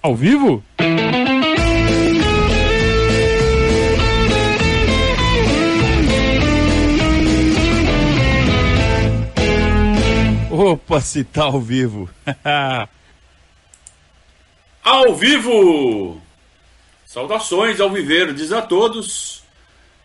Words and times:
Ao 0.00 0.14
vivo? 0.14 0.62
Opa, 10.52 11.00
se 11.00 11.24
tá 11.24 11.44
ao 11.44 11.60
vivo. 11.60 12.08
ao 14.84 15.14
vivo! 15.16 16.22
Saudações 17.04 17.80
ao 17.80 17.90
viver, 17.90 18.32
diz 18.32 18.52
a 18.52 18.62
todos. 18.62 19.42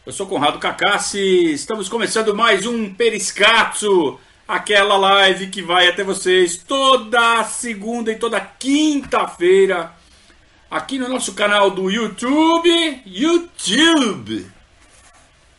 Eu 0.05 0.11
sou 0.11 0.25
Conrado 0.25 0.57
Cacassi, 0.57 1.53
estamos 1.53 1.87
começando 1.87 2.33
mais 2.35 2.65
um 2.65 2.91
Periscatso, 2.91 4.19
aquela 4.53 4.97
live 4.97 5.47
que 5.47 5.63
vai 5.63 5.87
até 5.87 6.03
vocês 6.03 6.57
toda 6.57 7.43
segunda 7.43 8.11
e 8.11 8.15
toda 8.15 8.39
quinta-feira, 8.39 9.91
aqui 10.69 10.99
no 10.99 11.09
nosso 11.09 11.33
canal 11.33 11.71
do 11.71 11.89
YouTube. 11.89 13.01
YouTube! 13.03 14.45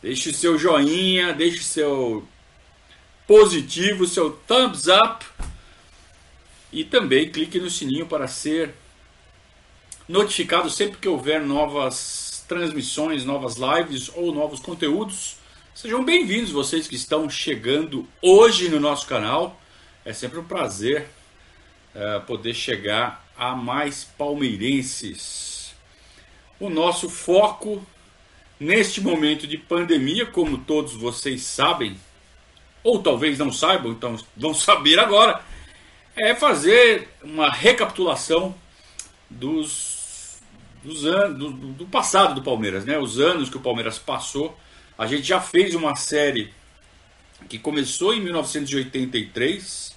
Deixe 0.01 0.31
seu 0.31 0.57
joinha, 0.57 1.33
deixe 1.33 1.61
seu 1.61 2.25
positivo, 3.27 4.07
seu 4.07 4.31
thumbs 4.31 4.87
up 4.87 5.25
e 6.71 6.85
também 6.85 7.29
clique 7.29 7.59
no 7.59 7.69
sininho 7.69 8.05
para 8.05 8.29
ser 8.29 8.73
notificado 10.07 10.69
sempre 10.69 10.99
que 10.99 11.07
houver 11.09 11.41
novas 11.41 12.45
transmissões, 12.47 13.25
novas 13.25 13.55
lives 13.57 14.09
ou 14.15 14.33
novos 14.33 14.61
conteúdos. 14.61 15.35
Sejam 15.75 16.05
bem-vindos 16.05 16.51
vocês 16.51 16.87
que 16.87 16.95
estão 16.95 17.29
chegando 17.29 18.07
hoje 18.21 18.69
no 18.69 18.79
nosso 18.79 19.05
canal. 19.05 19.59
É 20.05 20.13
sempre 20.13 20.39
um 20.39 20.43
prazer 20.45 21.05
uh, 21.93 22.21
poder 22.21 22.53
chegar 22.53 23.27
a 23.37 23.53
mais 23.57 24.05
palmeirenses. 24.05 25.75
O 26.61 26.69
nosso 26.69 27.09
foco 27.09 27.85
neste 28.57 29.01
momento 29.01 29.45
de 29.45 29.57
pandemia, 29.57 30.25
como 30.25 30.59
todos 30.59 30.93
vocês 30.93 31.41
sabem, 31.41 31.99
ou 32.81 33.03
talvez 33.03 33.37
não 33.37 33.51
saibam, 33.51 33.91
então 33.91 34.17
vão 34.37 34.53
saber 34.55 34.97
agora, 34.97 35.43
é 36.15 36.33
fazer 36.33 37.09
uma 37.21 37.51
recapitulação 37.51 38.55
dos, 39.29 40.39
dos 40.81 41.05
anos 41.05 41.37
do, 41.37 41.51
do, 41.51 41.85
passado 41.85 42.33
do 42.33 42.41
Palmeiras, 42.41 42.85
né? 42.85 42.97
Os 42.97 43.19
anos 43.19 43.49
que 43.49 43.57
o 43.57 43.61
Palmeiras 43.61 43.99
passou. 43.99 44.57
A 44.97 45.07
gente 45.07 45.23
já 45.23 45.41
fez 45.41 45.75
uma 45.75 45.95
série 45.95 46.53
que 47.49 47.59
começou 47.59 48.13
em 48.13 48.21
1983, 48.21 49.95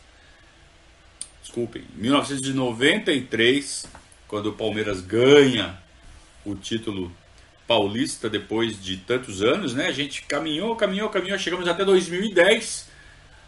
desculpem, 1.40 1.84
1993, 1.94 3.86
quando 4.26 4.46
o 4.46 4.52
Palmeiras 4.52 5.00
ganha 5.00 5.80
o 6.44 6.54
título 6.54 7.12
paulista 7.66 8.28
depois 8.28 8.82
de 8.82 8.96
tantos 8.96 9.42
anos, 9.42 9.74
né? 9.74 9.86
A 9.86 9.92
gente 9.92 10.22
caminhou, 10.22 10.74
caminhou, 10.74 11.08
caminhou, 11.10 11.38
chegamos 11.38 11.68
até 11.68 11.84
2010. 11.84 12.88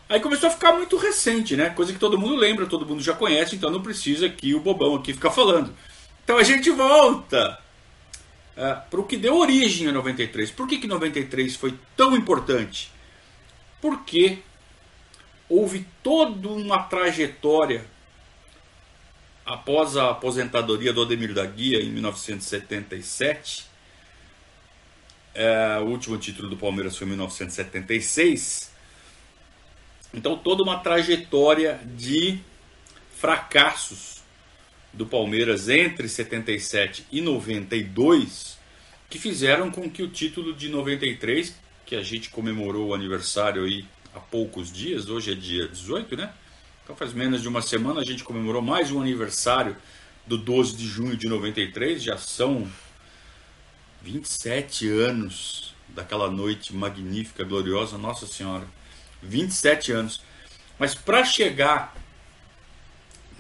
Aí 0.09 0.21
começou 0.21 0.49
a 0.49 0.53
ficar 0.53 0.73
muito 0.73 0.97
recente, 0.97 1.57
né? 1.57 1.71
Coisa 1.71 1.93
que 1.93 1.99
todo 1.99 2.19
mundo 2.19 2.37
lembra, 2.37 2.67
todo 2.67 2.87
mundo 2.87 3.03
já 3.03 3.15
conhece, 3.15 3.57
então 3.57 3.71
não 3.71 3.83
precisa 3.83 4.27
aqui 4.27 4.55
o 4.55 4.61
bobão 4.61 4.95
aqui 4.95 5.13
ficar 5.15 5.31
falando. 5.31 5.75
Então 6.23 6.37
a 6.37 6.43
gente 6.43 6.71
volta 6.71 7.59
é, 8.61 8.75
para 8.75 9.01
o 9.01 9.05
que 9.05 9.17
deu 9.17 9.37
origem 9.37 9.89
a 9.89 9.93
93. 9.93 10.51
Por 10.51 10.69
que, 10.69 10.79
que 10.79 10.87
93 10.87 11.57
foi 11.57 11.75
tão 11.97 12.15
importante? 12.17 12.93
Porque 13.81 14.39
houve 15.49 15.87
toda 16.03 16.49
uma 16.49 16.83
trajetória 16.83 17.85
após 19.45 19.97
a 19.97 20.11
aposentadoria 20.11 20.93
do 20.93 21.03
Ademir 21.03 21.33
da 21.33 21.47
Guia 21.47 21.81
em 21.81 21.91
1977 21.91 23.71
é, 25.35 25.79
o 25.79 25.87
último 25.87 26.19
título 26.19 26.49
do 26.49 26.57
Palmeiras 26.57 26.97
foi 26.97 27.07
em 27.07 27.11
1976. 27.11 28.71
Então, 30.13 30.37
toda 30.37 30.63
uma 30.63 30.79
trajetória 30.79 31.81
de 31.85 32.41
fracassos 33.17 34.20
do 34.93 35.07
Palmeiras 35.07 35.69
entre 35.69 36.09
77 36.09 37.07
e 37.11 37.21
92 37.21 38.59
que 39.11 39.19
fizeram 39.19 39.71
com 39.71 39.91
que 39.91 40.03
o 40.05 40.09
título 40.09 40.55
de 40.55 40.69
93, 40.69 41.55
que 41.85 41.97
a 41.97 42.03
gente 42.03 42.31
comemorou 42.31 42.89
o 42.89 42.95
aniversário 42.95 43.65
aí 43.65 43.85
há 44.15 44.21
poucos 44.21 44.73
dias, 44.73 45.09
hoje 45.09 45.33
é 45.33 45.35
dia 45.35 45.67
18, 45.67 46.17
né? 46.17 46.33
Então 46.85 46.95
faz 46.95 47.13
menos 47.13 47.43
de 47.43 47.49
uma 47.49 47.61
semana 47.61 48.01
a 48.01 48.05
gente 48.05 48.23
comemorou 48.23 48.63
mais 48.63 48.93
um 48.93 49.01
aniversário 49.01 49.77
do 50.27 50.39
12 50.39 50.77
de 50.77 50.87
junho 50.87 51.17
de 51.17 51.29
93, 51.29 52.01
já 52.03 52.17
são 52.17 52.71
27 54.03 54.89
anos 54.89 55.75
daquela 55.89 56.31
noite 56.31 56.75
magnífica, 56.75 57.43
gloriosa, 57.43 57.99
Nossa 57.99 58.27
Senhora. 58.27 58.67
27 59.23 59.93
anos. 59.93 60.23
Mas 60.79 60.95
para 60.95 61.25
chegar 61.25 61.95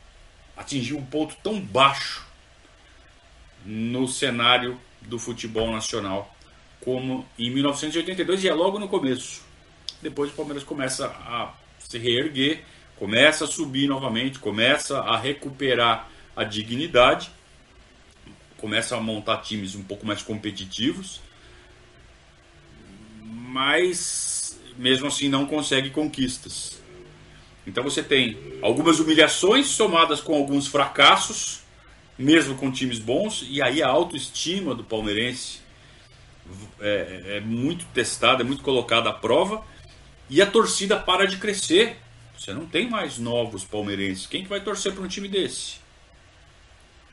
atingiu 0.56 0.98
um 0.98 1.04
ponto 1.04 1.36
tão 1.42 1.60
baixo 1.60 2.24
no 3.64 4.06
cenário 4.06 4.80
do 5.00 5.18
futebol 5.18 5.70
nacional 5.72 6.34
como 6.80 7.26
em 7.38 7.50
1982 7.50 8.44
e 8.44 8.48
é 8.48 8.54
logo 8.54 8.78
no 8.78 8.88
começo. 8.88 9.42
Depois 10.02 10.30
o 10.30 10.34
Palmeiras 10.34 10.62
começa 10.62 11.06
a 11.06 11.54
se 11.78 11.96
reerguer, 11.96 12.62
começa 12.96 13.44
a 13.44 13.46
subir 13.46 13.88
novamente, 13.88 14.38
começa 14.38 15.00
a 15.00 15.16
recuperar 15.16 16.10
a 16.36 16.44
dignidade, 16.44 17.30
começa 18.58 18.96
a 18.96 19.00
montar 19.00 19.38
times 19.38 19.74
um 19.74 19.82
pouco 19.82 20.04
mais 20.04 20.22
competitivos 20.22 21.22
mas 23.54 24.58
mesmo 24.76 25.06
assim 25.06 25.28
não 25.28 25.46
consegue 25.46 25.90
conquistas. 25.90 26.82
Então 27.66 27.82
você 27.82 28.02
tem 28.02 28.36
algumas 28.62 29.00
humilhações 29.00 29.66
somadas 29.66 30.20
com 30.20 30.34
alguns 30.34 30.66
fracassos, 30.66 31.60
mesmo 32.18 32.54
com 32.56 32.70
times 32.70 32.98
bons, 32.98 33.44
e 33.48 33.62
aí 33.62 33.82
a 33.82 33.88
autoestima 33.88 34.74
do 34.74 34.84
palmeirense 34.84 35.60
é, 36.80 37.36
é 37.36 37.40
muito 37.40 37.84
testada, 37.86 38.42
é 38.42 38.46
muito 38.46 38.62
colocada 38.62 39.10
à 39.10 39.12
prova, 39.12 39.64
e 40.28 40.40
a 40.40 40.46
torcida 40.46 40.96
para 40.96 41.26
de 41.26 41.38
crescer. 41.38 41.96
Você 42.36 42.52
não 42.52 42.66
tem 42.66 42.88
mais 42.88 43.18
novos 43.18 43.64
palmeirenses. 43.64 44.26
Quem 44.26 44.42
que 44.42 44.48
vai 44.48 44.60
torcer 44.60 44.92
para 44.92 45.02
um 45.02 45.08
time 45.08 45.28
desse? 45.28 45.76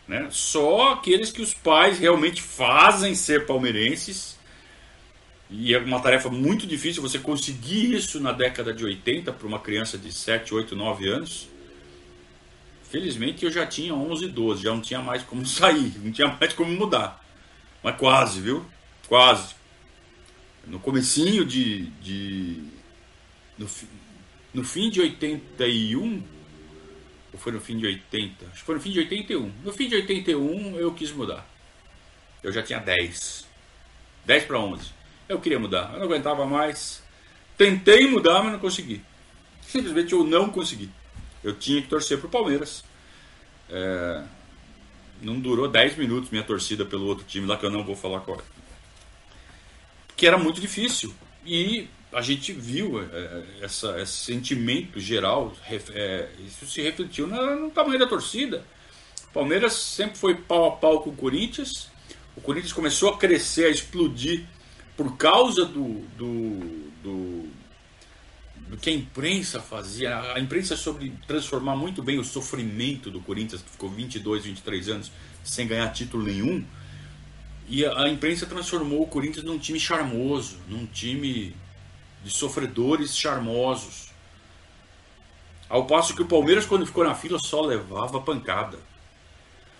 Né? 0.07 0.27
Só 0.29 0.93
aqueles 0.93 1.31
que 1.31 1.41
os 1.41 1.53
pais 1.53 1.99
realmente 1.99 2.41
fazem 2.41 3.15
ser 3.15 3.45
palmeirenses. 3.45 4.37
E 5.51 5.73
é 5.73 5.77
uma 5.77 5.99
tarefa 5.99 6.29
muito 6.29 6.65
difícil 6.65 7.01
você 7.01 7.19
conseguir 7.19 7.93
isso 7.93 8.21
na 8.21 8.31
década 8.31 8.73
de 8.73 8.85
80 8.85 9.33
para 9.33 9.45
uma 9.45 9.59
criança 9.59 9.97
de 9.97 10.09
7, 10.09 10.53
8, 10.53 10.73
9 10.77 11.09
anos. 11.09 11.49
Felizmente 12.89 13.43
eu 13.43 13.51
já 13.51 13.67
tinha 13.67 13.93
11, 13.93 14.29
12, 14.29 14.63
já 14.63 14.73
não 14.73 14.81
tinha 14.81 15.01
mais 15.01 15.23
como 15.23 15.45
sair, 15.47 15.93
não 16.01 16.11
tinha 16.11 16.29
mais 16.29 16.53
como 16.53 16.71
mudar. 16.71 17.21
Mas 17.83 17.97
quase, 17.97 18.39
viu? 18.39 18.65
Quase. 19.09 19.53
No 20.65 20.79
comecinho 20.79 21.43
de... 21.43 21.87
de 22.01 22.63
no, 23.57 23.67
no 24.53 24.63
fim 24.63 24.89
de 24.89 25.01
81, 25.01 26.23
ou 27.33 27.39
foi 27.39 27.51
no 27.51 27.59
fim 27.59 27.77
de 27.77 27.85
80? 27.85 28.45
Acho 28.45 28.59
que 28.59 28.65
foi 28.65 28.75
no 28.75 28.81
fim 28.81 28.91
de 28.91 28.99
81. 28.99 29.51
No 29.65 29.73
fim 29.73 29.89
de 29.89 29.95
81 29.95 30.77
eu 30.77 30.93
quis 30.93 31.11
mudar. 31.11 31.45
Eu 32.41 32.53
já 32.53 32.63
tinha 32.63 32.79
10. 32.79 33.45
10 34.25 34.45
para 34.45 34.59
11. 34.59 35.00
Eu 35.31 35.39
queria 35.39 35.57
mudar. 35.57 35.91
Eu 35.93 35.99
não 35.99 36.07
aguentava 36.07 36.45
mais. 36.45 37.01
Tentei 37.57 38.05
mudar, 38.05 38.43
mas 38.43 38.51
não 38.51 38.59
consegui. 38.59 39.01
Simplesmente 39.61 40.11
eu 40.11 40.25
não 40.25 40.49
consegui. 40.49 40.89
Eu 41.41 41.55
tinha 41.55 41.81
que 41.81 41.87
torcer 41.87 42.17
para 42.17 42.27
o 42.27 42.29
Palmeiras. 42.29 42.83
É... 43.69 44.23
Não 45.21 45.39
durou 45.39 45.69
10 45.69 45.95
minutos 45.95 46.29
minha 46.31 46.43
torcida 46.43 46.83
pelo 46.83 47.05
outro 47.05 47.23
time 47.25 47.47
lá 47.47 47.55
que 47.55 47.65
eu 47.65 47.69
não 47.69 47.81
vou 47.81 47.95
falar 47.95 48.19
qual 48.19 48.39
é. 48.39 48.43
Que 50.17 50.27
era 50.27 50.37
muito 50.37 50.59
difícil. 50.59 51.13
E 51.45 51.87
a 52.11 52.21
gente 52.21 52.51
viu 52.51 53.01
é, 53.01 53.43
essa, 53.61 54.01
esse 54.01 54.25
sentimento 54.25 54.99
geral, 54.99 55.53
é, 55.93 56.27
isso 56.45 56.65
se 56.65 56.81
refletiu 56.81 57.25
no, 57.25 57.55
no, 57.55 57.71
tamanho 57.71 57.97
da 57.97 58.05
torcida. 58.05 58.65
O 59.29 59.33
Palmeiras 59.33 59.71
sempre 59.71 60.17
foi 60.17 60.35
pau 60.35 60.67
a 60.67 60.71
pau 60.71 61.01
com 61.01 61.11
o 61.11 61.15
Corinthians. 61.15 61.87
O 62.35 62.41
Corinthians 62.41 62.73
começou 62.73 63.11
a 63.11 63.17
crescer, 63.17 63.67
a 63.67 63.69
explodir 63.69 64.45
por 64.95 65.17
causa 65.17 65.65
do, 65.65 66.01
do, 66.17 66.59
do, 67.03 67.49
do 68.67 68.77
que 68.77 68.89
a 68.89 68.93
imprensa 68.93 69.59
fazia. 69.59 70.19
A 70.33 70.39
imprensa 70.39 70.75
soube 70.75 71.13
transformar 71.27 71.75
muito 71.75 72.01
bem 72.01 72.19
o 72.19 72.23
sofrimento 72.23 73.09
do 73.09 73.21
Corinthians, 73.21 73.61
que 73.61 73.69
ficou 73.69 73.89
22, 73.89 74.45
23 74.45 74.89
anos 74.89 75.11
sem 75.43 75.67
ganhar 75.67 75.89
título 75.89 76.23
nenhum. 76.23 76.63
E 77.67 77.85
a, 77.85 78.03
a 78.03 78.09
imprensa 78.09 78.45
transformou 78.45 79.01
o 79.03 79.07
Corinthians 79.07 79.45
num 79.45 79.57
time 79.57 79.79
charmoso, 79.79 80.59
num 80.67 80.85
time 80.85 81.55
de 82.23 82.29
sofredores 82.29 83.15
charmosos. 83.15 84.11
Ao 85.69 85.85
passo 85.85 86.13
que 86.13 86.21
o 86.21 86.27
Palmeiras, 86.27 86.65
quando 86.65 86.85
ficou 86.85 87.03
na 87.03 87.15
fila, 87.15 87.39
só 87.39 87.61
levava 87.61 88.19
pancada. 88.19 88.77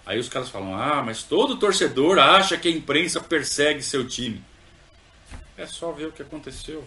Aí 0.05 0.17
os 0.19 0.29
caras 0.29 0.49
falam: 0.49 0.75
ah, 0.75 1.03
mas 1.05 1.23
todo 1.23 1.57
torcedor 1.57 2.17
acha 2.17 2.57
que 2.57 2.67
a 2.67 2.71
imprensa 2.71 3.19
persegue 3.19 3.83
seu 3.83 4.07
time. 4.07 4.43
É 5.61 5.67
só 5.67 5.91
ver 5.91 6.07
o 6.07 6.11
que 6.11 6.23
aconteceu. 6.23 6.83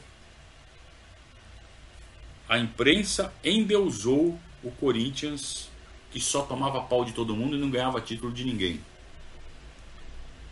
A 2.48 2.58
imprensa 2.58 3.32
endeusou 3.44 4.36
o 4.64 4.70
Corinthians, 4.72 5.70
que 6.10 6.18
só 6.18 6.42
tomava 6.42 6.82
pau 6.82 7.04
de 7.04 7.12
todo 7.12 7.36
mundo 7.36 7.54
e 7.54 7.60
não 7.60 7.70
ganhava 7.70 8.00
título 8.00 8.32
de 8.32 8.42
ninguém. 8.42 8.80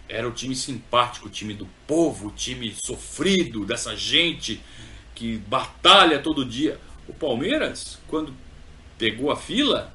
Era 0.08 0.28
o 0.28 0.30
time 0.30 0.54
simpático, 0.54 1.26
o 1.26 1.30
time 1.30 1.52
do 1.52 1.66
povo, 1.84 2.28
o 2.28 2.30
time 2.30 2.72
sofrido, 2.84 3.66
dessa 3.66 3.96
gente 3.96 4.62
que 5.16 5.38
batalha 5.38 6.20
todo 6.20 6.44
dia. 6.44 6.80
O 7.08 7.12
Palmeiras, 7.12 7.98
quando 8.06 8.32
pegou 8.98 9.32
a 9.32 9.36
fila, 9.36 9.92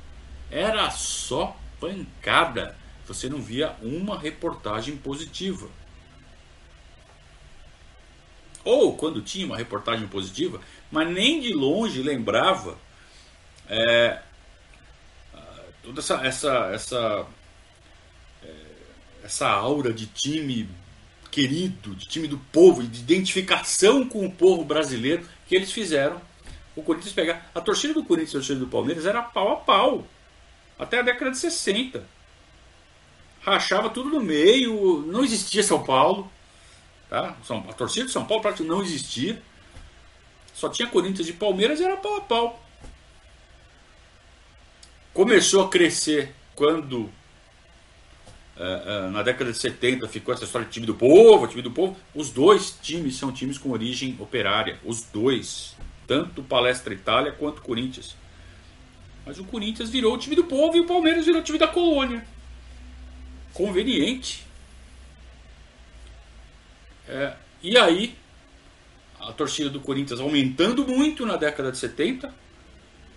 era 0.52 0.92
só 0.92 1.58
pancada. 1.80 2.78
Você 3.06 3.30
não 3.30 3.42
via 3.42 3.74
uma 3.82 4.20
reportagem 4.20 4.98
positiva. 4.98 5.70
Ou 8.64 8.96
quando 8.96 9.22
tinha 9.22 9.46
uma 9.46 9.58
reportagem 9.58 10.08
positiva, 10.08 10.60
mas 10.92 11.10
nem 11.10 11.40
de 11.40 11.54
longe 11.54 12.02
lembrava 12.02 12.78
é, 13.70 14.22
toda 15.84 16.00
essa, 16.00 16.16
essa, 16.26 16.70
essa, 16.74 17.26
é, 18.44 18.54
essa 19.24 19.48
aura 19.48 19.94
de 19.94 20.06
time 20.06 20.70
querido, 21.32 21.96
de 21.96 22.08
time 22.08 22.28
do 22.28 22.38
povo, 22.38 22.84
de 22.84 23.00
identificação 23.00 24.08
com 24.08 24.26
o 24.26 24.32
povo 24.32 24.64
brasileiro 24.64 25.28
que 25.48 25.56
eles 25.56 25.72
fizeram 25.72 26.22
o 26.76 26.84
Corinthians 26.84 27.14
pegar. 27.14 27.50
A 27.56 27.62
torcida 27.62 27.94
do 27.94 28.04
Corinthians 28.04 28.34
e 28.34 28.38
a 28.38 28.40
torcida 28.40 28.60
do 28.60 28.68
Palmeiras 28.68 29.06
era 29.06 29.22
pau 29.22 29.54
a 29.54 29.56
pau. 29.58 30.08
Até 30.78 31.00
a 31.00 31.02
década 31.02 31.32
de 31.32 31.38
60. 31.38 32.06
Rachava 33.42 33.90
tudo 33.90 34.10
no 34.10 34.22
meio, 34.22 35.02
não 35.08 35.24
existia 35.24 35.64
São 35.64 35.84
Paulo. 35.84 36.32
Tá? 37.10 37.38
A 37.70 37.74
torcida 37.74 38.06
de 38.06 38.12
São 38.12 38.26
Paulo 38.26 38.42
praticamente 38.42 38.76
não 38.76 38.84
existia. 38.84 39.42
Só 40.54 40.70
tinha 40.70 40.88
Corinthians 40.90 41.30
e 41.30 41.34
Palmeiras 41.34 41.80
e 41.80 41.84
era 41.84 41.98
pau 41.98 42.18
a 42.18 42.22
pau. 42.22 42.64
Começou 45.14 45.64
a 45.64 45.70
crescer 45.70 46.34
quando 46.56 47.10
Uh, 48.58 49.08
uh, 49.08 49.12
na 49.12 49.22
década 49.22 49.52
de 49.52 49.58
70 49.60 50.08
ficou 50.08 50.34
essa 50.34 50.44
história 50.44 50.66
de 50.66 50.74
time 50.74 50.88
do 50.88 50.96
povo, 50.96 51.46
time 51.48 51.62
do 51.62 51.70
povo. 51.70 51.96
Os 52.16 52.32
dois 52.32 52.76
times 52.82 53.16
são 53.16 53.32
times 53.32 53.56
com 53.56 53.70
origem 53.70 54.16
operária. 54.20 54.80
Os 54.84 55.04
dois. 55.04 55.76
Tanto 56.08 56.42
Palestra 56.42 56.92
Itália 56.92 57.32
quanto 57.32 57.62
Corinthians. 57.62 58.16
Mas 59.24 59.38
o 59.38 59.44
Corinthians 59.44 59.92
virou 59.92 60.16
o 60.16 60.18
time 60.18 60.36
do 60.36 60.46
povo 60.46 60.76
e 60.76 60.80
o 60.80 60.88
Palmeiras 60.88 61.26
virou 61.26 61.42
o 61.42 61.44
time 61.44 61.60
da 61.60 61.68
colônia. 61.68 62.26
Conveniente. 63.54 64.47
É, 67.08 67.34
e 67.62 67.78
aí, 67.78 68.16
a 69.20 69.32
torcida 69.32 69.70
do 69.70 69.80
Corinthians 69.80 70.20
aumentando 70.20 70.88
muito 70.88 71.26
na 71.26 71.36
década 71.36 71.72
de 71.72 71.78
70. 71.78 72.34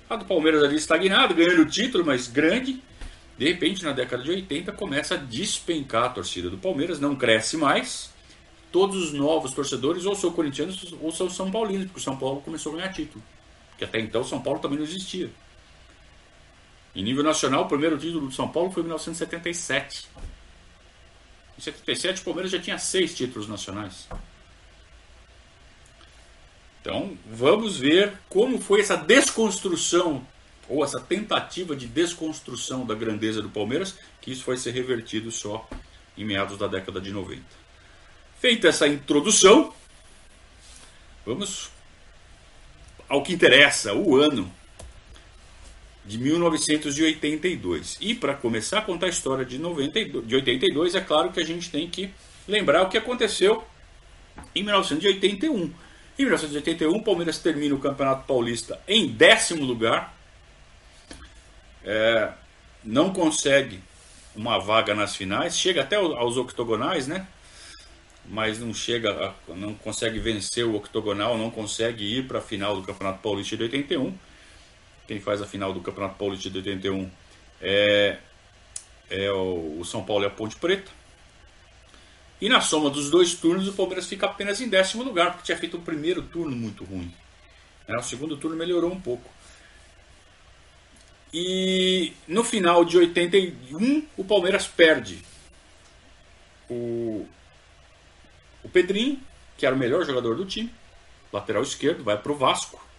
A 0.08 0.16
do 0.16 0.24
Palmeiras 0.24 0.64
ali 0.64 0.76
estagnada, 0.76 1.32
ganhando 1.34 1.62
o 1.62 1.66
título, 1.66 2.04
mas 2.04 2.26
grande. 2.26 2.82
De 3.38 3.46
repente, 3.46 3.84
na 3.84 3.92
década 3.92 4.22
de 4.22 4.30
80, 4.30 4.72
começa 4.72 5.14
a 5.14 5.16
despencar 5.16 6.04
a 6.04 6.08
torcida 6.10 6.50
do 6.50 6.58
Palmeiras, 6.58 7.00
não 7.00 7.14
cresce 7.16 7.56
mais. 7.56 8.10
Todos 8.72 8.96
os 9.02 9.12
novos 9.12 9.52
torcedores 9.52 10.04
ou 10.04 10.14
são 10.14 10.30
corintianos 10.30 10.94
ou 11.00 11.10
são 11.10 11.28
são 11.30 11.50
paulinos, 11.50 11.86
porque 11.86 12.00
o 12.00 12.02
São 12.02 12.16
Paulo 12.16 12.40
começou 12.40 12.72
a 12.72 12.76
ganhar 12.76 12.92
título. 12.92 13.22
Porque 13.70 13.84
até 13.84 13.98
então 14.00 14.22
São 14.22 14.40
Paulo 14.40 14.60
também 14.60 14.78
não 14.78 14.84
existia. 14.84 15.30
Em 16.94 17.02
nível 17.02 17.22
nacional, 17.22 17.64
o 17.64 17.68
primeiro 17.68 17.96
título 17.96 18.26
do 18.26 18.32
São 18.32 18.48
Paulo 18.48 18.70
foi 18.70 18.82
em 18.82 18.86
1977. 18.86 20.08
Em 21.60 21.62
77, 21.62 22.22
o 22.22 22.24
Palmeiras 22.24 22.50
já 22.50 22.58
tinha 22.58 22.78
seis 22.78 23.14
títulos 23.14 23.46
nacionais. 23.46 24.08
Então, 26.80 27.18
vamos 27.26 27.76
ver 27.76 28.14
como 28.30 28.58
foi 28.58 28.80
essa 28.80 28.96
desconstrução 28.96 30.26
ou 30.66 30.82
essa 30.82 30.98
tentativa 30.98 31.76
de 31.76 31.86
desconstrução 31.86 32.86
da 32.86 32.94
grandeza 32.94 33.42
do 33.42 33.50
Palmeiras, 33.50 33.98
que 34.22 34.32
isso 34.32 34.42
foi 34.42 34.56
ser 34.56 34.70
revertido 34.70 35.30
só 35.30 35.68
em 36.16 36.24
meados 36.24 36.56
da 36.56 36.66
década 36.66 36.98
de 36.98 37.10
90. 37.10 37.42
Feita 38.38 38.68
essa 38.68 38.88
introdução, 38.88 39.74
vamos 41.26 41.70
ao 43.06 43.22
que 43.22 43.34
interessa, 43.34 43.92
o 43.92 44.16
ano 44.16 44.50
de 46.04 46.18
1982. 46.18 47.98
E 48.00 48.14
para 48.14 48.34
começar 48.34 48.78
a 48.78 48.82
contar 48.82 49.06
a 49.06 49.10
história 49.10 49.44
de, 49.44 49.58
92, 49.58 50.26
de 50.26 50.34
82, 50.34 50.94
é 50.94 51.00
claro 51.00 51.30
que 51.30 51.40
a 51.40 51.44
gente 51.44 51.70
tem 51.70 51.88
que 51.88 52.10
lembrar 52.48 52.82
o 52.82 52.88
que 52.88 52.98
aconteceu 52.98 53.64
em 54.54 54.62
1981. 54.62 55.72
Em 56.18 56.22
1981, 56.22 56.94
o 56.94 57.02
Palmeiras 57.02 57.38
termina 57.38 57.74
o 57.74 57.78
Campeonato 57.78 58.26
Paulista 58.26 58.80
em 58.86 59.08
décimo 59.08 59.64
lugar, 59.64 60.14
é, 61.84 62.30
não 62.84 63.12
consegue 63.12 63.80
uma 64.34 64.58
vaga 64.58 64.94
nas 64.94 65.16
finais, 65.16 65.56
chega 65.56 65.80
até 65.82 65.96
aos 65.96 66.36
octogonais, 66.36 67.06
né? 67.06 67.26
Mas 68.26 68.58
não 68.58 68.72
chega, 68.72 69.34
não 69.48 69.74
consegue 69.74 70.18
vencer 70.18 70.64
o 70.64 70.76
octogonal, 70.76 71.36
não 71.36 71.50
consegue 71.50 72.04
ir 72.18 72.28
para 72.28 72.38
a 72.38 72.42
final 72.42 72.76
do 72.76 72.86
Campeonato 72.86 73.20
Paulista 73.20 73.56
de 73.56 73.64
81. 73.64 74.14
Quem 75.10 75.18
faz 75.18 75.42
a 75.42 75.44
final 75.44 75.72
do 75.72 75.80
Campeonato 75.80 76.14
Paulista 76.14 76.48
de 76.48 76.58
81 76.58 77.10
é, 77.60 78.18
é 79.10 79.32
o, 79.32 79.80
o 79.80 79.84
São 79.84 80.04
Paulo 80.04 80.22
e 80.22 80.28
a 80.28 80.30
Ponte 80.30 80.54
Preta. 80.54 80.88
E 82.40 82.48
na 82.48 82.60
soma 82.60 82.88
dos 82.90 83.10
dois 83.10 83.34
turnos, 83.34 83.66
o 83.66 83.72
Palmeiras 83.72 84.06
fica 84.06 84.26
apenas 84.26 84.60
em 84.60 84.68
décimo 84.68 85.02
lugar, 85.02 85.32
porque 85.32 85.46
tinha 85.46 85.58
feito 85.58 85.78
o 85.78 85.80
primeiro 85.80 86.22
turno 86.22 86.54
muito 86.54 86.84
ruim. 86.84 87.12
Né? 87.88 87.96
O 87.98 88.02
segundo 88.04 88.36
turno 88.36 88.56
melhorou 88.56 88.92
um 88.92 89.00
pouco. 89.00 89.28
E 91.34 92.12
no 92.28 92.44
final 92.44 92.84
de 92.84 92.96
81, 92.96 94.06
o 94.16 94.24
Palmeiras 94.24 94.68
perde 94.68 95.24
o, 96.68 97.26
o 98.62 98.68
Pedrinho, 98.68 99.20
que 99.58 99.66
era 99.66 99.74
o 99.74 99.78
melhor 99.78 100.06
jogador 100.06 100.36
do 100.36 100.46
time, 100.46 100.72
lateral 101.32 101.64
esquerdo, 101.64 102.04
vai 102.04 102.16
para 102.16 102.30
o 102.30 102.36
Vasco. 102.36 102.89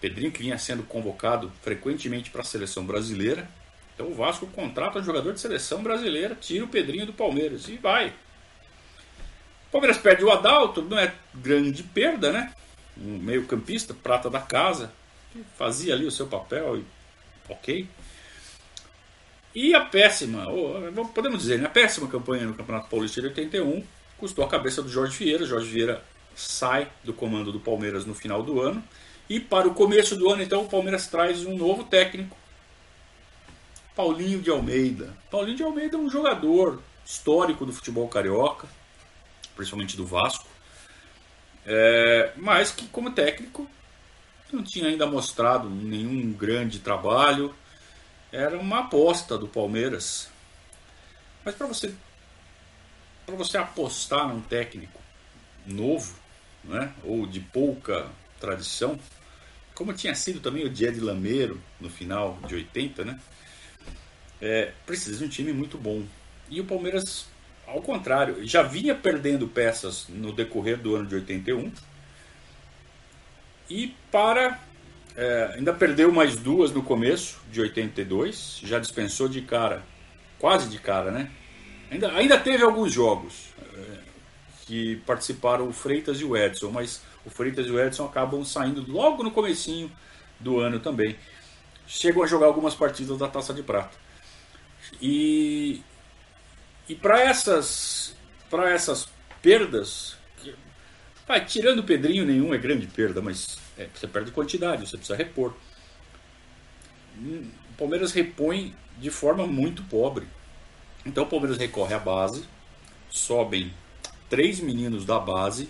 Pedrinho 0.00 0.32
que 0.32 0.42
vinha 0.42 0.58
sendo 0.58 0.82
convocado 0.82 1.52
frequentemente 1.62 2.30
para 2.30 2.40
a 2.40 2.44
seleção 2.44 2.84
brasileira, 2.84 3.48
Então 3.94 4.10
o 4.10 4.14
Vasco 4.14 4.46
contrata 4.46 4.98
um 4.98 5.04
jogador 5.04 5.34
de 5.34 5.40
seleção 5.40 5.82
brasileira, 5.82 6.34
tira 6.34 6.64
o 6.64 6.68
Pedrinho 6.68 7.04
do 7.04 7.12
Palmeiras 7.12 7.68
e 7.68 7.76
vai. 7.76 8.08
O 9.68 9.72
Palmeiras 9.72 9.98
perde 9.98 10.24
o 10.24 10.30
Adalto, 10.30 10.80
não 10.80 10.98
é 10.98 11.12
grande 11.34 11.82
perda, 11.82 12.32
né? 12.32 12.54
Um 12.96 13.18
meio-campista, 13.18 13.92
prata 13.92 14.30
da 14.30 14.40
casa, 14.40 14.90
que 15.32 15.44
fazia 15.56 15.92
ali 15.92 16.06
o 16.06 16.10
seu 16.10 16.26
papel 16.26 16.78
e 16.78 16.84
ok. 17.46 17.86
E 19.54 19.74
a 19.74 19.84
péssima, 19.84 20.48
ou, 20.48 21.06
podemos 21.08 21.40
dizer, 21.40 21.58
né, 21.58 21.66
a 21.66 21.70
péssima 21.70 22.08
campanha 22.08 22.46
no 22.46 22.54
Campeonato 22.54 22.88
Paulista 22.88 23.20
de 23.20 23.26
81 23.28 23.84
custou 24.16 24.44
a 24.44 24.48
cabeça 24.48 24.82
do 24.82 24.88
Jorge 24.88 25.16
Vieira. 25.16 25.44
Jorge 25.44 25.68
Vieira 25.68 26.02
sai 26.34 26.90
do 27.04 27.12
comando 27.12 27.52
do 27.52 27.60
Palmeiras 27.60 28.06
no 28.06 28.14
final 28.14 28.42
do 28.42 28.60
ano. 28.60 28.82
E 29.30 29.38
para 29.38 29.68
o 29.68 29.74
começo 29.74 30.16
do 30.16 30.28
ano, 30.28 30.42
então, 30.42 30.64
o 30.64 30.68
Palmeiras 30.68 31.06
traz 31.06 31.46
um 31.46 31.56
novo 31.56 31.84
técnico, 31.84 32.36
Paulinho 33.94 34.42
de 34.42 34.50
Almeida. 34.50 35.16
Paulinho 35.30 35.56
de 35.56 35.62
Almeida 35.62 35.96
é 35.96 36.00
um 36.00 36.10
jogador 36.10 36.82
histórico 37.06 37.64
do 37.64 37.72
futebol 37.72 38.08
carioca, 38.08 38.66
principalmente 39.54 39.96
do 39.96 40.04
Vasco, 40.04 40.48
é, 41.64 42.32
mas 42.36 42.72
que, 42.72 42.88
como 42.88 43.12
técnico, 43.12 43.70
não 44.52 44.64
tinha 44.64 44.88
ainda 44.88 45.06
mostrado 45.06 45.70
nenhum 45.70 46.32
grande 46.32 46.80
trabalho. 46.80 47.54
Era 48.32 48.58
uma 48.58 48.80
aposta 48.80 49.38
do 49.38 49.46
Palmeiras. 49.46 50.28
Mas 51.44 51.54
para 51.54 51.68
você 51.68 51.94
para 53.24 53.36
você 53.36 53.58
apostar 53.58 54.26
num 54.26 54.40
técnico 54.40 55.00
novo, 55.64 56.16
né, 56.64 56.92
ou 57.04 57.28
de 57.28 57.38
pouca 57.38 58.10
tradição, 58.40 58.98
como 59.80 59.94
tinha 59.94 60.14
sido 60.14 60.40
também 60.40 60.62
o 60.62 60.74
Jed 60.74 61.00
Lameiro 61.00 61.58
no 61.80 61.88
final 61.88 62.38
de 62.46 62.54
80, 62.54 63.02
né? 63.02 63.18
É, 64.38 64.72
precisa 64.84 65.16
de 65.16 65.24
um 65.24 65.28
time 65.28 65.54
muito 65.54 65.78
bom. 65.78 66.02
E 66.50 66.60
o 66.60 66.66
Palmeiras, 66.66 67.24
ao 67.66 67.80
contrário, 67.80 68.46
já 68.46 68.62
vinha 68.62 68.94
perdendo 68.94 69.48
peças 69.48 70.04
no 70.10 70.34
decorrer 70.34 70.76
do 70.76 70.96
ano 70.96 71.06
de 71.06 71.14
81. 71.14 71.72
E 73.70 73.94
para. 74.12 74.60
É, 75.16 75.54
ainda 75.54 75.72
perdeu 75.72 76.12
mais 76.12 76.36
duas 76.36 76.70
no 76.72 76.82
começo 76.82 77.40
de 77.50 77.62
82. 77.62 78.60
Já 78.62 78.78
dispensou 78.78 79.30
de 79.30 79.40
cara, 79.40 79.82
quase 80.38 80.68
de 80.68 80.78
cara, 80.78 81.10
né? 81.10 81.30
Ainda, 81.90 82.12
ainda 82.12 82.38
teve 82.38 82.62
alguns 82.62 82.92
jogos 82.92 83.46
é, 83.72 83.98
que 84.66 84.96
participaram 85.06 85.66
o 85.66 85.72
Freitas 85.72 86.20
e 86.20 86.24
o 86.26 86.36
Edson, 86.36 86.70
mas 86.70 87.00
o 87.24 87.30
Freitas 87.30 87.66
e 87.66 87.70
o 87.70 87.80
Edson 87.80 88.04
acabam 88.04 88.44
saindo 88.44 88.84
logo 88.90 89.22
no 89.22 89.30
comecinho 89.30 89.90
do 90.38 90.58
ano 90.60 90.80
também. 90.80 91.16
Chegam 91.86 92.22
a 92.22 92.26
jogar 92.26 92.46
algumas 92.46 92.74
partidas 92.74 93.18
da 93.18 93.28
Taça 93.28 93.52
de 93.52 93.62
Prata. 93.62 93.96
E, 95.00 95.82
e 96.88 96.94
para 96.94 97.20
essas, 97.20 98.16
para 98.48 98.70
essas 98.70 99.08
perdas, 99.42 100.16
vai, 101.26 101.44
tirando 101.44 101.80
o 101.80 101.84
Pedrinho, 101.84 102.24
nenhum 102.24 102.54
é 102.54 102.58
grande 102.58 102.86
perda, 102.86 103.20
mas 103.20 103.58
é, 103.76 103.88
você 103.92 104.06
perde 104.06 104.30
quantidade, 104.30 104.88
você 104.88 104.96
precisa 104.96 105.16
repor. 105.16 105.54
O 107.18 107.74
Palmeiras 107.76 108.12
repõe 108.12 108.74
de 108.98 109.10
forma 109.10 109.46
muito 109.46 109.82
pobre. 109.84 110.26
Então 111.04 111.24
o 111.24 111.26
Palmeiras 111.26 111.58
recorre 111.58 111.94
à 111.94 111.98
base, 111.98 112.44
sobem 113.08 113.72
três 114.28 114.60
meninos 114.60 115.04
da 115.04 115.18
base, 115.18 115.68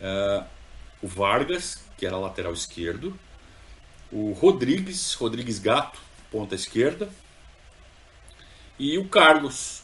uh, 0.00 0.44
o 1.02 1.08
Vargas, 1.08 1.84
que 1.96 2.06
era 2.06 2.16
lateral 2.16 2.52
esquerdo, 2.52 3.18
o 4.10 4.32
Rodrigues, 4.32 5.14
Rodrigues 5.14 5.58
Gato, 5.58 5.98
ponta 6.30 6.54
esquerda, 6.54 7.08
e 8.78 8.98
o 8.98 9.08
Carlos. 9.08 9.82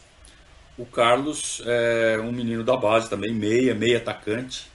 O 0.76 0.87
Carlos 0.87 1.62
é 1.66 2.19
um 2.19 2.33
menino 2.33 2.64
da 2.64 2.76
base 2.76 3.09
também, 3.09 3.33
meia, 3.33 3.75
meia 3.75 3.99
atacante, 3.99 4.71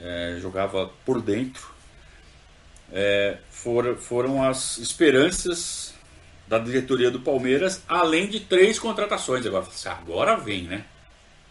é, 0.00 0.38
jogava 0.40 0.90
por 1.04 1.20
dentro. 1.20 1.70
É, 2.92 3.38
for, 3.50 3.96
foram 3.96 4.42
as 4.42 4.78
esperanças 4.78 5.94
da 6.46 6.58
diretoria 6.58 7.10
do 7.10 7.20
Palmeiras, 7.20 7.82
além 7.88 8.28
de 8.28 8.40
três 8.40 8.78
contratações. 8.78 9.46
Agora, 9.46 9.66
agora 9.86 10.36
vem, 10.36 10.64
né? 10.64 10.84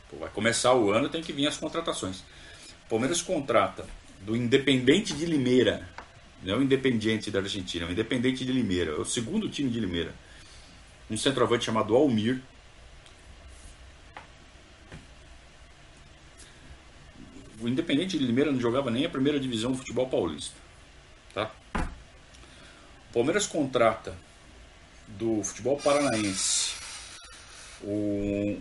Pô, 0.09 0.17
vai 0.17 0.29
começar 0.29 0.73
o 0.73 0.91
ano, 0.91 1.09
tem 1.09 1.23
que 1.23 1.33
vir 1.33 1.47
as 1.47 1.57
contratações. 1.57 2.23
Palmeiras 2.91 3.21
contrata 3.21 3.87
do 4.19 4.35
Independente 4.35 5.13
de 5.13 5.25
Limeira, 5.25 5.87
não 6.43 6.55
é 6.55 6.57
o 6.57 6.61
Independiente 6.61 7.31
da 7.31 7.39
Argentina, 7.39 7.85
é 7.85 7.87
o 7.87 7.91
Independente 7.91 8.45
de 8.45 8.51
Limeira, 8.51 8.91
é 8.91 8.95
o 8.95 9.05
segundo 9.05 9.49
time 9.49 9.69
de 9.69 9.79
Limeira 9.79 10.13
um 11.09 11.17
centroavante 11.17 11.65
chamado 11.65 11.95
Almir. 11.95 12.41
O 17.61 17.67
Independente 17.67 18.17
de 18.17 18.25
Limeira 18.25 18.51
não 18.51 18.59
jogava 18.59 18.89
nem 18.89 19.05
a 19.05 19.09
primeira 19.09 19.39
divisão 19.39 19.71
do 19.71 19.77
futebol 19.77 20.09
paulista. 20.09 20.55
Tá? 21.33 21.51
O 21.75 23.13
Palmeiras 23.13 23.45
contrata 23.45 24.15
do 25.07 25.43
futebol 25.43 25.77
paranaense 25.77 26.75
um, 27.83 28.59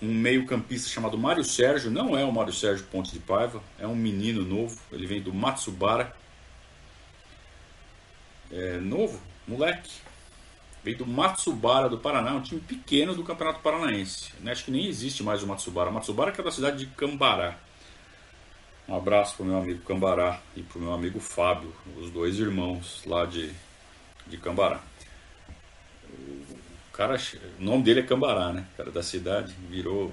um 0.00 0.12
meio-campista 0.12 0.88
chamado 0.88 1.18
Mário 1.18 1.44
Sérgio. 1.44 1.90
Não 1.90 2.16
é 2.16 2.24
o 2.24 2.32
Mário 2.32 2.52
Sérgio 2.52 2.86
Ponte 2.86 3.12
de 3.12 3.18
Paiva, 3.18 3.62
é 3.78 3.86
um 3.86 3.96
menino 3.96 4.42
novo. 4.42 4.78
Ele 4.92 5.06
vem 5.06 5.20
do 5.20 5.32
Matsubara. 5.32 6.14
É, 8.50 8.78
novo, 8.78 9.20
moleque, 9.46 9.90
Veio 10.82 10.96
do 10.96 11.06
Matsubara 11.06 11.88
do 11.88 11.98
Paraná, 11.98 12.34
um 12.34 12.40
time 12.40 12.60
pequeno 12.60 13.14
do 13.14 13.24
Campeonato 13.24 13.60
Paranaense. 13.60 14.32
Né? 14.40 14.52
Acho 14.52 14.64
que 14.64 14.70
nem 14.70 14.86
existe 14.86 15.22
mais 15.22 15.42
o 15.42 15.46
Matsubara. 15.46 15.90
Matsubara 15.90 16.32
que 16.32 16.40
é 16.40 16.44
da 16.44 16.50
cidade 16.50 16.78
de 16.78 16.86
Cambará. 16.86 17.58
Um 18.88 18.96
abraço 18.96 19.36
para 19.36 19.42
o 19.42 19.46
meu 19.46 19.58
amigo 19.58 19.82
Cambará 19.82 20.40
e 20.56 20.62
para 20.62 20.78
o 20.78 20.80
meu 20.80 20.92
amigo 20.94 21.20
Fábio, 21.20 21.74
os 21.98 22.10
dois 22.10 22.38
irmãos 22.38 23.02
lá 23.04 23.26
de, 23.26 23.52
de 24.26 24.38
Cambará. 24.38 24.80
Cara, 26.98 27.16
o 27.60 27.62
nome 27.62 27.84
dele 27.84 28.00
é 28.00 28.02
Cambará, 28.02 28.52
né? 28.52 28.66
O 28.74 28.76
cara 28.76 28.90
da 28.90 29.04
cidade 29.04 29.54
virou. 29.70 30.12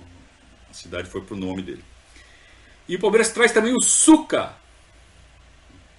A 0.69 0.73
cidade 0.73 1.09
foi 1.09 1.19
pro 1.21 1.35
nome 1.35 1.63
dele. 1.63 1.83
E 2.87 2.95
o 2.95 2.99
Palmeiras 2.99 3.31
traz 3.31 3.51
também 3.51 3.73
o 3.73 3.81
Suca, 3.81 4.53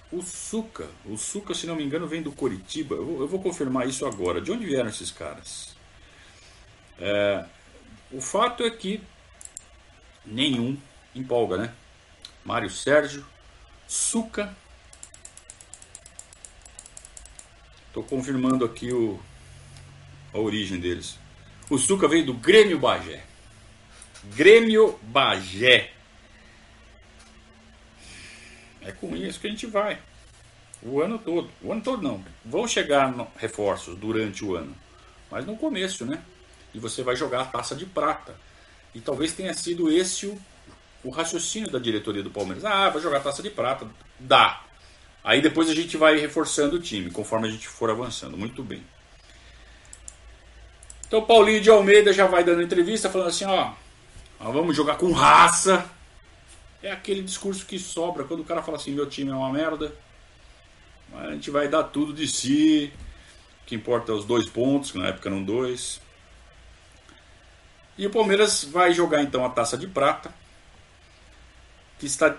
o 0.09 0.21
Suca, 0.21 0.87
o 1.03 1.17
Suca, 1.17 1.53
se 1.53 1.67
não 1.67 1.75
me 1.75 1.83
engano, 1.83 2.07
vem 2.07 2.21
do 2.21 2.31
Coritiba. 2.31 2.95
Eu 2.95 3.05
vou, 3.05 3.19
eu 3.19 3.27
vou 3.27 3.41
confirmar 3.41 3.85
isso 3.85 4.05
agora. 4.05 4.39
De 4.39 4.49
onde 4.49 4.65
vieram 4.65 4.87
esses 4.87 5.11
caras? 5.11 5.75
É, 6.97 7.43
o 8.09 8.21
fato 8.21 8.63
é 8.63 8.69
que 8.71 9.03
nenhum 10.25 10.77
empolga, 11.13 11.57
né? 11.57 11.73
Mário 12.45 12.69
Sérgio, 12.69 13.25
Suca. 13.89 14.55
Estou 17.89 18.03
confirmando 18.03 18.63
aqui 18.63 18.93
o, 18.93 19.19
a 20.37 20.41
origem 20.41 20.79
deles. 20.79 21.17
O 21.69 21.77
Suca 21.77 22.07
veio 22.07 22.25
do 22.25 22.33
Grêmio 22.33 22.79
Bagé. 22.79 23.23
Grêmio 24.35 24.97
Bagé. 25.03 25.91
É 28.81 28.91
com 28.91 29.15
isso 29.15 29.39
que 29.39 29.47
a 29.47 29.49
gente 29.49 29.65
vai. 29.65 29.99
O 30.81 31.01
ano 31.01 31.19
todo. 31.19 31.49
O 31.61 31.71
ano 31.71 31.81
todo 31.81 32.01
não. 32.01 32.23
Vão 32.45 32.67
chegar 32.67 33.13
reforços 33.37 33.97
durante 33.97 34.45
o 34.45 34.55
ano. 34.55 34.75
Mas 35.29 35.45
no 35.45 35.57
começo, 35.57 36.05
né? 36.05 36.21
E 36.73 36.79
você 36.79 37.03
vai 37.03 37.15
jogar 37.15 37.41
a 37.41 37.45
taça 37.45 37.75
de 37.75 37.85
prata. 37.85 38.35
E 38.95 39.01
talvez 39.01 39.33
tenha 39.33 39.53
sido 39.53 39.91
esse 39.91 40.25
o, 40.27 40.39
o 41.03 41.09
raciocínio 41.09 41.69
da 41.69 41.79
diretoria 41.79 42.23
do 42.23 42.31
Palmeiras. 42.31 42.63
Ah, 42.63 42.89
vai 42.89 43.01
jogar 43.01 43.17
a 43.17 43.21
taça 43.21 43.43
de 43.43 43.49
prata. 43.49 43.87
Dá. 44.19 44.63
Aí 45.23 45.41
depois 45.41 45.69
a 45.69 45.75
gente 45.75 45.97
vai 45.97 46.17
reforçando 46.17 46.77
o 46.77 46.79
time, 46.79 47.11
conforme 47.11 47.49
a 47.49 47.51
gente 47.51 47.67
for 47.67 47.89
avançando. 47.89 48.37
Muito 48.37 48.63
bem. 48.63 48.83
Então 51.07 51.23
Paulinho 51.23 51.61
de 51.61 51.69
Almeida 51.69 52.11
já 52.11 52.27
vai 52.27 52.43
dando 52.43 52.61
entrevista 52.61 53.09
falando 53.09 53.29
assim, 53.29 53.45
ó, 53.45 53.71
vamos 54.39 54.75
jogar 54.75 54.97
com 54.97 55.11
raça, 55.11 55.89
é 56.83 56.91
aquele 56.91 57.21
discurso 57.21 57.65
que 57.65 57.79
sobra 57.79 58.23
quando 58.23 58.41
o 58.41 58.45
cara 58.45 58.61
fala 58.61 58.77
assim: 58.77 58.91
meu 58.91 59.07
time 59.07 59.31
é 59.31 59.33
uma 59.33 59.51
merda, 59.51 59.93
a 61.13 61.31
gente 61.31 61.49
vai 61.49 61.67
dar 61.67 61.83
tudo 61.83 62.13
de 62.13 62.27
si, 62.27 62.91
o 63.63 63.65
que 63.65 63.75
importa 63.75 64.11
é 64.11 64.15
os 64.15 64.25
dois 64.25 64.47
pontos, 64.47 64.91
que 64.91 64.97
na 64.97 65.07
época 65.07 65.29
eram 65.29 65.41
dois. 65.43 66.01
E 67.97 68.05
o 68.05 68.11
Palmeiras 68.11 68.63
vai 68.65 68.93
jogar 68.93 69.23
então 69.23 69.43
a 69.45 69.49
taça 69.49 69.77
de 69.77 69.87
prata, 69.87 70.31
que 71.97 72.05
está 72.05 72.37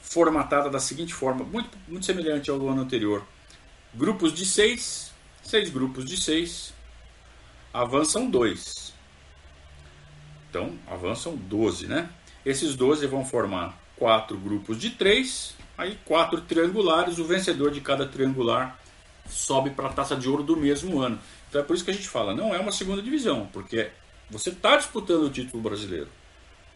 formatada 0.00 0.70
da 0.70 0.80
seguinte 0.80 1.12
forma, 1.12 1.44
muito, 1.44 1.76
muito 1.86 2.06
semelhante 2.06 2.50
ao 2.50 2.56
ano 2.68 2.80
anterior. 2.80 3.24
Grupos 3.92 4.32
de 4.32 4.46
seis, 4.46 5.12
seis 5.42 5.68
grupos 5.68 6.04
de 6.04 6.16
seis, 6.16 6.72
avançam 7.72 8.28
dois. 8.28 8.92
Então, 10.48 10.76
avançam 10.88 11.36
12, 11.36 11.86
né? 11.86 12.10
Esses 12.44 12.74
12 12.74 13.06
vão 13.06 13.24
formar 13.24 13.78
quatro 13.96 14.36
grupos 14.36 14.78
de 14.78 14.90
três, 14.90 15.54
aí 15.78 15.96
quatro 16.04 16.40
triangulares, 16.40 17.18
o 17.18 17.24
vencedor 17.24 17.70
de 17.70 17.80
cada 17.80 18.06
triangular 18.06 18.78
sobe 19.28 19.70
para 19.70 19.88
a 19.88 19.92
taça 19.92 20.16
de 20.16 20.28
ouro 20.28 20.42
do 20.42 20.56
mesmo 20.56 21.00
ano. 21.00 21.20
Então 21.48 21.60
é 21.60 21.64
por 21.64 21.74
isso 21.76 21.84
que 21.84 21.90
a 21.90 21.94
gente 21.94 22.08
fala, 22.08 22.34
não 22.34 22.52
é 22.54 22.58
uma 22.58 22.72
segunda 22.72 23.00
divisão, 23.00 23.48
porque 23.52 23.90
você 24.28 24.50
está 24.50 24.76
disputando 24.76 25.24
o 25.24 25.30
título 25.30 25.62
brasileiro. 25.62 26.08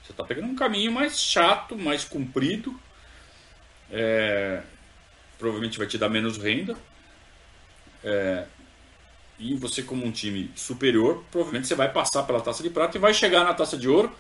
Você 0.03 0.13
está 0.13 0.23
pegando 0.23 0.49
um 0.49 0.55
caminho 0.55 0.93
mais 0.93 1.19
chato, 1.19 1.77
mais 1.77 2.05
comprido. 2.05 2.79
É, 3.91 4.63
provavelmente 5.39 5.79
vai 5.79 5.87
te 5.87 5.97
dar 5.97 6.11
menos 6.11 6.37
renda. 6.37 6.77
É, 8.03 8.47
e 9.39 9.55
você, 9.55 9.83
como 9.83 10.05
um 10.05 10.13
time 10.13 10.51
superior, 10.55 11.25
provavelmente 11.31 11.67
você 11.67 11.75
vai 11.75 11.93
passar 11.93 12.23
pela 12.23 12.41
taça 12.41 12.63
de 12.63 12.71
prata 12.71 12.97
e 12.97 13.01
vai 13.01 13.13
chegar 13.13 13.45
na 13.45 13.55
taça 13.55 13.77
de 13.77 13.89
ouro. 13.89 14.15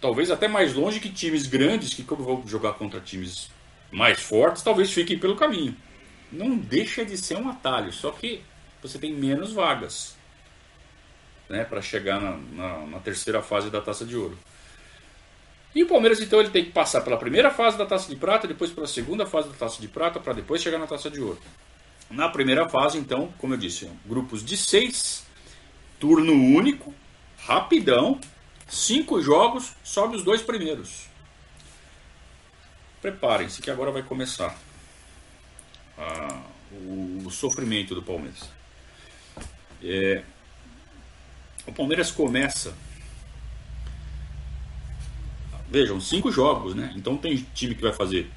Talvez 0.00 0.30
até 0.30 0.48
mais 0.48 0.74
longe 0.74 0.98
que 0.98 1.08
times 1.08 1.46
grandes, 1.46 1.94
que 1.94 2.02
quando 2.02 2.24
vão 2.24 2.46
jogar 2.46 2.72
contra 2.72 3.00
times 3.00 3.50
mais 3.90 4.20
fortes, 4.20 4.62
talvez 4.62 4.92
fiquem 4.92 5.18
pelo 5.18 5.36
caminho. 5.36 5.76
Não 6.30 6.56
deixa 6.56 7.04
de 7.04 7.16
ser 7.16 7.36
um 7.36 7.48
atalho, 7.48 7.92
só 7.92 8.10
que 8.10 8.42
você 8.82 8.98
tem 8.98 9.12
menos 9.14 9.52
vagas 9.52 10.16
né, 11.48 11.64
para 11.64 11.80
chegar 11.80 12.20
na, 12.20 12.36
na, 12.36 12.86
na, 12.86 12.98
terceira 12.98 13.42
fase 13.42 13.70
da 13.70 13.80
Taça 13.80 14.04
de 14.04 14.16
Ouro. 14.16 14.36
E 15.74 15.84
o 15.84 15.86
Palmeiras 15.86 16.20
então 16.20 16.40
ele 16.40 16.50
tem 16.50 16.64
que 16.64 16.72
passar 16.72 17.02
pela 17.02 17.16
primeira 17.16 17.50
fase 17.50 17.78
da 17.78 17.86
Taça 17.86 18.08
de 18.08 18.16
Prata, 18.16 18.48
depois 18.48 18.72
pela 18.72 18.86
segunda 18.86 19.24
fase 19.24 19.48
da 19.48 19.54
Taça 19.54 19.80
de 19.80 19.86
Prata, 19.86 20.18
para 20.18 20.32
depois 20.32 20.62
chegar 20.62 20.78
na 20.78 20.86
Taça 20.86 21.10
de 21.10 21.20
Ouro. 21.20 21.38
Na 22.12 22.28
primeira 22.28 22.68
fase, 22.68 22.98
então, 22.98 23.32
como 23.38 23.54
eu 23.54 23.58
disse, 23.58 23.90
grupos 24.04 24.44
de 24.44 24.54
seis, 24.54 25.24
turno 25.98 26.34
único, 26.34 26.94
rapidão, 27.38 28.20
cinco 28.68 29.22
jogos, 29.22 29.72
sobe 29.82 30.16
os 30.16 30.22
dois 30.22 30.42
primeiros. 30.42 31.06
Preparem-se 33.00 33.62
que 33.62 33.70
agora 33.70 33.90
vai 33.90 34.02
começar 34.02 34.58
ah, 35.96 36.42
o, 36.70 37.30
sofrimento 37.30 37.94
do 37.94 38.02
Palmeiras. 38.02 38.46
É, 39.82 40.22
o 41.66 41.72
Palmeiras 41.72 42.10
começa. 42.10 42.74
Vejam, 45.66 45.98
cinco 45.98 46.30
jogos, 46.30 46.74
né? 46.74 46.92
Então 46.94 47.16
tem 47.16 47.38
time 47.54 47.74
que 47.74 47.80
vai 47.80 47.94
fazer 47.94 48.30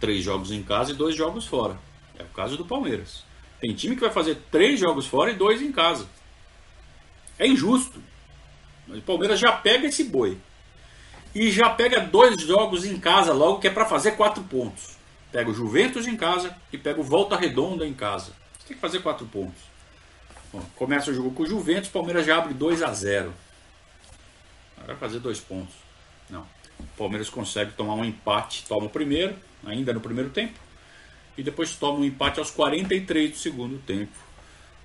três 0.00 0.24
jogos 0.24 0.50
em 0.50 0.64
casa 0.64 0.90
e 0.90 0.94
dois 0.94 1.14
jogos 1.14 1.46
fora. 1.46 1.78
É 2.18 2.22
o 2.22 2.28
caso 2.28 2.56
do 2.56 2.64
Palmeiras. 2.64 3.24
Tem 3.60 3.74
time 3.74 3.94
que 3.94 4.02
vai 4.02 4.10
fazer 4.10 4.36
três 4.50 4.78
jogos 4.78 5.06
fora 5.06 5.30
e 5.30 5.34
dois 5.34 5.62
em 5.62 5.72
casa. 5.72 6.08
É 7.38 7.46
injusto. 7.46 8.02
Mas 8.86 8.98
o 8.98 9.02
Palmeiras 9.02 9.40
já 9.40 9.52
pega 9.52 9.86
esse 9.86 10.04
boi. 10.04 10.38
E 11.34 11.50
já 11.50 11.70
pega 11.70 12.00
dois 12.00 12.40
jogos 12.40 12.84
em 12.84 12.98
casa 12.98 13.32
logo, 13.32 13.58
que 13.58 13.66
é 13.66 13.70
para 13.70 13.86
fazer 13.86 14.12
quatro 14.12 14.42
pontos. 14.44 14.96
Pega 15.32 15.50
o 15.50 15.54
Juventus 15.54 16.06
em 16.06 16.16
casa 16.16 16.56
e 16.72 16.78
pega 16.78 17.00
o 17.00 17.04
Volta 17.04 17.36
Redonda 17.36 17.86
em 17.86 17.92
casa. 17.92 18.32
Você 18.52 18.68
tem 18.68 18.76
que 18.76 18.80
fazer 18.80 19.00
quatro 19.00 19.26
pontos. 19.26 19.60
Bom, 20.52 20.64
começa 20.76 21.10
o 21.10 21.14
jogo 21.14 21.32
com 21.32 21.42
o 21.42 21.46
Juventus, 21.46 21.88
o 21.88 21.92
Palmeiras 21.92 22.24
já 22.24 22.38
abre 22.38 22.54
2 22.54 22.82
a 22.82 22.92
0 22.92 23.34
Vai 24.86 24.94
fazer 24.96 25.18
dois 25.18 25.40
pontos. 25.40 25.74
Não. 26.30 26.46
O 26.78 26.84
Palmeiras 26.96 27.28
consegue 27.28 27.72
tomar 27.72 27.94
um 27.94 28.04
empate, 28.04 28.64
toma 28.68 28.86
o 28.86 28.90
primeiro, 28.90 29.34
ainda 29.64 29.92
no 29.92 30.00
primeiro 30.00 30.30
tempo, 30.30 30.58
e 31.36 31.42
depois 31.42 31.74
toma 31.74 32.00
um 32.00 32.04
empate 32.04 32.38
aos 32.38 32.50
43 32.50 33.30
do 33.30 33.36
segundo 33.36 33.78
tempo. 33.78 34.12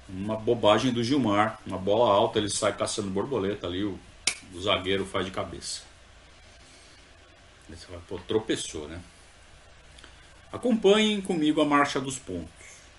Uma 0.08 0.36
bobagem 0.36 0.91
do 0.91 1.03
Gilmar, 1.03 1.60
uma 1.65 1.77
bola 1.77 2.12
alta, 2.12 2.39
ele 2.39 2.50
sai 2.50 2.75
caçando 2.75 3.10
borboleta 3.10 3.68
ali, 3.68 3.84
o, 3.84 4.00
o 4.53 4.62
zagueiro 4.62 5.06
faz 5.06 5.25
de 5.25 5.32
cabeça. 5.32 5.84
Você 7.70 7.86
vai, 7.88 8.00
pô, 8.08 8.18
tropeçou, 8.27 8.88
né? 8.88 9.00
Acompanhem 10.51 11.22
comigo 11.22 11.62
a 11.62 11.65
marcha 11.65 12.00
dos 12.01 12.18
pontos. 12.18 12.50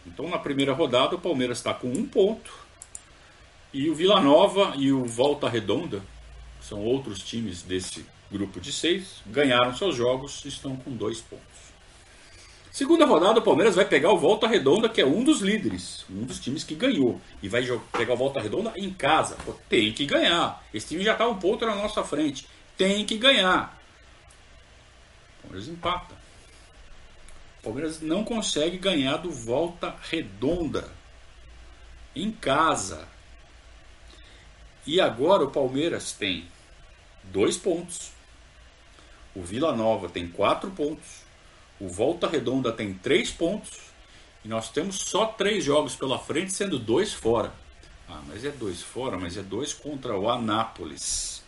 Então, 0.07 0.29
na 0.29 0.39
primeira 0.39 0.73
rodada, 0.73 1.17
o 1.17 1.21
Palmeiras 1.21 1.59
está 1.59 1.75
com 1.75 1.89
um 1.89 2.07
ponto. 2.07 2.53
E 3.73 3.91
o 3.91 3.95
Vila 3.95 4.21
Nova 4.21 4.75
e 4.77 4.93
o 4.93 5.05
Volta 5.05 5.49
Redonda, 5.49 6.03
são 6.61 6.81
outros 6.85 7.21
times 7.21 7.63
desse 7.63 8.05
grupo 8.31 8.61
de 8.61 8.73
seis, 8.73 9.23
ganharam 9.27 9.75
seus 9.77 9.97
jogos 9.97 10.45
e 10.45 10.49
estão 10.49 10.77
com 10.77 10.93
dois 10.93 11.21
pontos. 11.21 11.50
Segunda 12.71 13.05
rodada, 13.05 13.41
o 13.41 13.43
Palmeiras 13.43 13.75
vai 13.75 13.85
pegar 13.85 14.13
o 14.13 14.19
Volta 14.19 14.47
Redonda, 14.47 14.89
que 14.89 15.01
é 15.01 15.07
um 15.07 15.25
dos 15.25 15.41
líderes, 15.41 16.05
um 16.09 16.25
dos 16.25 16.39
times 16.39 16.63
que 16.63 16.75
ganhou. 16.75 17.21
E 17.43 17.49
vai 17.49 17.63
pegar 17.93 18.15
o 18.15 18.17
Volta 18.17 18.41
Redonda 18.41 18.73
em 18.77 18.93
casa. 18.93 19.37
Pô, 19.45 19.53
tem 19.69 19.93
que 19.93 20.07
ganhar. 20.07 20.65
Esse 20.73 20.89
time 20.89 21.03
já 21.03 21.13
está 21.13 21.27
um 21.27 21.39
ponto 21.39 21.67
na 21.67 21.75
nossa 21.75 22.05
frente. 22.05 22.47
Tem 22.77 23.05
que 23.05 23.19
ganhar. 23.19 23.77
O 25.39 25.43
Palmeiras 25.43 25.69
empata. 25.69 26.15
O 27.59 27.63
Palmeiras 27.65 28.01
não 28.01 28.25
consegue 28.25 28.79
ganhar 28.79 29.17
do 29.17 29.33
Volta 29.33 29.97
Redonda 30.09 30.89
em 32.15 32.31
casa. 32.31 33.09
E 34.87 35.01
agora 35.01 35.45
o 35.45 35.51
Palmeiras 35.51 36.13
tem 36.13 36.47
dois 37.25 37.57
pontos. 37.57 38.13
O 39.35 39.43
Vila 39.43 39.75
Nova 39.77 40.09
tem 40.09 40.29
quatro 40.29 40.71
pontos. 40.71 41.23
O 41.81 41.89
Volta 41.89 42.29
Redonda 42.29 42.71
tem 42.73 42.95
três 42.95 43.31
pontos. 43.31 43.91
E 44.45 44.49
nós 44.49 44.71
temos 44.71 44.97
só 44.97 45.27
três 45.27 45.65
jogos 45.65 45.97
pela 45.97 46.19
frente, 46.19 46.53
sendo 46.53 46.79
dois 46.79 47.13
fora. 47.13 47.53
Ah, 48.09 48.23
mas 48.27 48.45
é 48.45 48.51
dois 48.51 48.83
fora, 48.83 49.19
mas 49.19 49.37
é 49.37 49.43
dois 49.43 49.73
contra 49.73 50.19
o 50.19 50.31
Anápolis. 50.31 51.43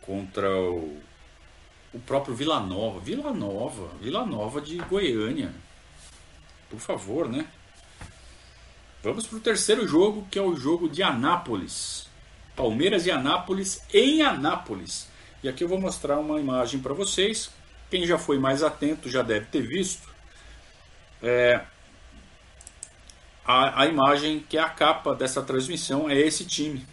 Contra 0.00 0.50
o 0.50 1.00
o 1.92 1.98
próprio 1.98 2.34
Vila 2.34 2.58
Nova. 2.60 3.00
Vila 3.00 3.32
Nova, 3.32 3.88
Vila 4.00 4.24
Nova 4.24 4.60
de 4.60 4.76
Goiânia. 4.78 5.52
Por 6.70 6.80
favor, 6.80 7.28
né? 7.28 7.46
Vamos 9.02 9.26
para 9.26 9.36
o 9.36 9.40
terceiro 9.40 9.86
jogo, 9.86 10.26
que 10.30 10.38
é 10.38 10.42
o 10.42 10.56
jogo 10.56 10.88
de 10.88 11.02
Anápolis. 11.02 12.06
Palmeiras 12.56 13.06
e 13.06 13.10
Anápolis 13.10 13.82
em 13.92 14.22
Anápolis. 14.22 15.08
E 15.42 15.48
aqui 15.48 15.64
eu 15.64 15.68
vou 15.68 15.80
mostrar 15.80 16.18
uma 16.18 16.40
imagem 16.40 16.80
para 16.80 16.94
vocês. 16.94 17.50
Quem 17.92 18.06
já 18.06 18.16
foi 18.16 18.38
mais 18.38 18.62
atento 18.62 19.10
já 19.10 19.20
deve 19.20 19.44
ter 19.44 19.60
visto. 19.60 20.08
É, 21.22 21.60
a, 23.44 23.82
a 23.82 23.86
imagem 23.86 24.40
que 24.40 24.56
é 24.56 24.62
a 24.62 24.70
capa 24.70 25.14
dessa 25.14 25.42
transmissão 25.42 26.08
é 26.08 26.18
esse 26.18 26.46
time. 26.46 26.86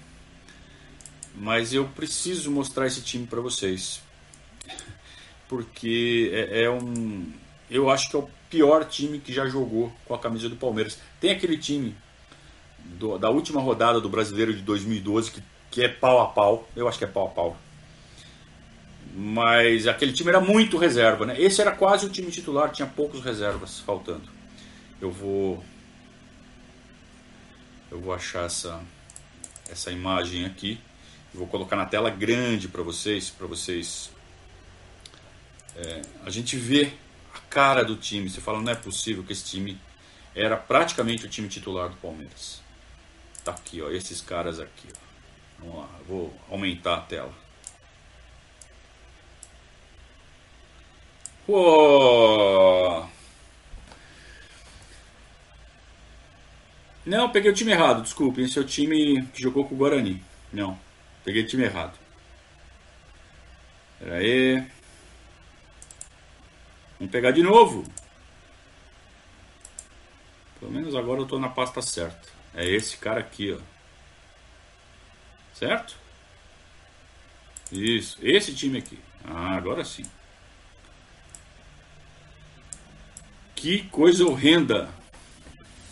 Mas 1.34 1.74
eu 1.74 1.88
preciso 1.88 2.52
mostrar 2.52 2.86
esse 2.86 3.02
time 3.02 3.26
para 3.26 3.40
vocês 3.40 4.02
porque 5.48 6.32
é, 6.34 6.64
é, 6.64 6.70
um. 6.70 7.32
Eu 7.72 7.90
acho 7.90 8.10
que 8.10 8.18
é 8.18 8.20
o 8.20 8.30
pior 8.50 8.84
time 8.84 9.20
que 9.20 9.32
já 9.32 9.48
jogou 9.48 9.94
com 10.04 10.14
a 10.14 10.20
camisa 10.20 10.50
do 10.50 10.58
Palmeiras. 10.58 11.00
Tem 11.22 11.32
aquele 11.32 11.58
time 11.58 11.96
do, 12.76 13.18
da 13.18 13.30
última 13.30 13.62
rodada 13.62 14.02
do 14.02 14.10
Brasileiro 14.10 14.54
de 14.54 14.62
2012 14.64 15.32
que, 15.32 15.44
que 15.72 15.82
é 15.82 15.88
pau 15.88 16.20
a 16.20 16.28
pau. 16.28 16.68
Eu 16.76 16.90
acho 16.90 16.98
que 16.98 17.06
é 17.06 17.08
pau 17.08 17.28
a 17.28 17.30
pau. 17.30 17.58
Mas 19.14 19.88
aquele 19.88 20.14
time 20.14 20.30
era 20.30 20.40
muito 20.40 20.78
reserva, 20.78 21.26
né? 21.26 21.40
Esse 21.40 21.62
era 21.62 21.72
quase 21.72 22.06
o 22.06 22.10
time 22.10 22.32
titular, 22.32 22.72
tinha 22.72 22.88
poucos 22.88 23.24
reservas 23.24 23.80
faltando. 23.80 24.30
Eu 25.02 25.12
vou. 25.12 25.64
Eu 27.92 28.00
vou 28.00 28.14
achar 28.14 28.46
essa, 28.46 28.82
essa 29.70 29.92
imagem 29.92 30.46
aqui. 30.46 30.80
Vou 31.34 31.48
colocar 31.48 31.76
na 31.76 31.86
tela 31.86 32.10
grande 32.10 32.68
para 32.68 32.82
vocês, 32.82 33.30
para 33.30 33.48
vocês 33.48 34.12
é, 35.76 36.02
a 36.26 36.30
gente 36.30 36.58
vê 36.58 36.92
a 37.34 37.40
cara 37.50 37.84
do 37.84 37.96
time. 37.96 38.30
Você 38.30 38.42
fala, 38.42 38.62
não 38.62 38.72
é 38.72 38.76
possível 38.76 39.24
que 39.24 39.32
esse 39.32 39.46
time 39.46 39.80
era 40.36 40.58
praticamente 40.58 41.26
o 41.26 41.30
time 41.30 41.48
titular 41.48 41.90
do 41.90 41.96
Palmeiras. 41.98 42.62
Tá 43.44 43.52
aqui, 43.52 43.82
ó, 43.82 43.90
esses 43.90 44.22
caras 44.22 44.60
aqui. 44.60 44.88
Ó. 44.92 45.10
Vamos 45.60 45.78
lá, 45.78 45.90
vou 46.08 46.34
aumentar 46.50 46.96
a 46.96 47.02
tela. 47.02 47.34
Pô! 51.50 53.08
Não, 57.04 57.32
peguei 57.32 57.50
o 57.50 57.54
time 57.56 57.72
errado, 57.72 58.04
desculpe. 58.04 58.44
Esse 58.44 58.60
é 58.60 58.62
o 58.62 58.66
time 58.66 59.26
que 59.34 59.42
jogou 59.42 59.66
com 59.68 59.74
o 59.74 59.78
Guarani. 59.80 60.24
Não, 60.54 60.80
peguei 61.26 61.42
o 61.42 61.48
time 61.48 61.64
errado. 61.64 61.98
Pera 63.98 64.18
aí. 64.18 64.64
Vamos 67.00 67.12
pegar 67.12 67.32
de 67.32 67.42
novo. 67.42 67.84
Pelo 70.60 70.72
menos 70.72 70.94
agora 70.94 71.22
eu 71.22 71.24
estou 71.24 71.40
na 71.40 71.50
pasta 71.50 71.82
certa. 71.82 72.30
É 72.54 72.64
esse 72.64 72.96
cara 72.98 73.22
aqui, 73.22 73.54
ó. 73.54 73.60
Certo? 75.56 75.98
Isso, 77.72 78.20
esse 78.22 78.54
time 78.54 78.78
aqui. 78.78 79.00
Ah, 79.26 79.56
agora 79.56 79.84
sim. 79.84 80.06
Que 83.60 83.80
coisa 83.92 84.26
horrenda. 84.26 84.88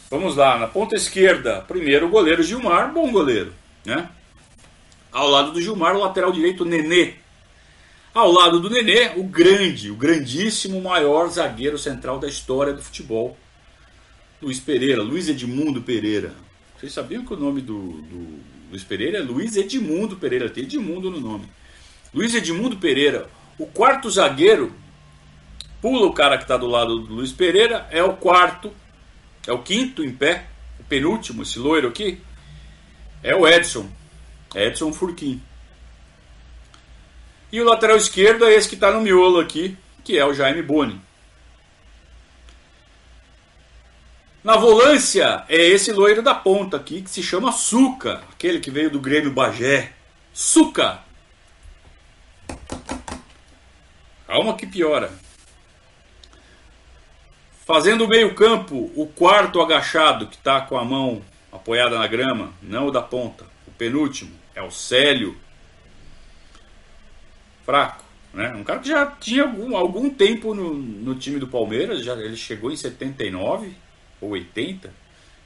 Vamos 0.09 0.37
lá, 0.37 0.57
na 0.57 0.67
ponta 0.67 0.95
esquerda, 0.95 1.59
primeiro 1.67 2.05
o 2.05 2.09
goleiro 2.09 2.41
Gilmar, 2.41 2.93
bom 2.93 3.11
goleiro, 3.11 3.53
né? 3.83 4.09
Ao 5.11 5.27
lado 5.27 5.51
do 5.51 5.61
Gilmar, 5.61 5.93
o 5.93 5.99
lateral 5.99 6.31
direito 6.31 6.63
Nenê, 6.63 7.15
ao 8.13 8.31
lado 8.31 8.61
do 8.61 8.69
Nenê, 8.69 9.11
o 9.17 9.23
grande, 9.25 9.91
o 9.91 9.97
grandíssimo 9.97 10.81
maior 10.81 11.27
zagueiro 11.27 11.77
central 11.77 12.19
da 12.19 12.27
história 12.29 12.71
do 12.71 12.81
futebol. 12.81 13.37
Luiz 14.41 14.61
Pereira, 14.61 15.03
Luiz 15.03 15.27
Edmundo 15.27 15.81
Pereira. 15.81 16.33
Vocês 16.79 16.93
sabiam 16.93 17.25
que 17.25 17.33
o 17.33 17.37
nome 17.37 17.59
do, 17.59 18.01
do 18.03 18.39
Luiz 18.69 18.85
Pereira 18.85 19.17
é 19.17 19.21
Luiz 19.21 19.57
Edmundo 19.57 20.15
Pereira, 20.15 20.49
tem 20.49 20.63
Edmundo 20.63 21.11
no 21.11 21.19
nome. 21.19 21.43
Luiz 22.13 22.33
Edmundo 22.33 22.77
Pereira, 22.77 23.29
o 23.59 23.65
quarto 23.65 24.09
zagueiro, 24.09 24.71
pula 25.81 26.05
o 26.05 26.13
cara 26.13 26.37
que 26.37 26.43
está 26.43 26.57
do 26.57 26.67
lado 26.67 26.99
do 26.99 27.13
Luiz 27.13 27.31
Pereira, 27.31 27.87
é 27.91 28.03
o 28.03 28.13
quarto, 28.13 28.73
é 29.45 29.51
o 29.51 29.61
quinto 29.61 30.03
em 30.03 30.11
pé, 30.11 30.45
o 30.79 30.83
penúltimo, 30.83 31.43
esse 31.43 31.59
loiro 31.59 31.87
aqui, 31.87 32.21
é 33.23 33.35
o 33.35 33.47
Edson, 33.47 33.89
Edson 34.55 34.91
Furquim. 34.93 35.41
E 37.51 37.61
o 37.61 37.65
lateral 37.65 37.97
esquerdo 37.97 38.45
é 38.45 38.53
esse 38.53 38.67
que 38.67 38.75
está 38.75 38.91
no 38.91 39.01
miolo 39.01 39.39
aqui, 39.39 39.77
que 40.03 40.17
é 40.17 40.25
o 40.25 40.33
Jaime 40.33 40.61
Boni. 40.61 41.01
Na 44.43 44.55
volância 44.55 45.43
é 45.49 45.57
esse 45.57 45.91
loiro 45.91 46.21
da 46.21 46.33
ponta 46.33 46.77
aqui 46.77 47.01
que 47.01 47.09
se 47.09 47.21
chama 47.21 47.51
Suca, 47.51 48.21
aquele 48.31 48.59
que 48.59 48.71
veio 48.71 48.89
do 48.89 48.99
Grêmio 48.99 49.31
Bagé. 49.31 49.91
Suca! 50.33 50.99
Calma 54.25 54.55
que 54.55 54.65
piora. 54.65 55.11
Fazendo 57.67 58.05
o 58.05 58.07
meio-campo, 58.07 58.89
o 58.95 59.05
quarto 59.05 59.59
agachado 59.59 60.27
que 60.27 60.37
está 60.37 60.61
com 60.61 60.77
a 60.77 60.85
mão 60.85 61.21
apoiada 61.51 61.99
na 61.99 62.07
grama, 62.07 62.53
não 62.61 62.87
o 62.87 62.91
da 62.91 63.01
ponta, 63.01 63.43
o 63.67 63.71
penúltimo, 63.71 64.31
é 64.55 64.61
o 64.61 64.71
Célio. 64.71 65.35
Fraco, 67.65 68.05
né? 68.33 68.53
Um 68.53 68.63
cara 68.63 68.79
que 68.79 68.87
já 68.87 69.05
tinha 69.07 69.43
algum, 69.43 69.75
algum 69.75 70.09
tempo 70.09 70.55
no, 70.55 70.75
no 70.75 71.15
time 71.15 71.39
do 71.39 71.47
Palmeiras, 71.49 72.05
já, 72.05 72.13
ele 72.13 72.37
chegou 72.37 72.71
em 72.71 72.77
79 72.77 73.75
ou 74.21 74.29
80, 74.29 74.89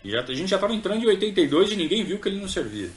e 0.04 0.12
já, 0.12 0.22
a 0.22 0.36
gente 0.36 0.48
já 0.48 0.58
estava 0.58 0.76
entrando 0.76 1.04
em 1.04 1.08
82 1.08 1.72
e 1.72 1.76
ninguém 1.76 2.04
viu 2.04 2.20
que 2.20 2.30
ele 2.30 2.40
não 2.40 2.48
servia. 2.48 2.92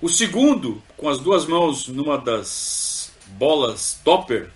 O 0.00 0.08
segundo, 0.08 0.82
com 0.96 1.06
as 1.06 1.18
duas 1.18 1.44
mãos 1.44 1.86
numa 1.86 2.16
das 2.16 3.12
bolas 3.26 4.00
topper, 4.02 4.48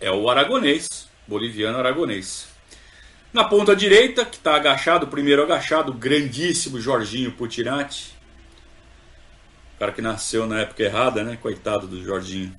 é 0.00 0.12
o 0.12 0.30
aragonês, 0.30 1.07
boliviano 1.28 1.78
aragonês. 1.78 2.48
Na 3.32 3.44
ponta 3.44 3.76
direita, 3.76 4.24
que 4.24 4.36
está 4.36 4.56
agachado, 4.56 5.06
primeiro 5.06 5.42
agachado, 5.42 5.92
o 5.92 5.94
grandíssimo 5.94 6.80
Jorginho 6.80 7.30
Putirati. 7.32 8.16
O 9.76 9.78
cara 9.78 9.92
que 9.92 10.00
nasceu 10.00 10.46
na 10.46 10.60
época 10.60 10.82
errada, 10.82 11.22
né? 11.22 11.38
Coitado 11.40 11.86
do 11.86 12.02
Jorginho. 12.02 12.52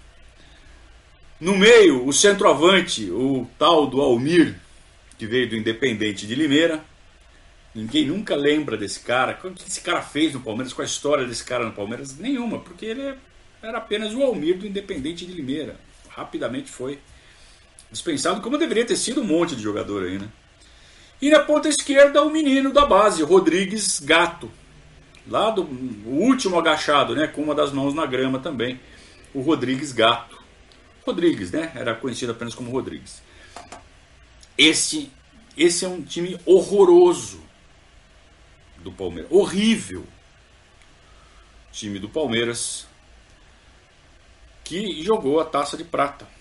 No 1.40 1.58
meio, 1.58 2.06
o 2.06 2.14
centroavante, 2.14 3.10
o 3.10 3.50
tal 3.58 3.88
do 3.88 4.00
Almir, 4.00 4.56
que 5.18 5.26
veio 5.26 5.50
do 5.50 5.56
Independente 5.56 6.28
de 6.28 6.36
Limeira. 6.36 6.84
Ninguém 7.74 8.06
nunca 8.06 8.36
lembra 8.36 8.78
desse 8.78 9.00
cara. 9.00 9.40
O 9.44 9.52
que 9.52 9.68
esse 9.68 9.82
cara 9.82 10.02
fez 10.02 10.34
no 10.34 10.42
Palmeiras? 10.42 10.72
Qual 10.72 10.84
a 10.84 10.86
história 10.86 11.26
desse 11.26 11.44
cara 11.44 11.66
no 11.66 11.72
Palmeiras? 11.72 12.18
Nenhuma, 12.18 12.60
porque 12.60 12.86
ele 12.86 13.16
era 13.62 13.78
apenas 13.80 14.14
o 14.14 14.22
Almir 14.22 14.58
do 14.58 14.68
Independente 14.68 15.26
de 15.26 15.34
Limeira. 15.34 15.78
Rapidamente 16.10 16.70
foi 16.70 17.00
dispensado, 17.92 18.42
como 18.42 18.58
deveria 18.58 18.86
ter 18.86 18.96
sido 18.96 19.22
um 19.22 19.26
monte 19.26 19.56
de 19.56 19.64
jogador 19.64 20.04
aí, 20.04 20.20
né? 20.20 20.30
E 21.22 21.30
na 21.30 21.40
ponta 21.40 21.68
esquerda, 21.68 22.24
o 22.24 22.30
menino 22.30 22.72
da 22.72 22.86
base, 22.86 23.24
Rodrigues 23.24 24.00
Gato. 24.00 24.50
Lá 25.28 25.50
do 25.50 25.64
último 26.06 26.58
agachado, 26.58 27.16
né? 27.16 27.28
Com 27.28 27.42
uma 27.44 27.54
das 27.54 27.72
mãos 27.72 27.94
na 27.94 28.06
grama 28.06 28.40
também. 28.40 28.80
O 29.34 29.42
Rodrigues 29.42 29.92
Gato. 29.92 30.42
Rodrigues, 31.06 31.52
né? 31.52 31.72
Era 31.76 31.94
conhecido 31.94 32.32
apenas 32.32 32.56
como 32.56 32.72
Rodrigues. 32.72 33.22
Esse, 34.58 35.12
esse 35.58 35.84
é 35.84 35.88
um 35.88 36.02
time 36.02 36.40
horroroso 36.46 37.42
do 38.78 38.92
Palmeiras. 38.92 39.32
Horrível. 39.32 40.06
Time 41.72 42.00
do 42.00 42.10
Palmeiras 42.10 42.88
que 44.64 45.02
jogou 45.04 45.40
a 45.40 45.46
taça 45.46 45.76
de 45.76 45.84
prata 45.84 46.39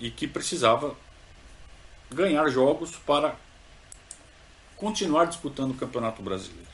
e 0.00 0.10
que 0.10 0.26
precisava 0.26 0.96
ganhar 2.10 2.48
jogos 2.48 2.96
para 3.06 3.36
continuar 4.76 5.26
disputando 5.26 5.72
o 5.72 5.76
Campeonato 5.76 6.22
Brasileiro. 6.22 6.70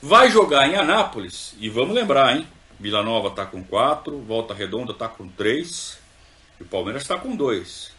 Vai 0.00 0.30
jogar 0.30 0.68
em 0.68 0.74
Anápolis, 0.74 1.54
e 1.58 1.68
vamos 1.68 1.94
lembrar, 1.94 2.36
hein? 2.36 2.48
Vila 2.80 3.02
Nova 3.02 3.28
está 3.28 3.44
com 3.44 3.62
4, 3.62 4.18
Volta 4.20 4.54
Redonda 4.54 4.92
está 4.92 5.08
com 5.08 5.28
3, 5.28 5.98
e 6.58 6.62
o 6.62 6.66
Palmeiras 6.66 7.02
está 7.02 7.18
com 7.18 7.36
2. 7.36 7.92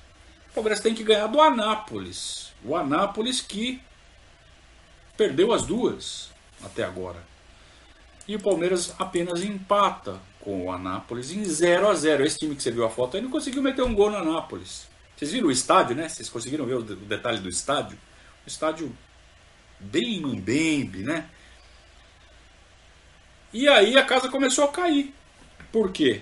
O 0.49 0.53
Palmeiras 0.55 0.79
tem 0.79 0.95
que 0.95 1.03
ganhar 1.03 1.27
do 1.27 1.39
Anápolis. 1.39 2.51
O 2.63 2.75
Anápolis 2.75 3.41
que 3.41 3.81
perdeu 5.15 5.53
as 5.53 5.65
duas 5.65 6.31
até 6.63 6.83
agora. 6.83 7.21
E 8.27 8.35
o 8.35 8.39
Palmeiras 8.39 8.93
apenas 8.97 9.43
empata 9.43 10.19
com 10.39 10.65
o 10.65 10.71
Anápolis 10.71 11.32
em 11.32 11.43
0 11.43 11.89
a 11.89 11.93
0 11.93 12.25
Esse 12.25 12.39
time 12.39 12.56
que 12.56 12.63
você 12.63 12.71
viu 12.71 12.86
a 12.86 12.89
foto 12.89 13.17
aí 13.17 13.23
não 13.23 13.30
conseguiu 13.30 13.62
meter 13.62 13.84
um 13.84 13.93
gol 13.93 14.10
no 14.10 14.17
Anápolis. 14.17 14.88
Vocês 15.15 15.32
viram 15.32 15.47
o 15.47 15.52
estádio, 15.52 15.95
né? 15.95 16.08
Vocês 16.08 16.30
conseguiram 16.30 16.65
ver 16.65 16.75
o 16.75 16.82
detalhe 16.82 17.39
do 17.39 17.49
estádio? 17.49 17.97
O 18.45 18.47
estádio 18.47 18.95
bem 19.80 20.21
Mbembe, 20.21 21.04
né? 21.04 21.30
E 23.52 23.67
aí 23.67 23.97
a 23.97 24.06
casa 24.06 24.30
começou 24.30 24.63
a 24.63 24.69
cair. 24.69 25.13
Por 25.71 25.91
quê? 25.91 26.21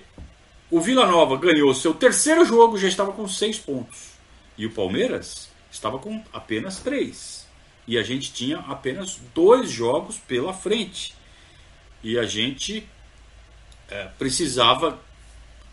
O 0.70 0.80
Vila 0.80 1.06
Nova 1.06 1.36
ganhou 1.36 1.72
seu 1.74 1.94
terceiro 1.94 2.44
jogo, 2.44 2.76
já 2.76 2.88
estava 2.88 3.12
com 3.12 3.26
seis 3.28 3.58
pontos. 3.58 4.12
E 4.56 4.66
o 4.66 4.72
Palmeiras 4.72 5.48
estava 5.70 5.98
com 5.98 6.22
apenas 6.32 6.80
três. 6.80 7.46
E 7.86 7.96
a 7.96 8.02
gente 8.02 8.32
tinha 8.32 8.58
apenas 8.58 9.18
dois 9.34 9.70
jogos 9.70 10.18
pela 10.18 10.52
frente. 10.52 11.14
E 12.02 12.18
a 12.18 12.24
gente 12.24 12.86
é, 13.88 14.08
precisava, 14.18 14.98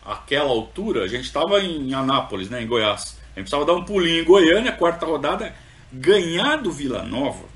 aquela 0.04 0.50
altura, 0.50 1.04
a 1.04 1.08
gente 1.08 1.24
estava 1.24 1.60
em 1.60 1.92
Anápolis, 1.94 2.48
né, 2.48 2.62
em 2.62 2.66
Goiás. 2.66 3.18
A 3.34 3.40
gente 3.40 3.50
precisava 3.50 3.64
dar 3.64 3.74
um 3.74 3.84
pulinho 3.84 4.22
em 4.22 4.24
Goiânia, 4.24 4.72
quarta 4.72 5.04
rodada, 5.04 5.54
ganhar 5.92 6.56
do 6.56 6.72
Vila 6.72 7.02
Nova. 7.02 7.46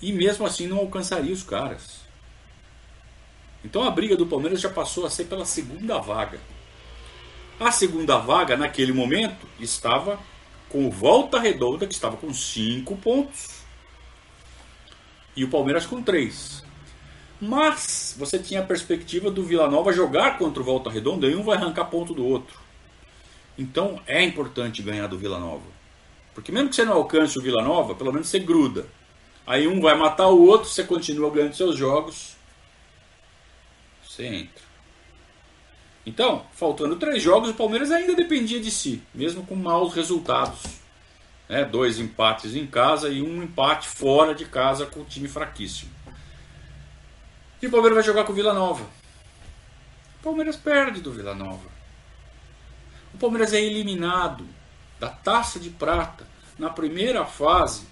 E 0.00 0.12
mesmo 0.12 0.46
assim 0.46 0.66
não 0.66 0.78
alcançaria 0.78 1.32
os 1.32 1.42
caras. 1.42 2.00
Então 3.64 3.84
a 3.84 3.90
briga 3.90 4.16
do 4.16 4.26
Palmeiras 4.26 4.60
já 4.60 4.68
passou 4.68 5.06
a 5.06 5.10
ser 5.10 5.24
pela 5.24 5.44
segunda 5.44 5.98
vaga. 5.98 6.40
A 7.60 7.70
segunda 7.70 8.18
vaga, 8.18 8.56
naquele 8.56 8.92
momento, 8.92 9.46
estava 9.60 10.18
com 10.68 10.90
Volta 10.90 11.38
Redonda, 11.38 11.86
que 11.86 11.94
estava 11.94 12.16
com 12.16 12.32
5 12.32 12.96
pontos, 12.96 13.62
e 15.36 15.44
o 15.44 15.48
Palmeiras 15.48 15.86
com 15.86 16.02
3. 16.02 16.61
Mas 17.44 18.14
você 18.16 18.38
tinha 18.38 18.60
a 18.60 18.64
perspectiva 18.64 19.28
do 19.28 19.42
Vila 19.42 19.68
Nova 19.68 19.92
jogar 19.92 20.38
contra 20.38 20.62
o 20.62 20.64
Volta 20.64 20.88
Redonda 20.88 21.26
e 21.26 21.34
um 21.34 21.42
vai 21.42 21.56
arrancar 21.56 21.86
ponto 21.86 22.14
do 22.14 22.24
outro. 22.24 22.56
Então 23.58 24.00
é 24.06 24.22
importante 24.22 24.80
ganhar 24.80 25.08
do 25.08 25.18
Vila 25.18 25.40
Nova. 25.40 25.66
Porque 26.36 26.52
mesmo 26.52 26.68
que 26.68 26.76
você 26.76 26.84
não 26.84 26.92
alcance 26.92 27.36
o 27.36 27.42
Vila 27.42 27.60
Nova, 27.60 27.96
pelo 27.96 28.12
menos 28.12 28.28
você 28.28 28.38
gruda. 28.38 28.86
Aí 29.44 29.66
um 29.66 29.80
vai 29.80 29.96
matar 29.96 30.28
o 30.28 30.40
outro, 30.40 30.68
você 30.68 30.84
continua 30.84 31.32
ganhando 31.32 31.56
seus 31.56 31.76
jogos. 31.76 32.36
Você 34.08 34.24
entra. 34.24 34.62
Então, 36.06 36.46
faltando 36.52 36.94
três 36.94 37.20
jogos, 37.20 37.50
o 37.50 37.54
Palmeiras 37.54 37.90
ainda 37.90 38.14
dependia 38.14 38.60
de 38.60 38.70
si, 38.70 39.02
mesmo 39.12 39.44
com 39.44 39.56
maus 39.56 39.94
resultados. 39.94 40.62
Né? 41.48 41.64
Dois 41.64 41.98
empates 41.98 42.54
em 42.54 42.68
casa 42.68 43.08
e 43.08 43.20
um 43.20 43.42
empate 43.42 43.88
fora 43.88 44.32
de 44.32 44.44
casa 44.44 44.86
com 44.86 45.00
o 45.00 45.04
time 45.04 45.26
fraquíssimo. 45.26 46.01
E 47.62 47.66
o 47.68 47.70
Palmeiras 47.70 47.94
vai 47.94 48.04
jogar 48.04 48.24
com 48.24 48.32
o 48.32 48.34
Vila 48.34 48.52
Nova. 48.52 48.82
O 50.18 50.22
Palmeiras 50.24 50.56
perde 50.56 51.00
do 51.00 51.12
Vila 51.12 51.32
Nova. 51.32 51.70
O 53.14 53.18
Palmeiras 53.18 53.52
é 53.52 53.62
eliminado 53.62 54.44
da 54.98 55.08
Taça 55.08 55.60
de 55.60 55.70
Prata 55.70 56.26
na 56.58 56.68
primeira 56.68 57.24
fase 57.24 57.86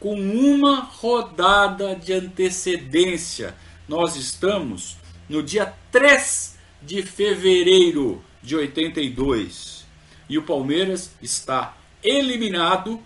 com 0.00 0.14
uma 0.14 0.80
rodada 0.80 1.94
de 1.94 2.12
antecedência. 2.12 3.54
Nós 3.86 4.16
estamos 4.16 4.96
no 5.28 5.40
dia 5.40 5.72
3 5.92 6.58
de 6.82 7.02
fevereiro 7.02 8.24
de 8.42 8.56
82. 8.56 9.86
E 10.28 10.36
o 10.36 10.42
Palmeiras 10.42 11.12
está 11.22 11.76
eliminado 12.02 13.00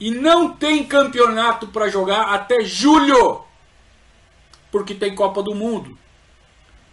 e 0.00 0.10
não 0.10 0.52
tem 0.52 0.84
campeonato 0.84 1.68
para 1.68 1.88
jogar 1.88 2.34
até 2.34 2.64
julho, 2.64 3.44
porque 4.70 4.94
tem 4.94 5.14
Copa 5.14 5.42
do 5.42 5.54
Mundo. 5.54 5.98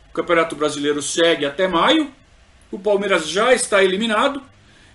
O 0.09 0.13
Campeonato 0.13 0.55
Brasileiro 0.55 1.01
segue 1.01 1.45
até 1.45 1.67
maio. 1.67 2.11
O 2.71 2.79
Palmeiras 2.79 3.27
já 3.27 3.53
está 3.53 3.83
eliminado 3.83 4.41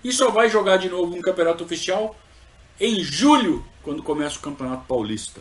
e 0.04 0.12
só 0.12 0.30
vai 0.30 0.48
jogar 0.50 0.76
de 0.76 0.88
novo 0.88 1.16
um 1.16 1.20
campeonato 1.20 1.64
oficial 1.64 2.16
em 2.80 3.00
julho, 3.02 3.64
quando 3.82 4.02
começa 4.02 4.38
o 4.38 4.42
Campeonato 4.42 4.84
Paulista. 4.86 5.40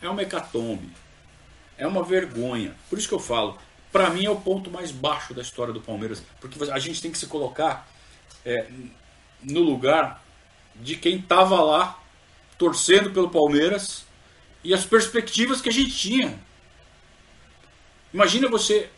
É 0.00 0.08
uma 0.08 0.22
hecatombe. 0.22 0.88
É 1.76 1.86
uma 1.86 2.02
vergonha. 2.02 2.74
Por 2.88 2.98
isso 2.98 3.08
que 3.08 3.14
eu 3.14 3.18
falo, 3.18 3.58
para 3.90 4.10
mim 4.10 4.24
é 4.24 4.30
o 4.30 4.36
ponto 4.36 4.70
mais 4.70 4.90
baixo 4.90 5.34
da 5.34 5.42
história 5.42 5.72
do 5.72 5.80
Palmeiras, 5.80 6.22
porque 6.40 6.62
a 6.70 6.78
gente 6.78 7.02
tem 7.02 7.10
que 7.10 7.18
se 7.18 7.26
colocar 7.26 7.88
é, 8.44 8.68
no 9.42 9.60
lugar 9.60 10.22
de 10.76 10.96
quem 10.96 11.16
estava 11.16 11.60
lá 11.60 11.98
torcendo 12.56 13.10
pelo 13.10 13.30
Palmeiras 13.30 14.04
e 14.62 14.74
as 14.74 14.84
perspectivas 14.84 15.60
que 15.60 15.68
a 15.68 15.72
gente 15.72 15.96
tinha. 15.96 16.38
Imagina 18.12 18.48
você 18.48 18.90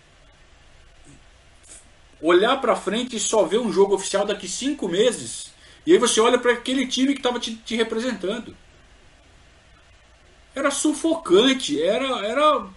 olhar 2.21 2.61
para 2.61 2.77
frente 2.77 3.17
e 3.17 3.21
só 3.21 3.45
ver 3.45 3.59
um 3.59 3.73
jogo 3.73 3.95
oficial 3.95 4.25
daqui 4.25 4.49
cinco 4.49 4.89
meses 4.89 5.53
e 5.85 5.93
aí 5.93 5.99
você 5.99 6.21
olha 6.21 6.39
para 6.39 6.53
aquele 6.53 6.87
time 6.87 7.13
que 7.13 7.19
estava 7.19 7.41
te, 7.41 7.57
te, 7.57 7.75
representando. 7.77 8.57
Era 10.55 10.71
sufocante, 10.71 11.83
era 11.83 12.25
era 12.25 12.69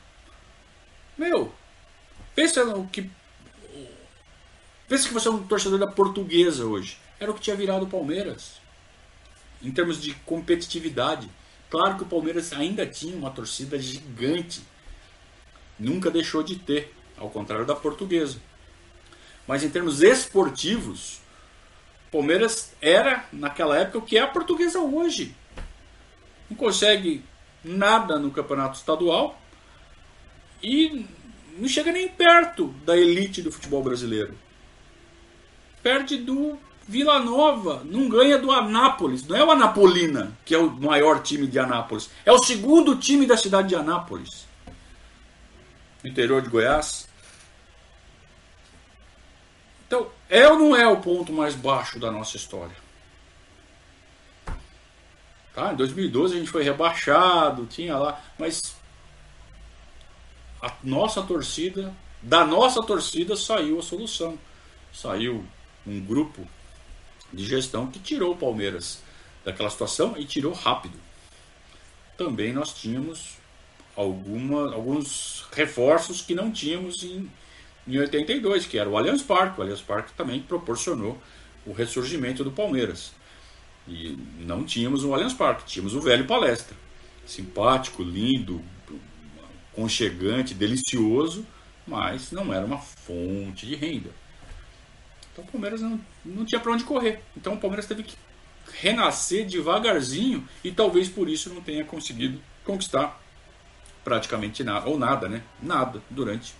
meu. 1.17 1.53
Pensa 2.33 2.65
no 2.65 2.87
que 2.87 3.09
pensa 4.87 5.07
que 5.07 5.13
você 5.13 5.27
é 5.27 5.31
um 5.31 5.45
torcedor 5.45 5.79
da 5.79 5.87
Portuguesa 5.87 6.65
hoje. 6.65 6.97
Era 7.19 7.31
o 7.31 7.33
que 7.33 7.41
tinha 7.41 7.55
virado 7.55 7.85
o 7.85 7.89
Palmeiras 7.89 8.53
em 9.61 9.71
termos 9.71 10.01
de 10.01 10.13
competitividade. 10.25 11.29
Claro 11.75 11.97
que 11.97 12.03
o 12.03 12.05
Palmeiras 12.05 12.53
ainda 12.53 12.87
tinha 12.87 13.17
uma 13.17 13.29
torcida 13.29 13.77
gigante. 13.77 14.61
Nunca 15.77 16.09
deixou 16.09 16.41
de 16.41 16.55
ter, 16.55 16.95
ao 17.17 17.29
contrário 17.29 17.65
da 17.65 17.75
portuguesa. 17.75 18.37
Mas 19.45 19.61
em 19.61 19.69
termos 19.69 20.01
esportivos, 20.01 21.19
Palmeiras 22.09 22.73
era, 22.81 23.25
naquela 23.29 23.77
época, 23.77 23.97
o 23.97 24.01
que 24.03 24.17
é 24.17 24.21
a 24.21 24.27
portuguesa 24.27 24.79
hoje. 24.79 25.35
Não 26.49 26.55
consegue 26.55 27.21
nada 27.61 28.17
no 28.17 28.31
campeonato 28.31 28.77
estadual 28.77 29.37
e 30.63 31.05
não 31.57 31.67
chega 31.67 31.91
nem 31.91 32.07
perto 32.07 32.67
da 32.85 32.95
elite 32.95 33.41
do 33.41 33.51
futebol 33.51 33.83
brasileiro. 33.83 34.33
Perde 35.83 36.15
do 36.19 36.57
Vila 36.87 37.19
Nova 37.19 37.83
não 37.83 38.07
ganha 38.07 38.37
do 38.37 38.51
Anápolis. 38.51 39.25
Não 39.25 39.35
é 39.35 39.43
o 39.43 39.51
Anapolina, 39.51 40.37
que 40.45 40.53
é 40.53 40.57
o 40.57 40.69
maior 40.69 41.21
time 41.21 41.47
de 41.47 41.57
Anápolis. 41.57 42.09
É 42.23 42.31
o 42.31 42.37
segundo 42.37 42.95
time 42.95 43.25
da 43.25 43.35
cidade 43.35 43.69
de 43.69 43.75
Anápolis. 43.75 44.45
Interior 46.03 46.41
de 46.41 46.49
Goiás. 46.49 47.07
Então, 49.87 50.07
é 50.29 50.47
ou 50.47 50.59
não 50.59 50.75
é 50.75 50.87
o 50.87 50.97
ponto 50.97 51.33
mais 51.33 51.55
baixo 51.55 51.99
da 51.99 52.11
nossa 52.11 52.37
história? 52.37 52.75
Tá? 55.55 55.73
Em 55.73 55.75
2012 55.75 56.35
a 56.35 56.39
gente 56.39 56.51
foi 56.51 56.63
rebaixado, 56.63 57.65
tinha 57.65 57.97
lá, 57.97 58.21
mas 58.37 58.75
a 60.61 60.71
nossa 60.83 61.23
torcida, 61.23 61.95
da 62.21 62.45
nossa 62.45 62.83
torcida 62.83 63.35
saiu 63.35 63.79
a 63.79 63.81
solução. 63.81 64.37
Saiu 64.93 65.45
um 65.85 65.99
grupo 65.99 66.47
de 67.31 67.45
gestão 67.45 67.87
que 67.87 67.99
tirou 67.99 68.33
o 68.33 68.37
Palmeiras 68.37 68.99
daquela 69.43 69.69
situação 69.69 70.15
e 70.17 70.25
tirou 70.25 70.53
rápido. 70.53 70.97
Também 72.17 72.53
nós 72.53 72.73
tínhamos 72.73 73.37
alguma, 73.95 74.73
alguns 74.73 75.45
reforços 75.51 76.21
que 76.21 76.33
não 76.33 76.51
tínhamos 76.51 77.03
em, 77.03 77.29
em 77.87 77.97
82, 77.97 78.65
que 78.65 78.77
era 78.77 78.89
o 78.89 78.97
Allianz 78.97 79.21
Parque. 79.21 79.59
O 79.59 79.63
Allianz 79.63 79.81
Parque 79.81 80.13
também 80.13 80.41
proporcionou 80.41 81.17
o 81.65 81.73
ressurgimento 81.73 82.43
do 82.43 82.51
Palmeiras. 82.51 83.13
E 83.87 84.17
não 84.39 84.63
tínhamos 84.63 85.03
o 85.03 85.13
Allianz 85.13 85.33
Parque, 85.33 85.65
tínhamos 85.65 85.93
o 85.93 86.01
velho 86.01 86.25
Palestra. 86.25 86.75
Simpático, 87.25 88.03
lindo, 88.03 88.61
conchegante, 89.73 90.53
delicioso, 90.53 91.45
mas 91.85 92.31
não 92.31 92.53
era 92.53 92.65
uma 92.65 92.79
fonte 92.79 93.65
de 93.65 93.75
renda. 93.75 94.09
Então 95.35 95.43
o 95.43 95.47
Palmeiras 95.47 95.81
não, 95.81 95.99
não 96.23 96.45
tinha 96.45 96.61
para 96.61 96.71
onde 96.71 96.85
correr. 96.85 97.21
Então 97.35 97.55
o 97.55 97.57
Palmeiras 97.57 97.85
teve 97.85 98.03
que 98.03 98.15
renascer 98.79 99.45
devagarzinho 99.45 100.47
e 100.63 100.71
talvez 100.71 101.09
por 101.09 101.27
isso 101.27 101.53
não 101.53 101.61
tenha 101.61 101.83
conseguido 101.83 102.41
conquistar 102.63 103.21
praticamente 104.01 104.63
nada, 104.63 104.87
ou 104.87 104.97
nada, 104.97 105.27
né? 105.27 105.43
Nada 105.61 106.01
durante 106.09 106.53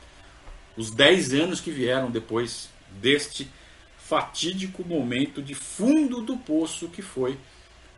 os 0.76 0.92
10 0.92 1.34
anos 1.36 1.62
que 1.62 1.72
vieram 1.72 2.12
depois 2.12 2.70
deste 3.00 3.50
fatídico 3.98 4.84
momento 4.86 5.42
de 5.42 5.56
fundo 5.56 6.22
do 6.22 6.36
poço 6.36 6.90
que 6.90 7.02
foi 7.02 7.40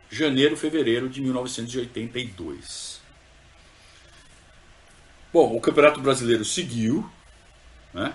janeiro, 0.08 0.56
fevereiro 0.56 1.08
de 1.08 1.20
1982. 1.20 3.00
Bom, 5.32 5.56
o 5.56 5.60
Campeonato 5.60 6.00
Brasileiro 6.00 6.44
seguiu, 6.44 7.08
né? 7.92 8.14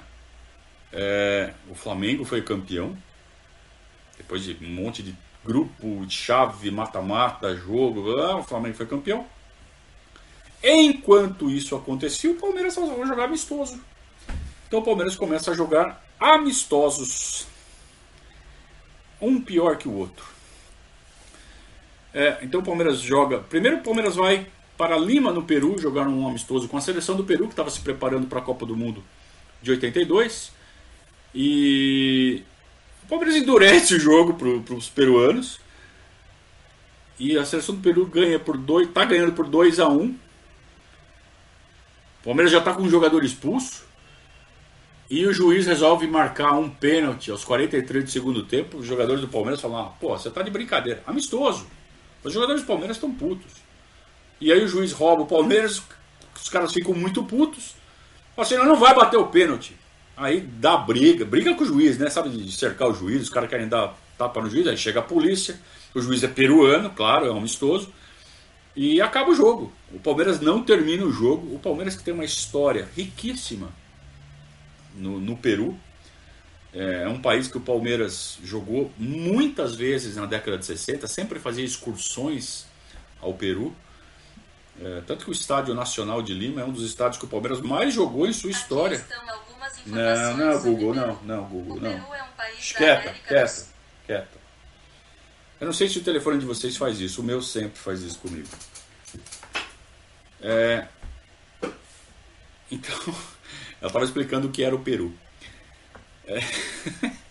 É, 0.93 1.53
o 1.69 1.75
Flamengo 1.75 2.23
foi 2.23 2.41
campeão. 2.41 2.95
Depois 4.15 4.43
de 4.43 4.55
um 4.63 4.69
monte 4.69 5.01
de 5.01 5.15
grupo, 5.43 6.05
chave, 6.07 6.69
mata-mata, 6.69 7.55
jogo, 7.55 8.11
o 8.37 8.43
Flamengo 8.43 8.75
foi 8.75 8.85
campeão. 8.85 9.25
Enquanto 10.63 11.49
isso 11.49 11.75
acontecia, 11.75 12.31
o 12.31 12.35
Palmeiras 12.35 12.75
vai 12.75 13.05
jogar 13.05 13.25
amistoso. 13.25 13.81
Então 14.67 14.79
o 14.79 14.83
Palmeiras 14.83 15.15
começa 15.15 15.51
a 15.51 15.55
jogar 15.55 16.01
amistosos. 16.19 17.47
Um 19.19 19.41
pior 19.41 19.77
que 19.77 19.87
o 19.87 19.93
outro. 19.93 20.25
É, 22.13 22.37
então 22.43 22.61
o 22.61 22.63
Palmeiras 22.63 22.99
joga. 22.99 23.39
Primeiro 23.39 23.77
o 23.77 23.83
Palmeiras 23.83 24.15
vai 24.15 24.47
para 24.77 24.97
Lima, 24.97 25.31
no 25.31 25.43
Peru, 25.43 25.77
jogar 25.77 26.07
um 26.07 26.27
amistoso 26.27 26.67
com 26.67 26.77
a 26.77 26.81
seleção 26.81 27.15
do 27.15 27.23
Peru, 27.23 27.45
que 27.45 27.53
estava 27.53 27.69
se 27.69 27.81
preparando 27.81 28.27
para 28.27 28.39
a 28.39 28.41
Copa 28.41 28.65
do 28.65 28.75
Mundo 28.75 29.03
de 29.61 29.71
82. 29.71 30.51
E 31.33 32.43
o 33.03 33.07
Palmeiras 33.07 33.35
endurece 33.35 33.95
o 33.95 33.99
jogo 33.99 34.33
para 34.33 34.75
os 34.75 34.89
peruanos. 34.89 35.59
E 37.19 37.37
a 37.37 37.45
seleção 37.45 37.75
do 37.75 37.81
Peru 37.81 38.05
ganha 38.05 38.39
por 38.39 38.57
dois, 38.57 38.89
tá 38.91 39.05
ganhando 39.05 39.33
por 39.33 39.47
2 39.47 39.79
a 39.79 39.87
1 39.87 40.01
um. 40.01 40.15
O 42.21 42.23
Palmeiras 42.23 42.51
já 42.51 42.59
está 42.59 42.73
com 42.73 42.83
um 42.83 42.89
jogador 42.89 43.23
expulso. 43.23 43.85
E 45.09 45.25
o 45.27 45.33
juiz 45.33 45.67
resolve 45.67 46.07
marcar 46.07 46.53
um 46.53 46.69
pênalti 46.69 47.29
aos 47.29 47.43
43 47.43 48.05
do 48.05 48.09
segundo 48.09 48.43
tempo. 48.43 48.77
Os 48.77 48.85
jogadores 48.85 49.21
do 49.21 49.27
Palmeiras 49.27 49.61
falam: 49.61 49.79
ah, 49.79 49.89
pô, 49.99 50.17
você 50.17 50.29
tá 50.29 50.41
de 50.41 50.49
brincadeira. 50.49 51.03
Amistoso. 51.05 51.67
Os 52.23 52.33
jogadores 52.33 52.61
do 52.61 52.67
Palmeiras 52.67 52.97
estão 52.97 53.13
putos. 53.13 53.51
E 54.39 54.51
aí 54.51 54.63
o 54.63 54.67
juiz 54.67 54.91
rouba 54.91 55.23
o 55.23 55.27
Palmeiras, 55.27 55.81
os 56.35 56.49
caras 56.49 56.73
ficam 56.73 56.93
muito 56.93 57.23
putos. 57.23 57.75
Assim, 58.35 58.55
não 58.55 58.75
vai 58.75 58.95
bater 58.95 59.17
o 59.17 59.27
pênalti. 59.27 59.75
Aí 60.15 60.41
dá 60.41 60.77
briga, 60.77 61.25
briga 61.25 61.55
com 61.55 61.63
o 61.63 61.67
juiz, 61.67 61.97
né? 61.97 62.09
Sabe 62.09 62.29
de 62.29 62.51
cercar 62.51 62.89
o 62.89 62.93
juiz, 62.93 63.23
os 63.23 63.29
caras 63.29 63.49
querem 63.49 63.67
dar 63.67 63.97
tapa 64.17 64.41
no 64.41 64.49
juiz, 64.49 64.67
aí 64.67 64.77
chega 64.77 64.99
a 64.99 65.03
polícia, 65.03 65.59
o 65.93 66.01
juiz 66.01 66.23
é 66.23 66.27
peruano, 66.27 66.89
claro, 66.91 67.25
é 67.25 67.31
um 67.31 67.37
amistoso, 67.37 67.91
e 68.75 68.99
acaba 69.01 69.31
o 69.31 69.35
jogo. 69.35 69.71
O 69.91 69.99
Palmeiras 69.99 70.39
não 70.39 70.63
termina 70.63 71.05
o 71.05 71.11
jogo. 71.11 71.53
O 71.55 71.59
Palmeiras 71.59 71.95
que 71.95 72.03
tem 72.03 72.13
uma 72.13 72.25
história 72.25 72.89
riquíssima 72.95 73.69
no, 74.95 75.19
no 75.19 75.37
Peru. 75.37 75.77
É, 76.73 77.03
é 77.03 77.07
um 77.07 77.21
país 77.21 77.47
que 77.47 77.57
o 77.57 77.61
Palmeiras 77.61 78.39
jogou 78.43 78.91
muitas 78.97 79.75
vezes 79.75 80.15
na 80.15 80.25
década 80.25 80.57
de 80.57 80.65
60, 80.65 81.05
sempre 81.07 81.39
fazia 81.39 81.63
excursões 81.63 82.65
ao 83.21 83.33
Peru. 83.33 83.75
É, 84.81 85.01
tanto 85.05 85.25
que 85.25 85.29
o 85.29 85.33
Estádio 85.33 85.75
Nacional 85.75 86.23
de 86.23 86.33
Lima 86.33 86.61
é 86.61 86.65
um 86.65 86.71
dos 86.71 86.83
estádios 86.83 87.19
que 87.19 87.25
o 87.25 87.27
Palmeiras 87.27 87.61
mais 87.61 87.93
jogou 87.93 88.25
em 88.25 88.33
sua 88.33 88.49
história. 88.49 89.05
Não, 89.85 90.37
não, 90.37 90.61
Google, 90.61 90.93
não, 90.93 91.23
não, 91.23 91.43
Google, 91.45 91.79
não. 91.79 91.89
É 91.89 92.23
um 92.23 92.27
quieta, 92.75 93.13
quieta, 93.27 93.65
quieta. 94.05 94.43
Eu 95.59 95.65
não 95.65 95.73
sei 95.73 95.87
se 95.87 95.99
o 95.99 96.03
telefone 96.03 96.39
de 96.39 96.45
vocês 96.45 96.75
faz 96.75 96.99
isso, 96.99 97.21
o 97.21 97.23
meu 97.23 97.41
sempre 97.41 97.79
faz 97.79 98.01
isso 98.01 98.19
comigo. 98.19 98.47
É... 100.41 100.87
Então, 102.69 102.97
ela 103.79 103.87
estava 103.87 104.05
explicando 104.05 104.47
o 104.47 104.51
que 104.51 104.63
era 104.63 104.75
o 104.75 104.79
Peru. 104.79 105.13
É... 106.25 106.39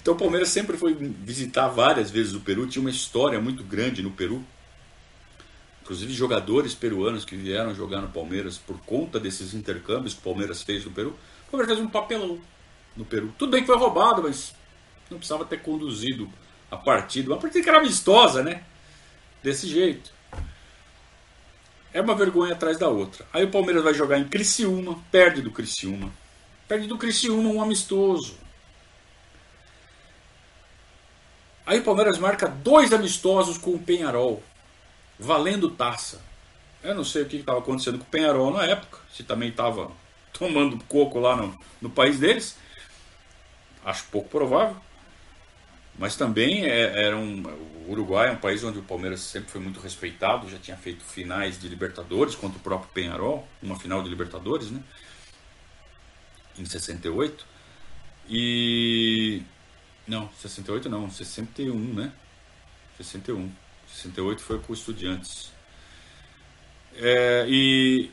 Então 0.00 0.14
o 0.14 0.16
Palmeiras 0.16 0.48
sempre 0.48 0.76
foi 0.76 0.94
visitar 0.94 1.68
várias 1.68 2.10
vezes 2.10 2.34
o 2.34 2.40
Peru, 2.40 2.66
tinha 2.66 2.80
uma 2.80 2.90
história 2.90 3.40
muito 3.40 3.62
grande 3.62 4.02
no 4.02 4.10
Peru. 4.10 4.44
Inclusive 5.82 6.12
jogadores 6.12 6.74
peruanos 6.74 7.24
que 7.24 7.36
vieram 7.36 7.74
jogar 7.74 8.00
no 8.00 8.08
Palmeiras 8.08 8.56
por 8.56 8.78
conta 8.80 9.18
desses 9.18 9.52
intercâmbios 9.52 10.14
que 10.14 10.20
o 10.20 10.22
Palmeiras 10.22 10.62
fez 10.62 10.84
no 10.84 10.92
Peru. 10.92 11.10
O 11.48 11.50
Palmeiras 11.50 11.76
fez 11.76 11.86
um 11.86 11.90
papelão 11.90 12.40
no 12.96 13.04
Peru. 13.04 13.34
Tudo 13.36 13.50
bem 13.50 13.62
que 13.62 13.66
foi 13.66 13.76
roubado, 13.76 14.22
mas 14.22 14.54
não 15.10 15.18
precisava 15.18 15.44
ter 15.44 15.60
conduzido 15.60 16.30
a 16.70 16.76
partida. 16.76 17.30
Uma 17.30 17.38
partida 17.38 17.64
que 17.64 17.68
era 17.68 17.78
amistosa, 17.78 18.44
né? 18.44 18.62
Desse 19.42 19.66
jeito. 19.66 20.12
É 21.92 22.00
uma 22.00 22.14
vergonha 22.14 22.52
atrás 22.52 22.78
da 22.78 22.88
outra. 22.88 23.26
Aí 23.32 23.44
o 23.44 23.50
Palmeiras 23.50 23.82
vai 23.82 23.92
jogar 23.92 24.18
em 24.18 24.28
Criciúma, 24.28 25.02
perde 25.10 25.42
do 25.42 25.50
Criciúma. 25.50 26.12
Perde 26.68 26.86
do 26.86 26.96
Criciúma 26.96 27.50
um 27.50 27.60
amistoso. 27.60 28.36
Aí 31.66 31.80
o 31.80 31.82
Palmeiras 31.82 32.18
marca 32.18 32.48
dois 32.48 32.92
amistosos 32.92 33.58
com 33.58 33.72
o 33.72 33.78
Penharol, 33.78 34.42
valendo 35.22 35.70
taça. 35.70 36.20
Eu 36.82 36.94
não 36.94 37.04
sei 37.04 37.22
o 37.22 37.26
que 37.26 37.36
estava 37.36 37.60
acontecendo 37.60 37.98
com 37.98 38.04
o 38.04 38.08
Penharol 38.08 38.52
na 38.52 38.64
época, 38.64 38.98
se 39.12 39.22
também 39.22 39.50
estava 39.50 39.90
tomando 40.32 40.82
coco 40.84 41.20
lá 41.20 41.36
no, 41.36 41.56
no 41.80 41.88
país 41.88 42.18
deles. 42.18 42.58
Acho 43.84 44.04
pouco 44.10 44.28
provável. 44.28 44.76
Mas 45.98 46.16
também 46.16 46.64
é, 46.64 47.04
era 47.06 47.16
um, 47.16 47.42
o 47.86 47.90
Uruguai 47.90 48.28
é 48.28 48.32
um 48.32 48.36
país 48.36 48.64
onde 48.64 48.78
o 48.78 48.82
Palmeiras 48.82 49.20
sempre 49.20 49.50
foi 49.50 49.60
muito 49.60 49.78
respeitado, 49.78 50.48
já 50.48 50.58
tinha 50.58 50.76
feito 50.76 51.04
finais 51.04 51.60
de 51.60 51.68
Libertadores 51.68 52.34
contra 52.34 52.58
o 52.58 52.62
próprio 52.62 52.90
Penharol, 52.92 53.46
uma 53.62 53.78
final 53.78 54.02
de 54.02 54.08
Libertadores, 54.08 54.70
né? 54.70 54.82
Em 56.58 56.64
68. 56.64 57.44
E. 58.28 59.42
Não, 60.06 60.28
68 60.40 60.88
não, 60.88 61.10
61, 61.10 61.74
né? 61.94 62.12
61. 62.96 63.61
68 63.92 64.42
foi 64.42 64.58
com 64.58 64.72
o 64.72 64.74
Estudiantes. 64.74 65.52
É, 66.96 67.46
e. 67.48 68.10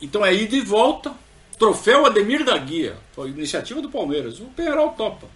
Então 0.00 0.24
é 0.24 0.34
ida 0.34 0.56
e 0.56 0.60
volta. 0.60 1.14
Troféu 1.58 2.06
Ademir 2.06 2.44
da 2.44 2.56
Guia. 2.58 2.96
Foi 3.12 3.28
iniciativa 3.28 3.80
do 3.80 3.88
Palmeiras. 3.88 4.40
O 4.40 4.46
Penharol 4.46 4.90
topa. 4.90 5.28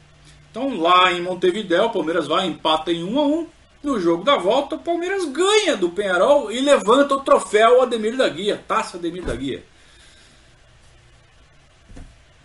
Então 0.50 0.80
lá 0.80 1.12
em 1.12 1.20
Montevideo, 1.20 1.84
o 1.84 1.90
Palmeiras 1.90 2.26
vai, 2.26 2.46
empata 2.46 2.90
em 2.90 3.04
1 3.04 3.18
a 3.18 3.26
1 3.26 3.46
No 3.82 4.00
jogo 4.00 4.24
da 4.24 4.36
volta, 4.36 4.74
o 4.76 4.78
Palmeiras 4.78 5.24
ganha 5.26 5.76
do 5.76 5.90
Penharol 5.90 6.50
e 6.50 6.60
levanta 6.60 7.14
o 7.14 7.20
troféu 7.20 7.82
Ademir 7.82 8.16
da 8.16 8.28
Guia. 8.28 8.62
Taça 8.66 8.96
Ademir 8.96 9.24
da 9.24 9.36
Guia. 9.36 9.62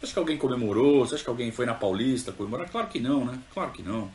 Acho 0.03 0.13
que 0.13 0.19
alguém 0.19 0.37
comemorou? 0.37 1.03
Acha 1.03 1.17
que 1.17 1.29
alguém 1.29 1.51
foi 1.51 1.65
na 1.65 1.73
Paulista 1.73 2.31
comemorar? 2.31 2.69
Claro 2.69 2.87
que 2.87 2.99
não, 2.99 3.23
né? 3.25 3.39
Claro 3.53 3.71
que 3.71 3.81
não. 3.81 4.11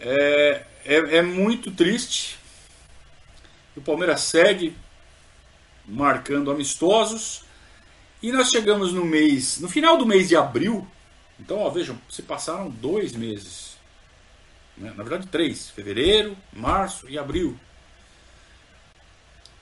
É, 0.00 0.64
é, 0.84 0.94
é 1.16 1.22
muito 1.22 1.70
triste. 1.70 2.38
O 3.76 3.80
Palmeiras 3.80 4.20
segue 4.20 4.76
marcando 5.86 6.50
amistosos. 6.50 7.44
E 8.22 8.32
nós 8.32 8.48
chegamos 8.48 8.92
no 8.92 9.04
mês, 9.04 9.60
no 9.60 9.68
final 9.68 9.98
do 9.98 10.06
mês 10.06 10.28
de 10.28 10.36
abril. 10.36 10.86
Então, 11.38 11.58
ó, 11.58 11.68
vejam, 11.68 12.00
se 12.08 12.22
passaram 12.22 12.70
dois 12.70 13.12
meses. 13.12 13.76
Né? 14.76 14.92
Na 14.96 15.02
verdade, 15.02 15.26
três: 15.26 15.68
fevereiro, 15.70 16.36
março 16.52 17.08
e 17.08 17.18
abril. 17.18 17.58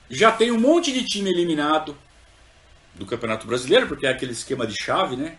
Já 0.09 0.31
tem 0.31 0.51
um 0.51 0.59
monte 0.59 0.91
de 0.91 1.03
time 1.03 1.29
eliminado 1.29 1.97
do 2.93 3.05
Campeonato 3.05 3.47
Brasileiro, 3.47 3.87
porque 3.87 4.05
é 4.05 4.09
aquele 4.09 4.31
esquema 4.31 4.67
de 4.67 4.75
chave, 4.81 5.15
né? 5.15 5.37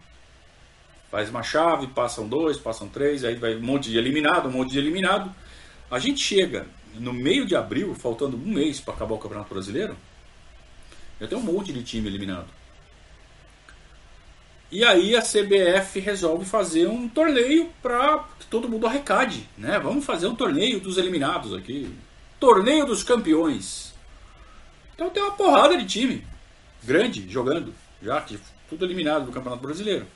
Faz 1.15 1.31
uma 1.31 1.45
chave, 1.45 1.87
passam 1.87 2.27
dois, 2.27 2.57
passam 2.57 2.89
três, 2.89 3.23
aí 3.23 3.37
vai 3.37 3.55
um 3.55 3.63
monte 3.63 3.89
de 3.89 3.97
eliminado, 3.97 4.49
um 4.49 4.51
monte 4.51 4.73
de 4.73 4.79
eliminado. 4.79 5.33
A 5.89 6.01
gente 6.01 6.21
chega 6.21 6.67
no 6.95 7.13
meio 7.13 7.47
de 7.47 7.55
abril, 7.55 7.95
faltando 7.95 8.37
um 8.37 8.53
mês 8.53 8.81
para 8.81 8.95
acabar 8.95 9.15
o 9.15 9.19
Campeonato 9.19 9.55
Brasileiro, 9.55 9.97
já 11.21 11.29
tem 11.29 11.39
um 11.39 11.41
monte 11.41 11.73
de 11.73 11.85
time 11.85 12.09
eliminado. 12.09 12.49
E 14.73 14.83
aí 14.85 15.15
a 15.15 15.23
CBF 15.23 16.01
resolve 16.01 16.45
fazer 16.45 16.89
um 16.89 17.09
torneio 17.09 17.71
para 17.81 18.25
que 18.41 18.47
todo 18.47 18.69
mundo 18.69 18.85
arrecade, 18.85 19.49
né? 19.57 19.79
Vamos 19.79 20.05
fazer 20.05 20.27
um 20.27 20.35
torneio 20.35 20.81
dos 20.81 20.99
eliminados 20.99 21.55
aqui, 21.55 21.95
torneio 22.41 22.85
dos 22.87 23.05
campeões. 23.05 23.95
Então 24.97 25.11
tem 25.11 25.23
uma 25.23 25.37
porrada 25.37 25.77
de 25.77 25.87
time 25.87 26.27
grande 26.83 27.31
jogando, 27.31 27.73
já 28.03 28.21
que 28.21 28.37
tudo 28.69 28.85
eliminado 28.85 29.27
do 29.27 29.31
Campeonato 29.31 29.63
Brasileiro. 29.63 30.09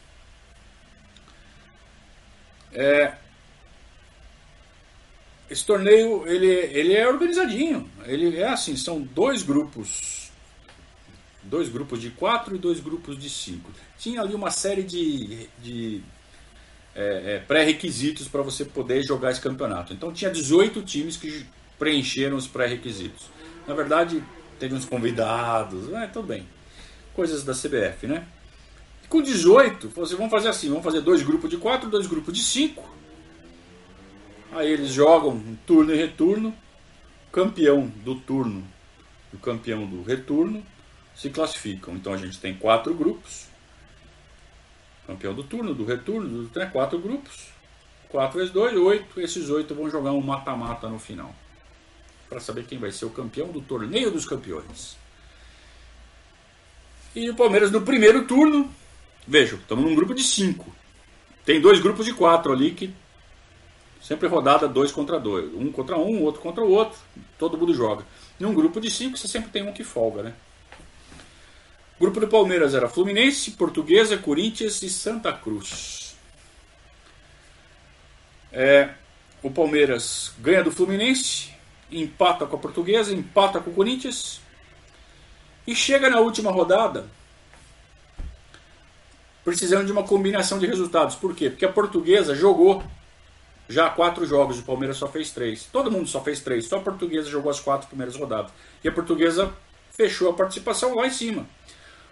É, 2.72 3.14
esse 5.50 5.64
torneio 5.64 6.26
ele, 6.26 6.46
ele 6.46 6.94
é 6.94 7.08
organizadinho. 7.08 7.90
Ele 8.04 8.38
é 8.38 8.48
assim, 8.48 8.76
são 8.76 9.00
dois 9.00 9.42
grupos, 9.42 10.30
dois 11.42 11.68
grupos 11.68 12.00
de 12.00 12.10
quatro 12.10 12.54
e 12.54 12.58
dois 12.58 12.80
grupos 12.80 13.18
de 13.18 13.30
cinco. 13.30 13.70
Tinha 13.98 14.20
ali 14.20 14.34
uma 14.34 14.50
série 14.50 14.82
de, 14.82 15.48
de 15.62 16.02
é, 16.94 17.34
é, 17.34 17.38
pré-requisitos 17.40 18.28
para 18.28 18.42
você 18.42 18.64
poder 18.64 19.02
jogar 19.02 19.30
esse 19.30 19.40
campeonato. 19.40 19.92
Então 19.92 20.12
tinha 20.12 20.30
18 20.30 20.82
times 20.82 21.16
que 21.16 21.46
preencheram 21.78 22.36
os 22.36 22.46
pré-requisitos. 22.46 23.30
Na 23.66 23.74
verdade, 23.74 24.22
teve 24.58 24.74
uns 24.74 24.84
convidados, 24.84 25.92
é, 25.92 26.06
tudo 26.06 26.28
bem 26.28 26.46
coisas 27.18 27.42
da 27.42 27.52
CBF, 27.52 28.06
né? 28.06 28.24
Com 29.08 29.22
18, 29.22 29.88
você 29.88 30.14
vamos 30.14 30.30
fazer 30.30 30.48
assim, 30.48 30.68
vamos 30.68 30.84
fazer 30.84 31.00
dois 31.00 31.22
grupos 31.22 31.48
de 31.48 31.56
quatro, 31.56 31.88
dois 31.88 32.06
grupos 32.06 32.34
de 32.34 32.42
cinco. 32.42 32.88
Aí 34.52 34.70
eles 34.70 34.90
jogam 34.90 35.42
turno 35.66 35.94
e 35.94 35.96
retorno. 35.96 36.54
Campeão 37.30 37.86
do 38.04 38.14
turno 38.14 38.64
e 39.32 39.36
o 39.36 39.38
campeão 39.38 39.86
do 39.86 40.02
retorno 40.02 40.64
se 41.14 41.30
classificam. 41.30 41.94
Então 41.94 42.12
a 42.12 42.16
gente 42.16 42.38
tem 42.38 42.54
quatro 42.54 42.94
grupos. 42.94 43.46
Campeão 45.06 45.34
do 45.34 45.42
turno, 45.42 45.74
do 45.74 45.84
retorno, 45.84 46.44
do, 46.44 46.58
né, 46.58 46.66
quatro 46.66 46.98
grupos. 46.98 47.48
4 48.08 48.38
vezes 48.38 48.52
2, 48.52 48.76
8. 48.76 49.20
Esses 49.20 49.50
oito 49.50 49.74
vão 49.74 49.90
jogar 49.90 50.12
um 50.12 50.20
mata-mata 50.20 50.88
no 50.88 50.98
final. 50.98 51.34
Para 52.28 52.40
saber 52.40 52.64
quem 52.64 52.78
vai 52.78 52.90
ser 52.90 53.04
o 53.04 53.10
campeão 53.10 53.48
do 53.48 53.60
torneio 53.60 54.10
dos 54.10 54.26
campeões. 54.26 54.96
E 57.14 57.28
o 57.30 57.34
Palmeiras 57.34 57.70
no 57.70 57.82
primeiro 57.82 58.26
turno, 58.26 58.72
vejam, 59.28 59.58
estamos 59.58 59.84
num 59.84 59.94
grupo 59.94 60.14
de 60.14 60.22
cinco. 60.22 60.74
Tem 61.44 61.60
dois 61.60 61.78
grupos 61.80 62.06
de 62.06 62.14
quatro 62.14 62.50
ali 62.50 62.70
que 62.70 62.92
sempre 64.00 64.26
rodada 64.26 64.66
dois 64.66 64.90
contra 64.90 65.20
dois. 65.20 65.52
Um 65.54 65.70
contra 65.70 65.98
um, 65.98 66.22
outro 66.22 66.40
contra 66.40 66.64
o 66.64 66.70
outro. 66.70 66.98
Todo 67.38 67.58
mundo 67.58 67.74
joga. 67.74 68.04
Em 68.40 68.44
um 68.46 68.54
grupo 68.54 68.80
de 68.80 68.90
cinco 68.90 69.18
você 69.18 69.28
sempre 69.28 69.50
tem 69.50 69.62
um 69.62 69.72
que 69.72 69.84
folga, 69.84 70.22
né? 70.22 70.34
O 71.98 72.00
grupo 72.00 72.20
do 72.20 72.28
Palmeiras 72.28 72.74
era 72.74 72.88
Fluminense, 72.88 73.50
Portuguesa, 73.50 74.16
Corinthians 74.16 74.80
e 74.82 74.88
Santa 74.88 75.32
Cruz. 75.32 76.16
É, 78.50 78.90
o 79.42 79.50
Palmeiras 79.50 80.32
ganha 80.38 80.64
do 80.64 80.70
Fluminense, 80.70 81.50
empata 81.90 82.46
com 82.46 82.56
a 82.56 82.58
Portuguesa, 82.58 83.12
empata 83.12 83.60
com 83.60 83.70
o 83.70 83.74
Corinthians 83.74 84.40
e 85.66 85.74
chega 85.74 86.08
na 86.08 86.20
última 86.20 86.50
rodada 86.50 87.06
precisando 89.48 89.86
de 89.86 89.92
uma 89.92 90.02
combinação 90.02 90.58
de 90.58 90.66
resultados. 90.66 91.16
Por 91.16 91.34
quê? 91.34 91.48
Porque 91.48 91.64
a 91.64 91.72
portuguesa 91.72 92.34
jogou 92.34 92.82
já 93.66 93.88
quatro 93.88 94.26
jogos, 94.26 94.58
o 94.58 94.62
Palmeiras 94.62 94.98
só 94.98 95.08
fez 95.08 95.30
três. 95.30 95.64
Todo 95.72 95.90
mundo 95.90 96.06
só 96.06 96.20
fez 96.20 96.40
três, 96.40 96.66
só 96.66 96.76
a 96.76 96.80
portuguesa 96.80 97.30
jogou 97.30 97.50
as 97.50 97.58
quatro 97.58 97.88
primeiras 97.88 98.14
rodadas. 98.14 98.52
E 98.84 98.88
a 98.88 98.92
portuguesa 98.92 99.52
fechou 99.92 100.30
a 100.30 100.34
participação 100.34 100.94
lá 100.94 101.06
em 101.06 101.10
cima. 101.10 101.46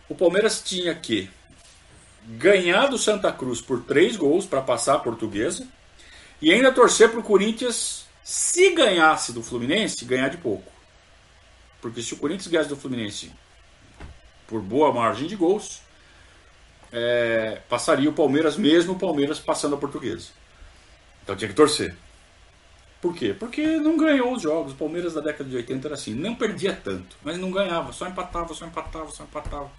O 0.08 0.14
Palmeiras 0.14 0.62
tinha 0.62 0.94
que 0.94 1.28
ganhar 2.26 2.86
do 2.86 2.98
Santa 2.98 3.30
Cruz 3.30 3.60
por 3.60 3.82
três 3.82 4.16
gols 4.16 4.46
para 4.46 4.62
passar 4.62 4.94
a 4.94 4.98
portuguesa 4.98 5.66
e 6.40 6.52
ainda 6.52 6.72
torcer 6.72 7.10
para 7.10 7.20
o 7.20 7.22
Corinthians, 7.22 8.06
se 8.24 8.70
ganhasse 8.70 9.32
do 9.32 9.42
Fluminense, 9.42 10.04
ganhar 10.04 10.28
de 10.28 10.38
pouco. 10.38 10.72
Porque 11.80 12.02
se 12.02 12.14
o 12.14 12.16
Corinthians 12.16 12.48
ganhasse 12.48 12.68
do 12.68 12.76
Fluminense 12.76 13.30
por 14.46 14.60
boa 14.60 14.92
margem 14.92 15.26
de 15.26 15.36
gols, 15.36 15.85
é, 16.98 17.60
passaria 17.68 18.08
o 18.08 18.12
Palmeiras, 18.12 18.56
mesmo 18.56 18.94
o 18.94 18.98
Palmeiras 18.98 19.38
passando 19.38 19.74
a 19.74 19.78
portuguesa. 19.78 20.28
Então 21.22 21.36
tinha 21.36 21.48
que 21.48 21.54
torcer. 21.54 21.94
Por 23.00 23.14
quê? 23.14 23.34
Porque 23.38 23.76
não 23.76 23.96
ganhou 23.96 24.32
os 24.32 24.42
jogos. 24.42 24.72
O 24.72 24.76
Palmeiras 24.76 25.12
da 25.12 25.20
década 25.20 25.48
de 25.50 25.56
80 25.56 25.88
era 25.88 25.94
assim, 25.94 26.14
não 26.14 26.34
perdia 26.34 26.72
tanto, 26.72 27.16
mas 27.22 27.36
não 27.36 27.50
ganhava, 27.50 27.92
só 27.92 28.08
empatava, 28.08 28.54
só 28.54 28.64
empatava, 28.64 29.10
só 29.10 29.24
empatava. 29.24 29.70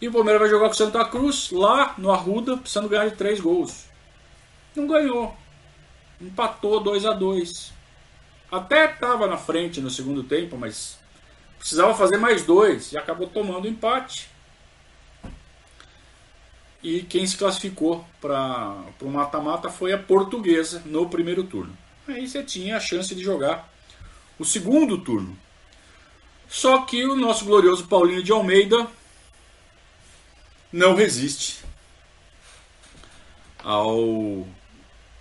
E 0.00 0.06
o 0.06 0.12
Palmeiras 0.12 0.42
vai 0.42 0.50
jogar 0.50 0.66
com 0.66 0.74
o 0.74 0.76
Santa 0.76 1.04
Cruz 1.06 1.50
lá 1.50 1.94
no 1.96 2.12
Arruda, 2.12 2.56
precisando 2.56 2.88
ganhar 2.88 3.08
de 3.08 3.16
três 3.16 3.40
gols. 3.40 3.86
Não 4.76 4.86
ganhou. 4.86 5.34
Empatou 6.20 6.80
2 6.80 7.06
a 7.06 7.12
2 7.12 7.72
Até 8.50 8.92
estava 8.92 9.26
na 9.26 9.36
frente 9.36 9.80
no 9.80 9.88
segundo 9.88 10.22
tempo, 10.22 10.56
mas 10.56 10.98
Precisava 11.58 11.94
fazer 11.94 12.16
mais 12.16 12.44
dois 12.44 12.92
e 12.92 12.98
acabou 12.98 13.26
tomando 13.26 13.66
empate. 13.66 14.30
E 16.82 17.02
quem 17.02 17.26
se 17.26 17.36
classificou 17.36 18.04
para 18.20 18.76
o 19.00 19.08
mata-mata 19.08 19.68
foi 19.68 19.92
a 19.92 19.98
portuguesa 19.98 20.82
no 20.86 21.08
primeiro 21.08 21.44
turno. 21.44 21.76
Aí 22.06 22.26
você 22.26 22.42
tinha 22.42 22.76
a 22.76 22.80
chance 22.80 23.14
de 23.14 23.22
jogar 23.22 23.68
o 24.38 24.44
segundo 24.44 24.98
turno. 24.98 25.36
Só 26.48 26.82
que 26.82 27.04
o 27.04 27.16
nosso 27.16 27.44
glorioso 27.44 27.86
Paulinho 27.86 28.22
de 28.22 28.32
Almeida 28.32 28.86
não 30.72 30.94
resiste 30.94 31.64
ao 33.58 34.46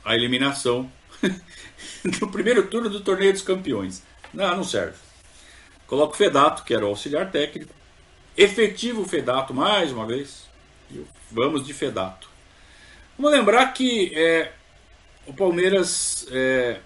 à 0.06 0.16
eliminação 0.16 0.90
no 2.22 2.32
primeiro 2.32 2.68
turno 2.68 2.90
do 2.90 3.02
torneio 3.02 3.34
dos 3.34 3.42
campeões. 3.42 4.04
Não, 4.34 4.56
não 4.56 4.64
serve. 4.64 4.98
Coloco 5.86 6.14
o 6.14 6.18
Fedato, 6.18 6.64
que 6.64 6.74
era 6.74 6.86
o 6.86 6.90
auxiliar 6.90 7.30
técnico. 7.32 7.74
Efetivo 8.38 9.06
Fedato, 9.06 9.54
mais 9.54 9.92
uma 9.92 10.06
vez. 10.06 10.48
Vamos 11.32 11.66
de 11.66 11.74
Fedato. 11.74 12.30
Vamos 13.18 13.32
lembrar 13.38 13.74
que 13.74 14.14
é, 14.16 14.52
o 15.26 15.34
Palmeiras 15.34 16.28
é, 16.32 16.80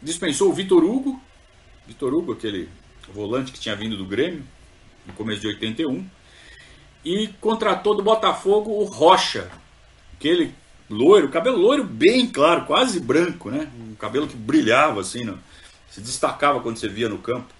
dispensou 0.00 0.50
o 0.50 0.52
Vitor 0.52 0.84
Hugo. 0.84 1.20
Vitor 1.86 2.14
Hugo, 2.14 2.32
aquele 2.32 2.68
volante 3.12 3.52
que 3.52 3.58
tinha 3.58 3.74
vindo 3.74 3.96
do 3.96 4.04
Grêmio, 4.04 4.44
no 5.06 5.12
começo 5.14 5.40
de 5.40 5.48
81. 5.48 6.06
e 7.04 7.28
contratou 7.40 7.94
do 7.94 8.02
Botafogo 8.02 8.70
o 8.70 8.84
Rocha, 8.84 9.50
aquele 10.14 10.54
loiro, 10.90 11.28
cabelo 11.28 11.58
loiro 11.58 11.84
bem 11.84 12.26
claro, 12.26 12.66
quase 12.66 13.00
branco, 13.00 13.50
né? 13.50 13.70
Um 13.78 13.94
cabelo 13.94 14.26
que 14.26 14.36
brilhava 14.36 15.00
assim, 15.00 15.24
se 15.90 16.00
destacava 16.00 16.60
quando 16.60 16.76
você 16.76 16.88
via 16.88 17.08
no 17.08 17.18
campo. 17.18 17.54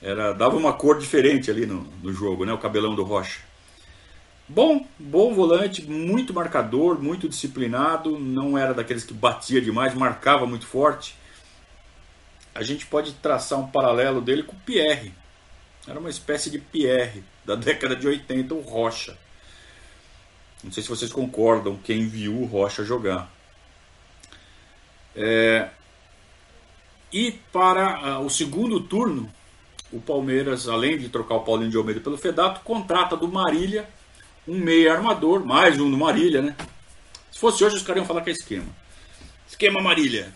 Era, 0.00 0.32
dava 0.32 0.56
uma 0.56 0.72
cor 0.72 0.98
diferente 0.98 1.50
ali 1.50 1.66
no, 1.66 1.82
no 2.02 2.12
jogo, 2.12 2.44
né? 2.44 2.52
O 2.52 2.58
cabelão 2.58 2.94
do 2.94 3.02
Rocha. 3.02 3.47
Bom, 4.48 4.86
bom 4.98 5.34
volante, 5.34 5.82
muito 5.82 6.32
marcador, 6.32 6.98
muito 6.98 7.28
disciplinado, 7.28 8.18
não 8.18 8.56
era 8.56 8.72
daqueles 8.72 9.04
que 9.04 9.12
batia 9.12 9.60
demais, 9.60 9.92
marcava 9.92 10.46
muito 10.46 10.66
forte. 10.66 11.14
A 12.54 12.62
gente 12.62 12.86
pode 12.86 13.12
traçar 13.12 13.58
um 13.58 13.66
paralelo 13.66 14.22
dele 14.22 14.42
com 14.42 14.56
o 14.56 14.60
Pierre. 14.60 15.12
Era 15.86 16.00
uma 16.00 16.08
espécie 16.08 16.50
de 16.50 16.58
Pierre 16.58 17.22
da 17.44 17.54
década 17.56 17.94
de 17.94 18.08
80, 18.08 18.54
o 18.54 18.62
Rocha. 18.62 19.18
Não 20.64 20.72
sei 20.72 20.82
se 20.82 20.88
vocês 20.88 21.12
concordam, 21.12 21.76
quem 21.84 22.08
viu 22.08 22.40
o 22.40 22.46
Rocha 22.46 22.82
jogar. 22.82 23.30
É... 25.14 25.68
E 27.12 27.32
para 27.52 28.18
uh, 28.18 28.24
o 28.24 28.30
segundo 28.30 28.80
turno, 28.80 29.30
o 29.92 30.00
Palmeiras, 30.00 30.68
além 30.68 30.96
de 30.96 31.10
trocar 31.10 31.34
o 31.34 31.40
Paulinho 31.40 31.70
de 31.70 31.76
Almeida 31.76 32.00
pelo 32.00 32.16
Fedato, 32.16 32.62
contrata 32.62 33.14
do 33.14 33.28
Marília 33.28 33.88
um 34.48 34.58
meia 34.58 34.94
armador, 34.94 35.44
mais 35.44 35.78
um 35.78 35.90
do 35.90 35.96
Marília, 35.98 36.40
né? 36.40 36.56
Se 37.30 37.38
fosse 37.38 37.62
hoje, 37.62 37.76
os 37.76 37.82
caras 37.82 38.00
iam 38.00 38.06
falar 38.06 38.22
que 38.22 38.30
é 38.30 38.32
esquema. 38.32 38.66
Esquema 39.46 39.82
Marília. 39.82 40.32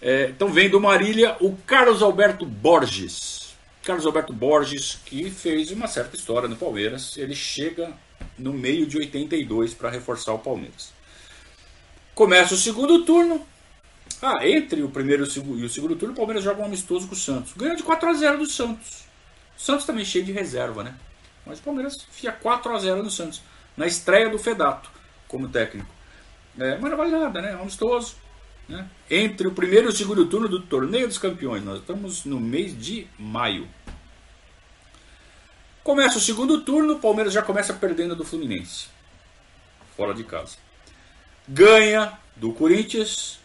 É, 0.00 0.28
então 0.30 0.48
vem 0.48 0.70
do 0.70 0.80
Marília 0.80 1.36
o 1.38 1.54
Carlos 1.66 2.02
Alberto 2.02 2.46
Borges. 2.46 3.54
Carlos 3.82 4.06
Alberto 4.06 4.32
Borges, 4.32 4.98
que 5.04 5.30
fez 5.30 5.70
uma 5.70 5.86
certa 5.86 6.16
história 6.16 6.48
no 6.48 6.56
Palmeiras. 6.56 7.16
Ele 7.18 7.34
chega 7.34 7.92
no 8.38 8.54
meio 8.54 8.86
de 8.86 8.96
82 8.96 9.74
para 9.74 9.90
reforçar 9.90 10.32
o 10.32 10.38
Palmeiras. 10.38 10.90
Começa 12.14 12.54
o 12.54 12.58
segundo 12.58 13.04
turno. 13.04 13.46
Ah, 14.22 14.48
entre 14.48 14.82
o 14.82 14.88
primeiro 14.88 15.24
e 15.24 15.64
o 15.64 15.68
segundo 15.68 15.96
turno, 15.96 16.14
o 16.14 16.16
Palmeiras 16.16 16.42
joga 16.42 16.62
um 16.62 16.64
amistoso 16.64 17.06
com 17.06 17.14
o 17.14 17.18
Santos. 17.18 17.52
Ganha 17.52 17.76
de 17.76 17.82
4 17.82 18.08
a 18.08 18.14
0 18.14 18.38
do 18.38 18.46
Santos. 18.46 19.04
O 19.58 19.60
Santos 19.60 19.84
também 19.84 20.06
cheio 20.06 20.24
de 20.24 20.32
reserva, 20.32 20.82
né? 20.82 20.94
Mas 21.46 21.58
o 21.58 21.62
Palmeiras 21.62 22.06
fia 22.10 22.32
4 22.32 22.74
a 22.74 22.78
0 22.78 23.02
no 23.02 23.10
Santos. 23.10 23.42
Na 23.76 23.86
estreia 23.86 24.28
do 24.28 24.38
Fedato 24.38 24.90
como 25.28 25.48
técnico. 25.48 25.92
É, 26.58 26.78
mas 26.78 26.90
não 26.90 26.96
vale 26.96 27.10
nada, 27.10 27.42
né? 27.42 27.52
Amistoso. 27.52 28.16
Né? 28.68 28.88
Entre 29.10 29.46
o 29.46 29.52
primeiro 29.52 29.88
e 29.88 29.90
o 29.90 29.92
segundo 29.92 30.26
turno 30.26 30.48
do 30.48 30.62
Torneio 30.62 31.08
dos 31.08 31.18
Campeões. 31.18 31.64
Nós 31.64 31.80
estamos 31.80 32.24
no 32.24 32.40
mês 32.40 32.78
de 32.78 33.06
maio. 33.18 33.68
Começa 35.82 36.16
o 36.16 36.20
segundo 36.20 36.62
turno, 36.62 36.94
o 36.94 36.98
Palmeiras 36.98 37.32
já 37.32 37.42
começa 37.42 37.74
perdendo 37.74 38.16
do 38.16 38.24
Fluminense. 38.24 38.86
Fora 39.96 40.14
de 40.14 40.24
casa. 40.24 40.56
Ganha 41.46 42.18
do 42.36 42.52
Corinthians, 42.52 43.38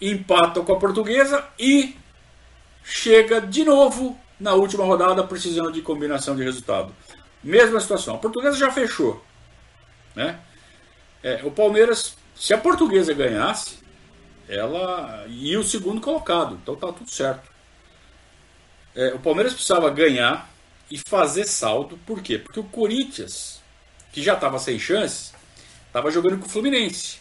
empata 0.00 0.60
com 0.60 0.72
a 0.74 0.78
Portuguesa 0.78 1.48
e 1.58 1.96
chega 2.84 3.40
de 3.40 3.64
novo 3.64 4.18
na 4.38 4.54
última 4.54 4.84
rodada 4.84 5.24
precisando 5.24 5.72
de 5.72 5.82
combinação 5.82 6.36
de 6.36 6.42
resultado. 6.42 6.94
Mesma 7.42 7.80
situação. 7.80 8.16
A 8.16 8.18
Portuguesa 8.18 8.56
já 8.56 8.70
fechou. 8.70 9.22
Né? 10.14 10.38
É, 11.22 11.40
o 11.44 11.50
Palmeiras, 11.50 12.16
se 12.34 12.54
a 12.54 12.58
Portuguesa 12.58 13.12
ganhasse, 13.12 13.78
ela 14.48 15.24
ia 15.28 15.58
o 15.58 15.64
segundo 15.64 16.00
colocado. 16.00 16.58
Então 16.62 16.76
tá 16.76 16.92
tudo 16.92 17.10
certo. 17.10 17.50
É, 18.94 19.14
o 19.14 19.18
Palmeiras 19.18 19.52
precisava 19.52 19.90
ganhar 19.90 20.50
e 20.90 20.98
fazer 20.98 21.44
saldo. 21.44 21.98
Por 22.06 22.22
quê? 22.22 22.38
Porque 22.38 22.60
o 22.60 22.64
Corinthians, 22.64 23.60
que 24.12 24.22
já 24.22 24.34
estava 24.34 24.58
sem 24.58 24.78
chance, 24.78 25.32
estava 25.86 26.10
jogando 26.10 26.38
com 26.38 26.46
o 26.46 26.48
Fluminense. 26.48 27.18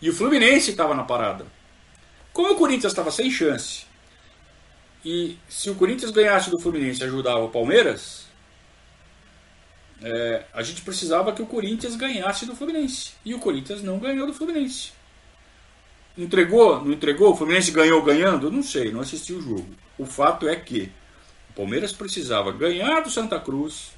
E 0.00 0.10
o 0.10 0.14
Fluminense 0.14 0.70
estava 0.70 0.94
na 0.94 1.04
parada. 1.04 1.46
Como 2.32 2.52
o 2.52 2.56
Corinthians 2.56 2.92
estava 2.92 3.10
sem 3.10 3.30
chance, 3.30 3.85
e 5.08 5.38
se 5.48 5.70
o 5.70 5.76
Corinthians 5.76 6.10
ganhasse 6.10 6.50
do 6.50 6.58
Fluminense 6.58 7.00
e 7.00 7.04
ajudava 7.04 7.38
o 7.38 7.48
Palmeiras, 7.48 8.26
é, 10.02 10.44
a 10.52 10.64
gente 10.64 10.82
precisava 10.82 11.32
que 11.32 11.40
o 11.40 11.46
Corinthians 11.46 11.94
ganhasse 11.94 12.44
do 12.44 12.56
Fluminense. 12.56 13.12
E 13.24 13.32
o 13.32 13.38
Corinthians 13.38 13.84
não 13.84 14.00
ganhou 14.00 14.26
do 14.26 14.34
Fluminense. 14.34 14.90
Entregou? 16.18 16.84
Não 16.84 16.90
entregou? 16.90 17.32
O 17.32 17.36
Fluminense 17.36 17.70
ganhou 17.70 18.02
ganhando? 18.02 18.50
Não 18.50 18.64
sei, 18.64 18.90
não 18.90 19.00
assisti 19.00 19.32
o 19.32 19.40
jogo. 19.40 19.68
O 19.96 20.04
fato 20.04 20.48
é 20.48 20.56
que 20.56 20.90
Palmeiras 21.54 21.92
precisava 21.92 22.50
ganhar 22.50 23.00
do 23.00 23.08
Santa 23.08 23.38
Cruz 23.38 23.92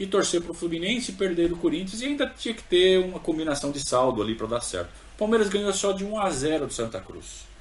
e 0.00 0.06
torcer 0.06 0.42
para 0.42 0.50
o 0.50 0.54
Fluminense 0.54 1.12
e 1.12 1.14
perder 1.14 1.48
do 1.48 1.56
Corinthians 1.56 2.02
e 2.02 2.06
ainda 2.06 2.26
tinha 2.26 2.52
que 2.52 2.64
ter 2.64 2.98
uma 2.98 3.20
combinação 3.20 3.70
de 3.70 3.78
saldo 3.78 4.20
ali 4.20 4.34
para 4.34 4.48
dar 4.48 4.62
certo. 4.62 4.90
O 5.14 5.18
Palmeiras 5.18 5.48
ganhou 5.48 5.72
só 5.72 5.92
de 5.92 6.04
1 6.04 6.18
a 6.18 6.28
0 6.28 6.66
do 6.66 6.72
Santa 6.72 7.00
Cruz. 7.00 7.51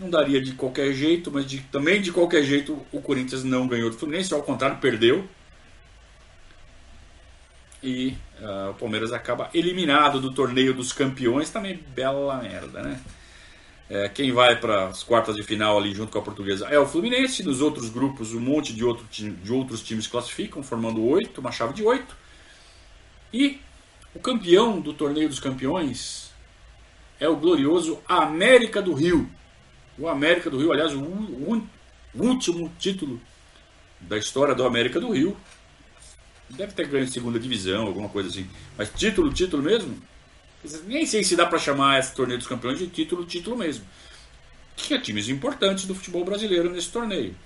Não 0.00 0.08
daria 0.08 0.40
de 0.40 0.52
qualquer 0.52 0.94
jeito, 0.94 1.30
mas 1.30 1.44
de, 1.44 1.60
também 1.60 2.00
de 2.00 2.10
qualquer 2.10 2.42
jeito 2.42 2.84
o 2.90 3.02
Corinthians 3.02 3.44
não 3.44 3.68
ganhou 3.68 3.90
do 3.90 3.96
Fluminense, 3.96 4.32
ao 4.32 4.42
contrário, 4.42 4.78
perdeu. 4.78 5.28
E 7.82 8.16
uh, 8.40 8.70
o 8.70 8.74
Palmeiras 8.74 9.12
acaba 9.12 9.50
eliminado 9.52 10.18
do 10.18 10.32
torneio 10.32 10.72
dos 10.72 10.90
campeões, 10.90 11.50
também 11.50 11.78
bela 11.94 12.36
merda, 12.36 12.82
né? 12.82 12.98
É, 13.90 14.08
quem 14.08 14.32
vai 14.32 14.54
para 14.54 14.86
as 14.86 15.02
quartas 15.02 15.34
de 15.34 15.42
final 15.42 15.76
ali 15.76 15.92
junto 15.92 16.12
com 16.12 16.18
a 16.20 16.22
portuguesa 16.22 16.68
é 16.68 16.78
o 16.78 16.86
Fluminense. 16.86 17.42
Nos 17.42 17.60
outros 17.60 17.90
grupos, 17.90 18.32
um 18.32 18.40
monte 18.40 18.72
de, 18.72 18.84
outro, 18.84 19.04
de 19.10 19.52
outros 19.52 19.82
times 19.82 20.06
classificam, 20.06 20.62
formando 20.62 21.04
oito, 21.04 21.40
uma 21.40 21.50
chave 21.50 21.74
de 21.74 21.82
oito. 21.82 22.16
E 23.34 23.60
o 24.14 24.20
campeão 24.20 24.80
do 24.80 24.94
torneio 24.94 25.28
dos 25.28 25.40
campeões 25.40 26.30
é 27.18 27.28
o 27.28 27.36
glorioso 27.36 27.98
América 28.08 28.80
do 28.80 28.94
Rio. 28.94 29.28
O 30.00 30.08
América 30.08 30.48
do 30.48 30.58
Rio, 30.58 30.72
aliás, 30.72 30.94
o, 30.94 30.98
o, 30.98 31.62
último 32.14 32.72
título 32.78 33.20
da 34.00 34.16
história 34.16 34.54
do 34.54 34.64
América 34.64 34.98
do 34.98 35.12
Rio. 35.12 35.36
Deve 36.48 36.72
ter 36.72 36.88
ganho 36.88 37.06
segunda 37.06 37.38
divisão, 37.38 37.86
alguma 37.86 38.08
coisa 38.08 38.30
assim. 38.30 38.48
Mas 38.78 38.90
título, 38.90 39.30
título 39.30 39.62
mesmo, 39.62 39.96
nem 40.86 41.04
sei 41.04 41.22
se 41.22 41.36
dá 41.36 41.44
para 41.44 41.58
chamar 41.58 42.00
esse 42.00 42.14
torneio 42.14 42.38
dos 42.38 42.48
campeões 42.48 42.78
de 42.78 42.86
título, 42.86 43.26
título 43.26 43.58
mesmo. 43.58 43.84
Tinha 44.74 44.98
times 44.98 45.28
importantes 45.28 45.84
do 45.84 45.94
futebol 45.94 46.24
brasileiro 46.24 46.70
nesse 46.70 46.90
torneio. 46.90 47.36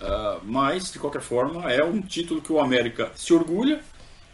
Uh, 0.00 0.40
mas, 0.44 0.92
de 0.92 1.00
qualquer 1.00 1.20
forma, 1.20 1.70
é 1.70 1.82
um 1.82 2.00
título 2.00 2.40
que 2.40 2.52
o 2.52 2.60
América 2.60 3.10
se 3.16 3.34
orgulha. 3.34 3.82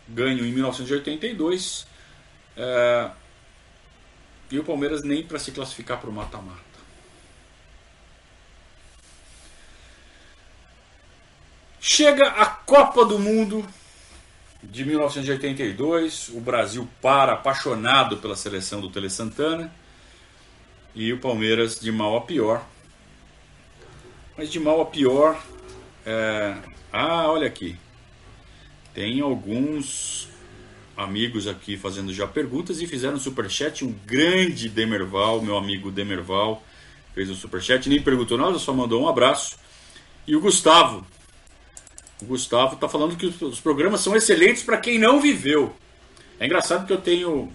Ganho 0.07 0.45
em 0.45 0.53
1982. 0.53 1.87
Uh, 2.57 3.11
e 4.51 4.59
o 4.59 4.65
Palmeiras 4.65 5.03
nem 5.03 5.23
para 5.23 5.39
se 5.39 5.51
classificar 5.51 5.99
para 5.99 6.11
o 6.11 6.13
mata-mata. 6.13 6.70
Chega 11.83 12.29
a 12.29 12.45
Copa 12.45 13.07
do 13.07 13.19
Mundo 13.19 13.67
de 14.63 14.85
1982, 14.85 16.29
o 16.29 16.39
Brasil 16.39 16.87
para 17.01 17.33
apaixonado 17.33 18.19
pela 18.19 18.37
seleção 18.37 18.83
do 18.83 18.91
Tele 18.91 19.09
Santana 19.09 19.73
e 20.95 21.11
o 21.11 21.19
Palmeiras 21.19 21.81
de 21.81 21.91
mal 21.91 22.19
a 22.19 22.21
pior. 22.21 22.63
Mas 24.37 24.53
de 24.53 24.61
mal 24.61 24.83
a 24.83 24.85
pior. 24.85 25.43
É... 26.05 26.55
Ah, 26.93 27.31
olha 27.31 27.47
aqui. 27.47 27.79
Tem 28.93 29.23
alguns 29.23 30.29
amigos 30.95 31.49
aqui 31.49 31.79
fazendo 31.79 32.13
já 32.13 32.27
perguntas 32.27 32.83
e 32.83 32.87
fizeram 32.87 33.15
um 33.15 33.21
superchat. 33.21 33.87
Um 33.87 33.93
grande 34.05 34.69
Demerval, 34.69 35.41
meu 35.41 35.57
amigo 35.57 35.91
Demerval, 35.91 36.63
fez 37.15 37.31
um 37.31 37.35
superchat, 37.35 37.89
nem 37.89 38.03
perguntou 38.03 38.37
nada, 38.37 38.59
só 38.59 38.71
mandou 38.75 39.03
um 39.03 39.09
abraço. 39.09 39.59
E 40.27 40.37
o 40.37 40.41
Gustavo, 40.43 41.07
o 42.23 42.27
Gustavo 42.27 42.75
está 42.75 42.89
falando 42.89 43.17
que 43.17 43.27
os 43.27 43.61
programas 43.61 44.01
são 44.01 44.17
excelentes 44.17 44.63
para 44.63 44.77
quem 44.77 44.99
não 44.99 45.21
viveu. 45.21 45.75
É 46.39 46.47
engraçado 46.47 46.87
que 46.87 46.93
eu 46.93 47.01
tenho 47.01 47.53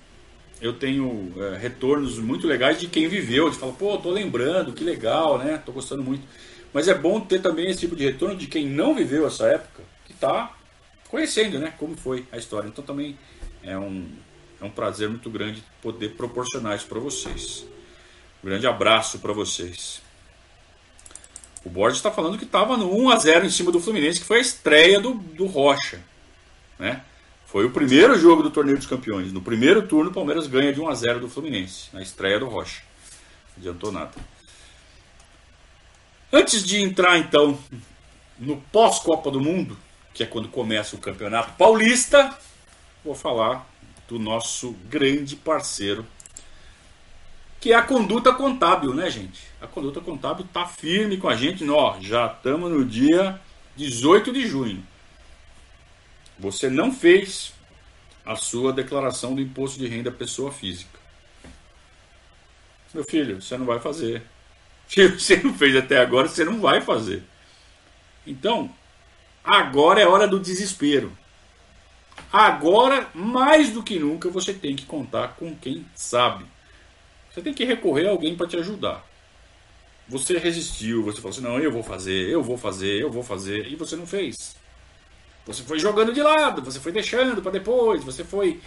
eu 0.61 0.73
tenho 0.73 1.33
é, 1.37 1.57
retornos 1.57 2.17
muito 2.17 2.47
legais 2.47 2.79
de 2.79 2.87
quem 2.87 3.07
viveu, 3.07 3.49
de 3.49 3.57
falar, 3.57 3.73
pô, 3.73 3.97
tô 3.97 4.09
lembrando, 4.09 4.73
que 4.73 4.83
legal, 4.83 5.37
né? 5.37 5.61
Tô 5.65 5.71
gostando 5.71 6.01
muito. 6.01 6.25
Mas 6.73 6.87
é 6.87 6.93
bom 6.93 7.19
ter 7.19 7.41
também 7.41 7.69
esse 7.69 7.81
tipo 7.81 7.95
de 7.95 8.05
retorno 8.05 8.35
de 8.35 8.47
quem 8.47 8.65
não 8.65 8.95
viveu 8.95 9.27
essa 9.27 9.47
época, 9.47 9.83
que 10.05 10.13
está 10.13 10.55
conhecendo, 11.09 11.59
né, 11.59 11.73
como 11.77 11.95
foi 11.95 12.25
a 12.31 12.37
história. 12.37 12.67
Então 12.67 12.83
também 12.83 13.17
é 13.63 13.77
um, 13.77 14.07
é 14.61 14.65
um 14.65 14.69
prazer 14.69 15.09
muito 15.09 15.29
grande 15.29 15.63
poder 15.81 16.15
proporcionar 16.15 16.75
isso 16.75 16.87
para 16.87 16.99
vocês. 16.99 17.65
Um 18.43 18.47
grande 18.47 18.67
abraço 18.67 19.19
para 19.19 19.33
vocês. 19.33 20.01
O 21.65 21.69
Borges 21.69 21.97
está 21.97 22.11
falando 22.11 22.37
que 22.37 22.43
estava 22.43 22.77
no 22.77 22.95
1 22.95 23.09
a 23.09 23.17
0 23.17 23.45
em 23.45 23.49
cima 23.49 23.71
do 23.71 23.79
Fluminense, 23.79 24.19
que 24.19 24.25
foi 24.25 24.37
a 24.37 24.41
estreia 24.41 24.99
do, 24.99 25.15
do 25.15 25.47
Rocha. 25.47 25.99
Né? 26.77 27.01
Foi 27.47 27.65
o 27.65 27.71
primeiro 27.71 28.17
jogo 28.19 28.43
do 28.43 28.51
Torneio 28.51 28.77
dos 28.77 28.85
Campeões. 28.85 29.33
No 29.33 29.41
primeiro 29.41 29.87
turno, 29.87 30.11
o 30.11 30.13
Palmeiras 30.13 30.45
ganha 30.45 30.71
de 30.71 30.79
1 30.79 30.87
a 30.87 30.93
0 30.93 31.19
do 31.21 31.29
Fluminense, 31.29 31.89
na 31.91 32.03
estreia 32.03 32.39
do 32.39 32.47
Rocha. 32.47 32.83
Não 33.55 33.57
adiantou 33.57 33.91
nada. 33.91 34.11
Antes 36.31 36.63
de 36.63 36.81
entrar, 36.81 37.17
então, 37.17 37.57
no 38.37 38.57
pós-Copa 38.71 39.31
do 39.31 39.39
Mundo, 39.39 39.77
que 40.13 40.21
é 40.21 40.25
quando 40.25 40.47
começa 40.49 40.95
o 40.95 40.99
Campeonato 40.99 41.53
Paulista, 41.53 42.37
vou 43.03 43.15
falar 43.15 43.67
do 44.07 44.19
nosso 44.19 44.71
grande 44.87 45.35
parceiro, 45.35 46.05
que 47.65 47.73
é 47.73 47.75
a 47.75 47.81
conduta 47.81 48.31
contábil, 48.31 48.93
né, 48.93 49.09
gente? 49.09 49.41
A 49.59 49.65
conduta 49.65 49.99
contábil 49.99 50.45
tá 50.53 50.67
firme 50.67 51.17
com 51.17 51.27
a 51.27 51.35
gente, 51.35 51.63
nós 51.63 52.05
já 52.05 52.27
estamos 52.27 52.71
no 52.71 52.85
dia 52.85 53.41
18 53.75 54.31
de 54.31 54.47
junho. 54.47 54.85
Você 56.37 56.69
não 56.69 56.91
fez 56.91 57.55
a 58.23 58.35
sua 58.35 58.71
declaração 58.71 59.33
do 59.33 59.41
imposto 59.41 59.79
de 59.79 59.87
renda 59.87 60.11
pessoa 60.11 60.51
física. 60.51 60.99
Meu 62.93 63.03
filho, 63.03 63.41
você 63.41 63.57
não 63.57 63.65
vai 63.65 63.79
fazer. 63.79 64.21
Se 64.87 65.07
você 65.07 65.37
não 65.37 65.55
fez 65.55 65.75
até 65.75 65.97
agora, 65.97 66.27
você 66.27 66.45
não 66.45 66.61
vai 66.61 66.81
fazer. 66.81 67.23
Então, 68.27 68.69
agora 69.43 69.99
é 69.99 70.05
hora 70.05 70.27
do 70.27 70.39
desespero. 70.39 71.17
Agora, 72.31 73.09
mais 73.15 73.71
do 73.71 73.81
que 73.81 73.97
nunca, 73.97 74.29
você 74.29 74.53
tem 74.53 74.75
que 74.75 74.85
contar 74.85 75.29
com 75.29 75.55
quem 75.55 75.83
sabe. 75.95 76.53
Você 77.35 77.41
tem 77.41 77.53
que 77.53 77.65
recorrer 77.65 78.07
a 78.07 78.11
alguém 78.11 78.33
para 78.33 78.47
te 78.47 78.55
ajudar. 78.55 79.05
Você 80.07 80.37
resistiu, 80.37 81.03
você 81.03 81.17
falou 81.17 81.31
assim: 81.31 81.41
não, 81.41 81.59
eu 81.59 81.69
vou 81.69 81.83
fazer, 81.83 82.29
eu 82.29 82.41
vou 82.41 82.57
fazer, 82.57 83.01
eu 83.01 83.11
vou 83.11 83.23
fazer, 83.23 83.67
e 83.67 83.75
você 83.75 83.97
não 83.97 84.07
fez. 84.07 84.55
Você 85.45 85.61
foi 85.63 85.77
jogando 85.77 86.13
de 86.13 86.21
lado, 86.23 86.61
você 86.61 86.79
foi 86.79 86.93
deixando 86.93 87.41
para 87.41 87.51
depois, 87.51 88.05
você 88.05 88.23
foi 88.23 88.61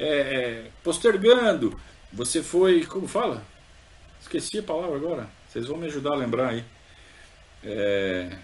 é, 0.00 0.08
é, 0.08 0.70
postergando, 0.82 1.78
você 2.12 2.42
foi. 2.42 2.84
Como 2.86 3.06
fala? 3.06 3.44
Esqueci 4.20 4.58
a 4.58 4.64
palavra 4.64 4.96
agora. 4.96 5.30
Vocês 5.48 5.66
vão 5.68 5.78
me 5.78 5.86
ajudar 5.86 6.14
a 6.14 6.16
lembrar 6.16 6.48
aí. 6.48 6.64
É... 7.62 8.36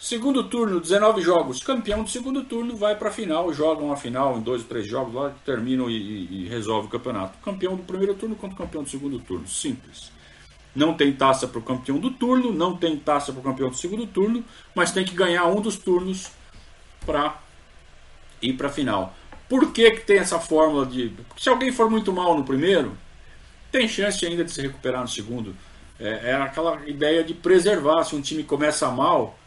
Segundo 0.00 0.44
turno, 0.44 0.80
19 0.80 1.20
jogos. 1.20 1.62
Campeão 1.62 2.02
do 2.02 2.08
segundo 2.08 2.42
turno 2.42 2.74
vai 2.74 2.96
para 2.96 3.10
a 3.10 3.12
final. 3.12 3.52
Jogam 3.52 3.92
a 3.92 3.96
final 3.98 4.38
em 4.38 4.40
dois 4.40 4.62
ou 4.62 4.68
três 4.68 4.86
jogos 4.86 5.12
lá, 5.12 5.34
terminam 5.44 5.90
e, 5.90 5.94
e, 5.94 6.44
e 6.44 6.48
resolve 6.48 6.88
o 6.88 6.90
campeonato. 6.90 7.36
Campeão 7.44 7.76
do 7.76 7.82
primeiro 7.82 8.14
turno 8.14 8.34
contra 8.34 8.56
campeão 8.56 8.82
do 8.82 8.88
segundo 8.88 9.18
turno. 9.18 9.46
Simples. 9.46 10.10
Não 10.74 10.94
tem 10.94 11.12
taça 11.12 11.46
para 11.46 11.58
o 11.58 11.62
campeão 11.62 11.98
do 11.98 12.10
turno, 12.10 12.50
não 12.50 12.78
tem 12.78 12.96
taça 12.96 13.30
para 13.30 13.40
o 13.40 13.44
campeão 13.44 13.68
do 13.68 13.76
segundo 13.76 14.06
turno, 14.06 14.42
mas 14.74 14.90
tem 14.90 15.04
que 15.04 15.14
ganhar 15.14 15.44
um 15.44 15.60
dos 15.60 15.76
turnos 15.76 16.30
para 17.04 17.38
ir 18.40 18.54
para 18.54 18.68
a 18.68 18.72
final. 18.72 19.14
Por 19.50 19.70
que, 19.70 19.90
que 19.90 20.00
tem 20.00 20.16
essa 20.16 20.40
fórmula 20.40 20.86
de. 20.86 21.12
Se 21.36 21.50
alguém 21.50 21.72
for 21.72 21.90
muito 21.90 22.10
mal 22.10 22.34
no 22.34 22.44
primeiro, 22.44 22.96
tem 23.70 23.86
chance 23.86 24.24
ainda 24.24 24.44
de 24.44 24.50
se 24.50 24.62
recuperar 24.62 25.02
no 25.02 25.08
segundo. 25.08 25.54
É, 25.98 26.30
é 26.30 26.34
aquela 26.36 26.88
ideia 26.88 27.22
de 27.22 27.34
preservar. 27.34 28.02
Se 28.04 28.16
um 28.16 28.22
time 28.22 28.42
começa 28.42 28.90
mal 28.90 29.38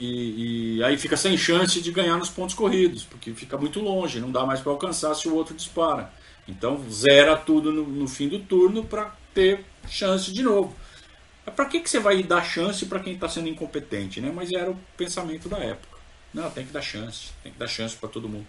e, 0.00 0.76
e, 0.78 0.84
aí 0.84 0.96
fica 0.96 1.14
sem 1.14 1.36
chance 1.36 1.78
de 1.82 1.92
ganhar 1.92 2.16
nos 2.16 2.30
pontos 2.30 2.54
corridos, 2.54 3.04
porque 3.04 3.34
fica 3.34 3.58
muito 3.58 3.80
longe, 3.80 4.18
não 4.18 4.32
dá 4.32 4.46
mais 4.46 4.58
para 4.60 4.72
alcançar 4.72 5.14
se 5.14 5.28
o 5.28 5.34
outro 5.34 5.54
dispara. 5.54 6.10
Então 6.48 6.82
zera 6.90 7.36
tudo 7.36 7.70
no, 7.70 7.86
no 7.86 8.08
fim 8.08 8.26
do 8.26 8.38
turno 8.38 8.82
para 8.82 9.14
ter 9.34 9.62
chance 9.88 10.32
de 10.32 10.42
novo. 10.42 10.74
Para 11.54 11.66
que, 11.66 11.80
que 11.80 11.90
você 11.90 12.00
vai 12.00 12.22
dar 12.22 12.42
chance 12.42 12.86
para 12.86 13.00
quem 13.00 13.12
está 13.12 13.28
sendo 13.28 13.48
incompetente? 13.48 14.22
Né? 14.22 14.32
Mas 14.34 14.50
era 14.50 14.70
o 14.70 14.78
pensamento 14.96 15.50
da 15.50 15.58
época. 15.58 15.98
Não, 16.32 16.50
tem 16.50 16.64
que 16.64 16.72
dar 16.72 16.82
chance, 16.82 17.32
tem 17.42 17.52
que 17.52 17.58
dar 17.58 17.66
chance 17.66 17.94
para 17.94 18.08
todo 18.08 18.28
mundo. 18.28 18.46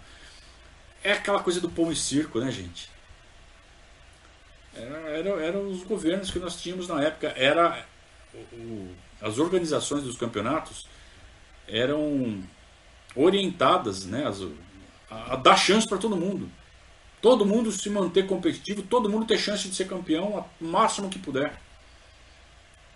É 1.04 1.12
aquela 1.12 1.42
coisa 1.42 1.60
do 1.60 1.68
pão 1.68 1.92
e 1.92 1.96
circo, 1.96 2.40
né, 2.40 2.50
gente? 2.50 2.88
Eram 4.74 4.96
era, 5.06 5.28
era 5.44 5.58
os 5.58 5.82
governos 5.82 6.30
que 6.30 6.38
nós 6.38 6.60
tínhamos 6.62 6.88
na 6.88 7.02
época. 7.02 7.28
Era 7.36 7.84
o, 8.54 8.88
as 9.20 9.38
organizações 9.38 10.04
dos 10.04 10.16
campeonatos 10.16 10.86
eram 11.68 12.42
orientadas 13.14 14.04
né, 14.04 14.24
a, 15.10 15.34
a 15.34 15.36
dar 15.36 15.56
chance 15.56 15.88
para 15.88 15.98
todo 15.98 16.16
mundo. 16.16 16.50
Todo 17.20 17.46
mundo 17.46 17.70
se 17.70 17.88
manter 17.88 18.26
competitivo, 18.26 18.82
todo 18.82 19.08
mundo 19.08 19.26
ter 19.26 19.38
chance 19.38 19.68
de 19.68 19.74
ser 19.74 19.86
campeão 19.86 20.44
o 20.60 20.64
máximo 20.64 21.08
que 21.08 21.18
puder. 21.18 21.60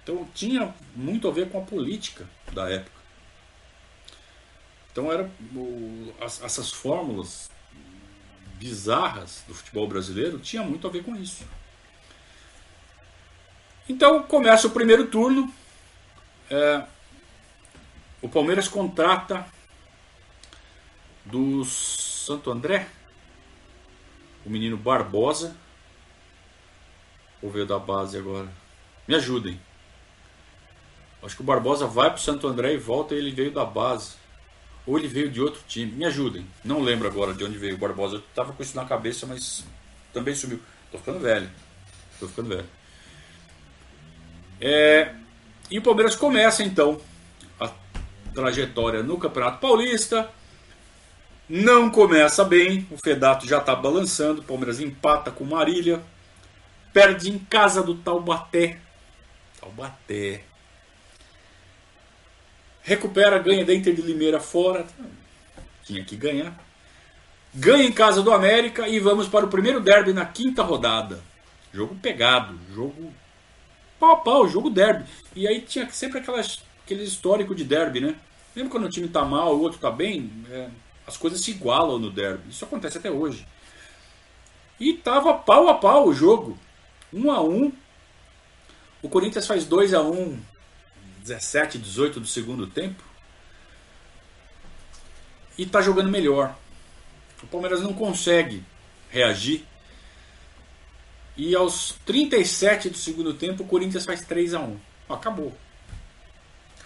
Então 0.02 0.26
tinha 0.34 0.74
muito 0.94 1.28
a 1.28 1.32
ver 1.32 1.50
com 1.50 1.58
a 1.58 1.64
política 1.64 2.28
da 2.52 2.68
época. 2.70 2.96
Então 4.90 5.12
era 5.12 5.30
o, 5.54 6.12
as, 6.20 6.42
essas 6.42 6.72
fórmulas 6.72 7.50
bizarras 8.54 9.44
do 9.46 9.54
futebol 9.54 9.86
brasileiro 9.86 10.38
tinha 10.38 10.62
muito 10.62 10.86
a 10.86 10.90
ver 10.90 11.04
com 11.04 11.14
isso. 11.14 11.44
Então 13.88 14.22
começa 14.22 14.66
o 14.66 14.70
primeiro 14.70 15.06
turno. 15.06 15.52
É, 16.50 16.84
o 18.22 18.28
Palmeiras 18.28 18.68
contrata 18.68 19.46
do 21.24 21.64
Santo 21.64 22.50
André 22.50 22.88
o 24.46 24.50
menino 24.50 24.76
Barbosa. 24.76 25.56
Ou 27.42 27.50
veio 27.50 27.66
da 27.66 27.78
base 27.78 28.16
agora? 28.16 28.48
Me 29.06 29.14
ajudem. 29.16 29.60
Acho 31.22 31.34
que 31.34 31.42
o 31.42 31.44
Barbosa 31.44 31.86
vai 31.86 32.08
para 32.08 32.18
o 32.18 32.22
Santo 32.22 32.46
André 32.46 32.72
e 32.72 32.78
volta 32.78 33.14
e 33.14 33.18
ele 33.18 33.32
veio 33.32 33.50
da 33.50 33.64
base. 33.64 34.14
Ou 34.86 34.96
ele 34.96 35.08
veio 35.08 35.28
de 35.28 35.40
outro 35.40 35.60
time. 35.66 35.90
Me 35.90 36.04
ajudem. 36.04 36.46
Não 36.64 36.80
lembro 36.80 37.08
agora 37.08 37.34
de 37.34 37.44
onde 37.44 37.58
veio 37.58 37.74
o 37.74 37.78
Barbosa. 37.78 38.16
Eu 38.16 38.22
tava 38.34 38.52
com 38.52 38.62
isso 38.62 38.76
na 38.76 38.84
cabeça, 38.84 39.26
mas 39.26 39.64
também 40.12 40.34
sumiu. 40.34 40.60
Tô 40.92 40.98
ficando 40.98 41.18
velho. 41.18 41.50
Tô 42.20 42.28
ficando 42.28 42.48
velho. 42.48 42.68
É... 44.60 45.14
E 45.68 45.78
o 45.78 45.82
Palmeiras 45.82 46.14
começa 46.14 46.62
então 46.62 47.00
trajetória 48.36 49.02
no 49.02 49.18
Campeonato 49.18 49.58
Paulista. 49.58 50.30
Não 51.48 51.90
começa 51.90 52.44
bem, 52.44 52.86
o 52.90 52.98
Fedato 52.98 53.46
já 53.46 53.58
está 53.58 53.74
balançando, 53.74 54.42
o 54.42 54.44
Palmeiras 54.44 54.78
empata 54.78 55.30
com 55.30 55.44
Marília, 55.44 56.02
perde 56.92 57.30
em 57.30 57.38
casa 57.38 57.82
do 57.82 57.94
Taubaté. 57.94 58.78
Taubaté. 59.58 60.42
Recupera, 62.82 63.38
ganha 63.38 63.64
da 63.64 63.74
Inter 63.74 63.94
de 63.94 64.02
Limeira 64.02 64.38
fora. 64.38 64.86
Tinha 65.84 66.04
que 66.04 66.14
ganhar. 66.14 66.54
Ganha 67.54 67.84
em 67.84 67.92
casa 67.92 68.22
do 68.22 68.32
América 68.32 68.86
e 68.86 69.00
vamos 69.00 69.26
para 69.28 69.46
o 69.46 69.48
primeiro 69.48 69.80
derby 69.80 70.12
na 70.12 70.26
quinta 70.26 70.62
rodada. 70.62 71.20
Jogo 71.72 71.94
pegado, 71.96 72.58
jogo 72.74 73.12
pau 73.98 74.12
a 74.12 74.16
pau, 74.16 74.48
jogo 74.48 74.68
derby. 74.68 75.04
E 75.34 75.48
aí 75.48 75.60
tinha 75.60 75.88
sempre 75.90 76.18
aquelas, 76.18 76.62
aquele 76.86 77.02
histórico 77.02 77.52
de 77.52 77.64
derby, 77.64 78.00
né? 78.00 78.14
Mesmo 78.54 78.70
quando 78.70 78.84
o 78.84 78.88
time 78.88 79.08
tá 79.08 79.24
mal, 79.24 79.56
o 79.56 79.60
outro 79.60 79.78
tá 79.80 79.90
bem, 79.90 80.30
é, 80.48 80.70
as 81.04 81.16
coisas 81.16 81.40
se 81.40 81.50
igualam 81.50 81.98
no 81.98 82.10
derby. 82.10 82.48
Isso 82.48 82.64
acontece 82.64 82.96
até 82.96 83.10
hoje. 83.10 83.44
E 84.78 84.94
tava 84.94 85.34
pau 85.34 85.68
a 85.68 85.74
pau 85.74 86.08
o 86.08 86.14
jogo. 86.14 86.56
1 87.12 87.30
a 87.30 87.40
1 87.42 87.72
O 89.02 89.08
Corinthians 89.08 89.46
faz 89.46 89.66
2 89.66 89.94
a 89.94 90.02
1 90.02 90.38
17, 91.22 91.78
18 91.78 92.20
do 92.20 92.26
segundo 92.26 92.66
tempo. 92.68 93.02
E 95.58 95.66
tá 95.66 95.80
jogando 95.80 96.08
melhor. 96.08 96.56
O 97.42 97.46
Palmeiras 97.48 97.82
não 97.82 97.92
consegue 97.92 98.62
reagir. 99.10 99.64
E 101.36 101.54
aos 101.54 101.96
37 102.06 102.90
do 102.90 102.96
segundo 102.96 103.34
tempo, 103.34 103.64
o 103.64 103.66
Corinthians 103.66 104.04
faz 104.04 104.22
3 104.22 104.54
a 104.54 104.60
1 104.60 104.78
Acabou. 105.08 105.56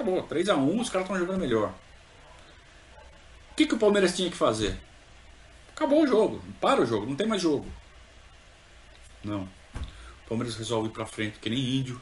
Acabou. 0.00 0.22
3 0.22 0.48
a 0.48 0.56
1 0.56 0.80
os 0.80 0.88
caras 0.88 1.06
estão 1.06 1.18
jogando 1.18 1.40
melhor. 1.40 1.74
O 3.52 3.54
que, 3.54 3.66
que 3.66 3.74
o 3.74 3.78
Palmeiras 3.78 4.16
tinha 4.16 4.30
que 4.30 4.36
fazer? 4.36 4.74
Acabou 5.76 6.02
o 6.02 6.06
jogo. 6.06 6.42
Para 6.58 6.80
o 6.80 6.86
jogo. 6.86 7.04
Não 7.04 7.14
tem 7.14 7.26
mais 7.26 7.42
jogo. 7.42 7.66
Não. 9.22 9.42
O 9.44 10.28
Palmeiras 10.28 10.56
resolve 10.56 10.88
ir 10.88 10.92
pra 10.92 11.04
frente, 11.04 11.38
que 11.38 11.50
nem 11.50 11.58
índio. 11.58 12.00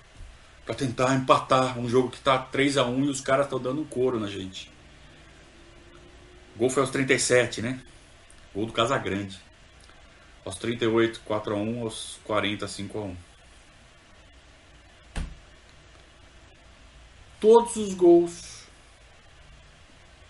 Pra 0.65 0.77
tentar 0.77 1.13
empatar 1.17 1.77
um 1.77 1.89
jogo 1.89 2.11
que 2.11 2.21
tá 2.21 2.39
3 2.39 2.77
a 2.77 2.85
1 2.85 3.07
e 3.07 3.09
os 3.09 3.21
caras 3.21 3.47
estão 3.47 3.59
dando 3.59 3.81
um 3.81 3.87
couro 3.87 4.21
na 4.21 4.29
gente. 4.29 4.71
O 6.55 6.61
gol 6.61 6.71
foi 6.71 6.83
aos 6.83 6.91
37, 6.91 7.63
né? 7.63 7.83
Gol 8.55 8.67
do 8.67 8.73
Casagrande. 8.73 9.41
Aos 10.45 10.55
38, 10.55 11.21
4 11.25 11.53
a 11.53 11.59
1 11.59 11.83
aos 11.83 12.21
40, 12.25 12.69
5 12.69 12.99
a 12.99 13.03
1 13.03 13.28
Todos 17.41 17.77
os 17.77 17.95
gols, 17.95 18.65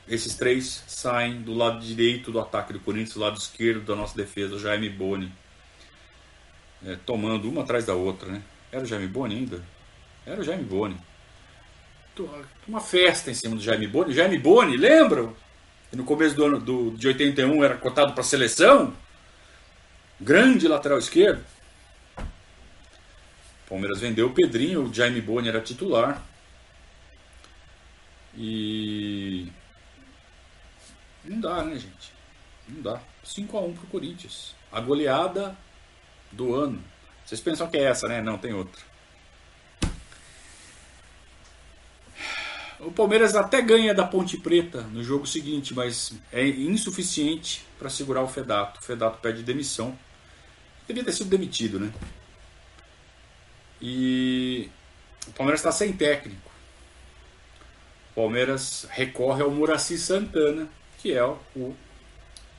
esses 0.06 0.34
três, 0.34 0.84
saem 0.86 1.42
do 1.42 1.54
lado 1.54 1.80
direito 1.80 2.30
do 2.30 2.40
ataque 2.40 2.72
do 2.72 2.80
Corinthians, 2.80 3.14
do 3.14 3.20
lado 3.20 3.38
esquerdo 3.38 3.84
da 3.84 3.96
nossa 3.96 4.16
defesa, 4.16 4.54
o 4.54 4.58
Jaime 4.58 4.88
Boni. 4.88 5.32
É, 6.84 6.96
tomando 7.04 7.48
uma 7.48 7.62
atrás 7.62 7.84
da 7.84 7.94
outra, 7.94 8.30
né? 8.30 8.42
Era 8.70 8.84
o 8.84 8.86
Jaime 8.86 9.08
Boni 9.08 9.34
ainda? 9.34 9.62
Era 10.24 10.40
o 10.40 10.44
Jaime 10.44 10.64
Boni. 10.64 10.96
Uma 12.66 12.80
festa 12.80 13.30
em 13.30 13.34
cima 13.34 13.56
do 13.56 13.62
Jaime 13.62 13.86
Boni. 13.86 14.12
Jaime 14.12 14.38
Boni, 14.38 14.76
lembram? 14.76 15.34
no 15.92 16.04
começo 16.04 16.34
do 16.34 16.44
ano 16.44 16.60
do, 16.60 16.90
de 16.92 17.08
81 17.08 17.64
era 17.64 17.76
cotado 17.76 18.12
para 18.12 18.22
seleção, 18.22 18.94
grande 20.20 20.68
lateral 20.68 20.98
esquerdo. 20.98 21.42
Palmeiras 23.68 24.00
vendeu 24.00 24.26
o 24.26 24.30
Pedrinho, 24.30 24.84
o 24.84 24.94
Jaime 24.94 25.20
Boni 25.20 25.48
era 25.48 25.60
titular. 25.60 26.22
E 28.40 29.48
não 31.24 31.40
dá, 31.40 31.64
né, 31.64 31.74
gente? 31.74 32.12
Não 32.68 32.80
dá. 32.80 33.00
5 33.24 33.58
a 33.58 33.60
1 33.62 33.74
pro 33.74 33.86
Corinthians. 33.88 34.54
A 34.70 34.80
goleada 34.80 35.56
do 36.30 36.54
ano. 36.54 36.82
Vocês 37.26 37.40
pensam 37.40 37.68
que 37.68 37.76
é 37.76 37.82
essa, 37.82 38.06
né? 38.06 38.22
Não, 38.22 38.38
tem 38.38 38.54
outra. 38.54 38.80
O 42.78 42.92
Palmeiras 42.92 43.34
até 43.34 43.60
ganha 43.60 43.92
da 43.92 44.06
Ponte 44.06 44.36
Preta 44.38 44.82
no 44.82 45.02
jogo 45.02 45.26
seguinte, 45.26 45.74
mas 45.74 46.12
é 46.32 46.46
insuficiente 46.46 47.66
para 47.76 47.90
segurar 47.90 48.22
o 48.22 48.28
Fedato. 48.28 48.78
O 48.78 48.84
Fedato 48.84 49.18
pede 49.20 49.42
demissão. 49.42 49.98
Devia 50.86 51.02
ter 51.04 51.12
sido 51.12 51.28
demitido, 51.28 51.80
né? 51.80 51.92
E 53.82 54.70
o 55.26 55.32
Palmeiras 55.32 55.58
está 55.60 55.72
sem 55.72 55.92
técnico. 55.92 56.47
Palmeiras 58.18 58.86
recorre 58.90 59.42
ao 59.42 59.50
Muraci 59.50 59.96
Santana, 59.96 60.68
que 60.98 61.12
é 61.12 61.24
o 61.24 61.74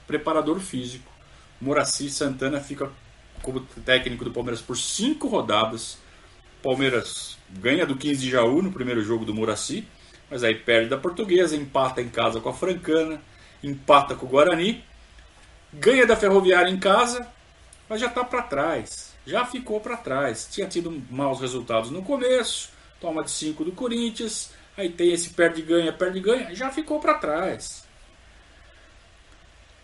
preparador 0.08 0.60
físico. 0.60 1.12
Muraci 1.60 2.10
Santana 2.10 2.62
fica 2.62 2.90
como 3.42 3.62
técnico 3.86 4.24
do 4.24 4.32
Palmeiras 4.32 4.62
por 4.62 4.78
cinco 4.78 5.28
rodadas. 5.28 5.98
Palmeiras 6.64 7.38
ganha 7.50 7.86
do 7.86 7.96
15 7.96 8.22
de 8.22 8.32
Jaú 8.32 8.62
no 8.62 8.72
primeiro 8.72 9.04
jogo 9.04 9.26
do 9.26 9.34
Muraci 9.34 9.86
mas 10.30 10.44
aí 10.44 10.56
perde 10.56 10.90
da 10.90 10.98
Portuguesa, 10.98 11.56
empata 11.56 12.02
em 12.02 12.10
casa 12.10 12.40
com 12.40 12.50
a 12.50 12.54
Francana, 12.54 13.22
empata 13.64 14.16
com 14.16 14.26
o 14.26 14.30
Guarani, 14.30 14.84
ganha 15.74 16.06
da 16.06 16.16
Ferroviária 16.16 16.70
em 16.70 16.80
casa, 16.80 17.28
mas 17.88 18.00
já 18.00 18.08
está 18.08 18.24
para 18.24 18.44
trás. 18.44 19.16
Já 19.26 19.46
ficou 19.46 19.80
para 19.80 19.98
trás. 19.98 20.48
Tinha 20.52 20.68
tido 20.68 21.02
maus 21.10 21.42
resultados 21.42 21.90
no 21.90 22.04
começo, 22.04 22.70
toma 23.02 23.24
de 23.24 23.32
5 23.32 23.66
do 23.66 23.72
Corinthians, 23.72 24.52
aí 24.80 24.90
tem 24.90 25.12
esse 25.12 25.32
perde-ganha, 25.32 25.92
perde-ganha, 25.92 26.56
já 26.56 26.72
ficou 26.72 27.00
para 27.00 27.16
trás. 27.16 27.86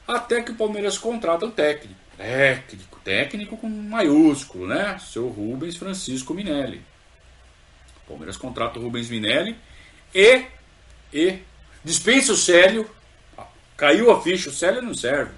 Até 0.08 0.42
que 0.42 0.52
o 0.52 0.56
Palmeiras 0.56 0.98
contrata 0.98 1.46
um 1.46 1.52
técnico. 1.52 2.00
Técnico, 2.18 3.00
técnico 3.04 3.58
com 3.58 3.68
maiúsculo, 3.68 4.68
né? 4.68 4.98
Seu 5.00 5.28
Rubens 5.28 5.76
Francisco 5.76 6.34
Minelli. 6.34 6.82
O 8.04 8.10
Palmeiras 8.10 8.38
contrata 8.38 8.80
o 8.80 8.84
Rubens 8.84 9.10
Minelli 9.10 9.58
e, 10.14 10.46
e 11.12 11.40
dispensa 11.84 12.34
o 12.34 12.38
Célio. 12.38 12.90
Caiu 13.76 14.12
a 14.12 14.22
ficha, 14.22 14.50
o 14.50 14.54
Célio 14.54 14.82
não 14.82 14.94
serve. 14.94 15.34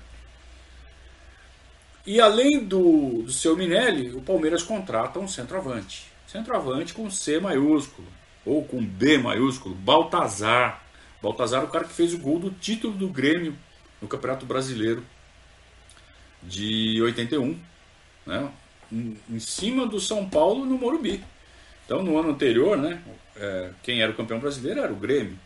E 2.05 2.21
além 2.21 2.63
do, 2.63 3.23
do 3.23 3.31
seu 3.31 3.57
Minelli, 3.57 4.13
o 4.13 4.21
Palmeiras 4.21 4.61
contrata 4.63 5.19
um 5.19 5.27
centroavante. 5.27 6.05
Centroavante 6.27 6.93
com 6.93 7.09
C 7.09 7.39
maiúsculo, 7.39 8.07
ou 8.47 8.63
com 8.63 8.83
B 8.83 9.17
maiúsculo, 9.17 9.75
Baltazar. 9.75 10.83
Baltazar 11.21 11.63
o 11.63 11.67
cara 11.67 11.85
que 11.85 11.93
fez 11.93 12.13
o 12.13 12.19
gol 12.19 12.39
do 12.39 12.51
título 12.51 12.93
do 12.93 13.07
Grêmio 13.09 13.55
no 14.01 14.07
Campeonato 14.07 14.45
Brasileiro 14.45 15.03
de 16.41 17.01
81, 17.01 17.59
né? 18.25 18.51
em, 18.91 19.17
em 19.29 19.39
cima 19.39 19.85
do 19.85 19.99
São 19.99 20.29
Paulo 20.29 20.65
no 20.65 20.77
Morumbi. 20.77 21.23
Então, 21.85 22.03
no 22.03 22.17
ano 22.17 22.31
anterior, 22.31 22.77
né, 22.77 23.01
é, 23.35 23.71
quem 23.83 24.01
era 24.01 24.11
o 24.11 24.15
campeão 24.15 24.39
brasileiro 24.39 24.81
era 24.81 24.91
o 24.91 24.95
Grêmio. 24.95 25.37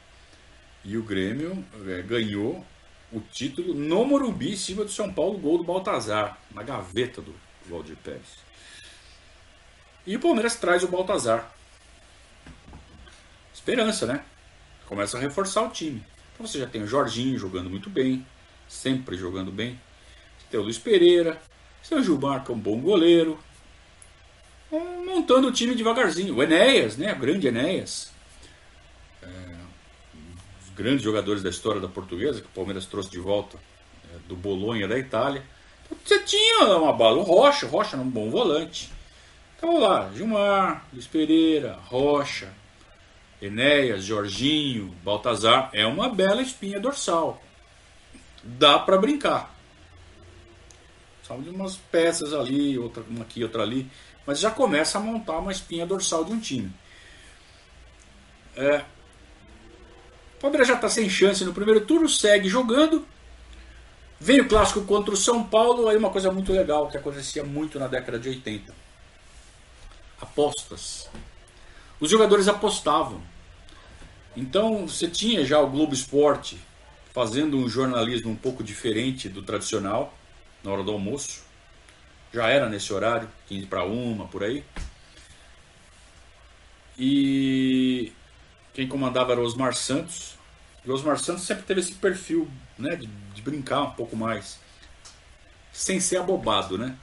E 0.83 0.97
o 0.97 1.03
Grêmio 1.03 1.63
é, 1.87 2.01
ganhou 2.01 2.65
o 3.11 3.19
título 3.19 3.73
no 3.73 4.05
Morumbi, 4.05 4.53
em 4.53 4.55
cima 4.55 4.83
do 4.83 4.91
São 4.91 5.11
Paulo, 5.13 5.37
gol 5.37 5.59
do 5.59 5.63
Baltazar, 5.63 6.37
na 6.53 6.63
gaveta 6.63 7.21
do 7.21 7.35
Valdir 7.69 7.97
Pérez. 7.97 8.41
E 10.05 10.15
o 10.15 10.19
Palmeiras 10.19 10.55
traz 10.55 10.83
o 10.83 10.87
Baltazar. 10.87 11.53
Esperança, 13.61 14.07
né? 14.07 14.23
Começa 14.87 15.19
a 15.19 15.21
reforçar 15.21 15.61
o 15.61 15.69
time. 15.69 16.03
Então 16.33 16.47
você 16.47 16.57
já 16.57 16.65
tem 16.65 16.81
o 16.81 16.87
Jorginho 16.87 17.37
jogando 17.37 17.69
muito 17.69 17.91
bem, 17.91 18.25
sempre 18.67 19.15
jogando 19.15 19.51
bem. 19.51 19.79
Você 20.39 20.45
tem 20.49 20.59
o 20.59 20.63
Luiz 20.63 20.79
Pereira, 20.79 21.39
o 21.91 22.01
Gilmar, 22.01 22.43
que 22.43 22.51
é 22.51 22.55
um 22.55 22.57
bom 22.57 22.79
goleiro 22.79 23.37
montando 25.05 25.47
o 25.47 25.51
time 25.51 25.75
devagarzinho. 25.75 26.35
O 26.35 26.41
Enéas, 26.41 26.97
né? 26.97 27.13
O 27.13 27.19
grande 27.19 27.47
Enéas. 27.47 28.11
É, 29.21 29.27
os 30.63 30.73
grandes 30.75 31.03
jogadores 31.03 31.43
da 31.43 31.51
história 31.51 31.79
da 31.79 31.87
portuguesa, 31.87 32.41
que 32.41 32.47
o 32.47 32.51
Palmeiras 32.51 32.87
trouxe 32.87 33.11
de 33.11 33.19
volta 33.19 33.59
é, 34.11 34.17
do 34.27 34.35
Bolonha 34.35 34.87
da 34.87 34.97
Itália. 34.97 35.43
Você 36.03 36.17
tinha 36.21 36.65
uma 36.77 36.93
bala, 36.93 37.17
o 37.17 37.21
Rocha, 37.21 37.67
o 37.67 37.69
Rocha 37.69 37.95
era 37.95 38.03
um 38.03 38.09
bom 38.09 38.31
volante. 38.31 38.91
Então 39.55 39.79
lá, 39.79 40.11
Gilmar, 40.15 40.87
Luiz 40.91 41.05
Pereira, 41.05 41.77
Rocha, 41.85 42.51
Enéas, 43.41 44.03
Jorginho, 44.03 44.95
Baltazar. 45.03 45.69
É 45.73 45.85
uma 45.85 46.09
bela 46.09 46.41
espinha 46.41 46.79
dorsal. 46.79 47.41
Dá 48.43 48.79
para 48.79 48.97
brincar. 48.97 49.55
De 51.39 51.49
umas 51.49 51.77
peças 51.77 52.33
ali, 52.33 52.77
outra 52.77 53.01
uma 53.09 53.21
aqui, 53.21 53.41
outra 53.41 53.63
ali 53.63 53.89
mas 54.25 54.39
já 54.39 54.51
começa 54.51 54.97
a 54.97 55.01
montar 55.01 55.39
uma 55.39 55.51
espinha 55.51 55.85
dorsal 55.85 56.23
de 56.23 56.31
um 56.31 56.39
time. 56.39 56.71
É, 58.55 58.83
o 60.37 60.41
Palmeiras 60.41 60.67
já 60.67 60.75
está 60.75 60.89
sem 60.89 61.09
chance 61.09 61.43
no 61.43 61.53
primeiro 61.53 61.85
turno, 61.85 62.07
segue 62.07 62.47
jogando. 62.47 63.05
Vem 64.19 64.41
o 64.41 64.47
clássico 64.47 64.81
contra 64.81 65.13
o 65.13 65.17
São 65.17 65.43
Paulo, 65.43 65.87
aí 65.87 65.97
uma 65.97 66.11
coisa 66.11 66.31
muito 66.31 66.53
legal 66.53 66.87
que 66.89 66.97
acontecia 66.97 67.43
muito 67.43 67.79
na 67.79 67.87
década 67.87 68.19
de 68.19 68.29
80. 68.29 68.73
Apostas. 70.21 71.09
Os 71.99 72.09
jogadores 72.09 72.47
apostavam. 72.47 73.21
Então 74.35 74.87
você 74.87 75.07
tinha 75.07 75.45
já 75.45 75.59
o 75.59 75.69
Globo 75.69 75.93
Esporte 75.93 76.57
fazendo 77.13 77.57
um 77.57 77.67
jornalismo 77.67 78.31
um 78.31 78.35
pouco 78.35 78.63
diferente 78.63 79.27
do 79.27 79.41
tradicional, 79.41 80.17
na 80.63 80.71
hora 80.71 80.83
do 80.83 80.91
almoço. 80.91 81.43
Já 82.33 82.47
era 82.47 82.69
nesse 82.69 82.93
horário, 82.93 83.29
15 83.47 83.65
para 83.65 83.83
uma, 83.83 84.27
por 84.27 84.43
aí. 84.43 84.63
E 86.97 88.13
quem 88.73 88.87
comandava 88.87 89.33
era 89.33 89.41
o 89.41 89.43
Osmar 89.43 89.73
Santos. 89.73 90.37
E 90.85 90.89
Osmar 90.89 91.19
Santos 91.19 91.43
sempre 91.43 91.63
teve 91.63 91.81
esse 91.81 91.93
perfil 91.93 92.49
né, 92.77 92.95
de, 92.95 93.07
de 93.07 93.41
brincar 93.41 93.81
um 93.81 93.91
pouco 93.91 94.15
mais, 94.15 94.59
sem 95.73 95.99
ser 95.99 96.17
abobado, 96.17 96.77
né? 96.77 96.97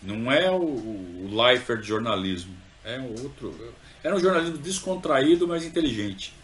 Não 0.00 0.30
é 0.32 0.50
o, 0.50 0.62
o 0.62 1.28
Lifer 1.30 1.78
de 1.78 1.86
jornalismo, 1.86 2.56
é 2.84 2.98
outro. 2.98 3.74
Era 4.02 4.14
um 4.14 4.20
jornalismo 4.20 4.58
descontraído, 4.58 5.46
mas 5.46 5.64
inteligente. 5.64 6.34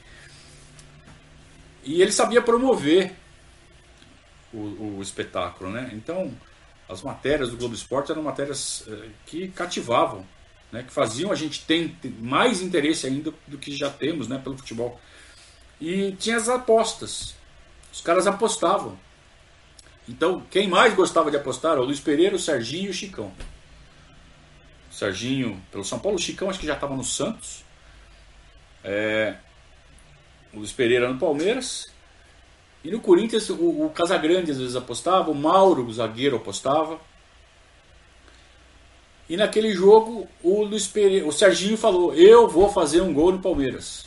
E 1.83 2.03
ele 2.03 2.13
sabia 2.13 2.43
promover 2.43 3.13
o, 4.53 4.99
o 4.99 5.03
espetáculo, 5.03 5.71
né? 5.71 5.91
Então, 5.93 6.33
as 6.89 7.03
matérias 7.03 7.51
do 7.51 7.57
Globo 7.57 7.75
Esporte 7.75 8.11
eram 8.11 8.23
matérias 8.23 8.85
eh, 8.89 9.09
que 9.27 9.49
cativavam, 9.49 10.25
né? 10.73 10.83
que 10.83 10.93
faziam 10.93 11.31
a 11.31 11.35
gente 11.35 11.65
ter 11.65 11.95
mais 12.19 12.63
interesse 12.63 13.07
ainda 13.07 13.33
do 13.47 13.59
que 13.59 13.77
já 13.77 13.91
temos 13.91 14.27
né? 14.27 14.39
pelo 14.39 14.57
futebol. 14.57 14.99
E 15.81 16.13
tinha 16.13 16.37
as 16.37 16.49
apostas. 16.49 17.35
Os 17.93 18.01
caras 18.01 18.27
apostavam. 18.27 18.99
Então, 20.09 20.43
quem 20.51 20.67
mais 20.67 20.95
gostava 20.95 21.31
de 21.31 21.37
apostar 21.37 21.73
era 21.73 21.83
o 21.83 21.85
Luiz 21.85 22.01
Pereira, 22.01 22.35
o 22.35 22.39
Serginho 22.39 22.87
e 22.87 22.91
o 22.91 22.95
Chicão. 22.95 23.33
Serginho 24.99 25.63
pelo 25.71 25.85
São 25.85 26.01
Paulo, 26.01 26.19
o 26.19 26.21
Chicão 26.21 26.51
acho 26.51 26.59
que 26.59 26.67
já 26.67 26.75
estava 26.75 26.97
no 26.97 27.05
Santos. 27.05 27.65
É, 28.83 29.37
o 30.53 30.59
Luiz 30.59 30.73
Pereira 30.73 31.09
no 31.09 31.21
Palmeiras. 31.21 31.93
E 32.83 32.91
no 32.91 32.99
Corinthians, 32.99 33.49
o, 33.49 33.87
o 33.87 33.91
Casagrande 33.91 34.51
às 34.51 34.59
vezes 34.59 34.75
apostava, 34.75 35.31
o 35.31 35.35
Mauro, 35.35 35.87
o 35.87 35.93
zagueiro, 35.93 36.37
apostava. 36.37 36.99
E 39.29 39.37
naquele 39.37 39.73
jogo, 39.73 40.27
o, 40.43 40.65
Luiz 40.65 40.89
Pereira, 40.89 41.27
o 41.29 41.33
Serginho 41.33 41.77
falou: 41.77 42.13
Eu 42.13 42.49
vou 42.49 42.69
fazer 42.69 43.01
um 43.01 43.15
gol 43.15 43.31
no 43.31 43.39
Palmeiras. 43.39 44.05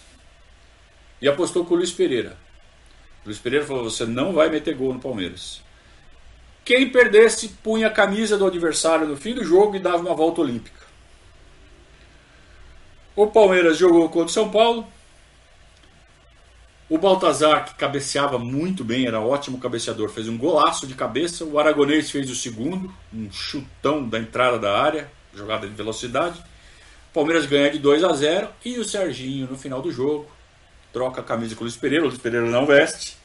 E 1.21 1.27
apostou 1.27 1.63
com 1.63 1.73
o 1.73 1.77
Luiz 1.77 1.91
Pereira. 1.93 2.37
O 3.23 3.27
Luiz 3.27 3.39
Pereira 3.39 3.65
falou: 3.65 3.85
Você 3.85 4.05
não 4.05 4.33
vai 4.33 4.49
meter 4.49 4.75
gol 4.75 4.93
no 4.93 4.99
Palmeiras. 4.99 5.61
Quem 6.65 6.89
perdesse 6.89 7.47
punha 7.47 7.87
a 7.87 7.91
camisa 7.91 8.37
do 8.37 8.45
adversário 8.45 9.07
no 9.07 9.15
fim 9.15 9.33
do 9.33 9.43
jogo 9.43 9.77
e 9.77 9.79
dava 9.79 9.97
uma 9.97 10.13
volta 10.13 10.41
olímpica. 10.41 10.80
O 13.15 13.27
Palmeiras 13.27 13.77
jogou 13.77 14.07
contra 14.09 14.27
o 14.27 14.29
São 14.29 14.49
Paulo. 14.49 14.87
O 16.89 16.97
Baltazar, 16.97 17.65
que 17.65 17.75
cabeceava 17.75 18.37
muito 18.37 18.83
bem, 18.83 19.05
era 19.05 19.19
ótimo 19.19 19.59
cabeceador, 19.59 20.09
fez 20.09 20.27
um 20.27 20.37
golaço 20.37 20.85
de 20.87 20.93
cabeça. 20.93 21.45
O 21.45 21.57
Aragonês 21.57 22.11
fez 22.11 22.29
o 22.29 22.35
segundo, 22.35 22.93
um 23.13 23.31
chutão 23.31 24.07
da 24.07 24.19
entrada 24.19 24.59
da 24.59 24.77
área, 24.77 25.09
jogada 25.33 25.67
de 25.67 25.73
velocidade. 25.73 26.39
O 26.39 27.13
Palmeiras 27.13 27.45
ganha 27.45 27.69
de 27.69 27.79
2 27.79 28.03
a 28.03 28.13
0 28.13 28.49
e 28.63 28.77
o 28.77 28.85
Serginho, 28.85 29.47
no 29.47 29.57
final 29.57 29.81
do 29.81 29.91
jogo, 29.91 30.29
troca 30.91 31.21
a 31.21 31.23
camisa 31.23 31.55
com 31.55 31.61
o 31.61 31.63
Luiz 31.63 31.77
Pereira. 31.77 32.05
O 32.05 32.07
Luiz 32.07 32.19
Pereira 32.19 32.45
não 32.45 32.65
veste. 32.65 33.17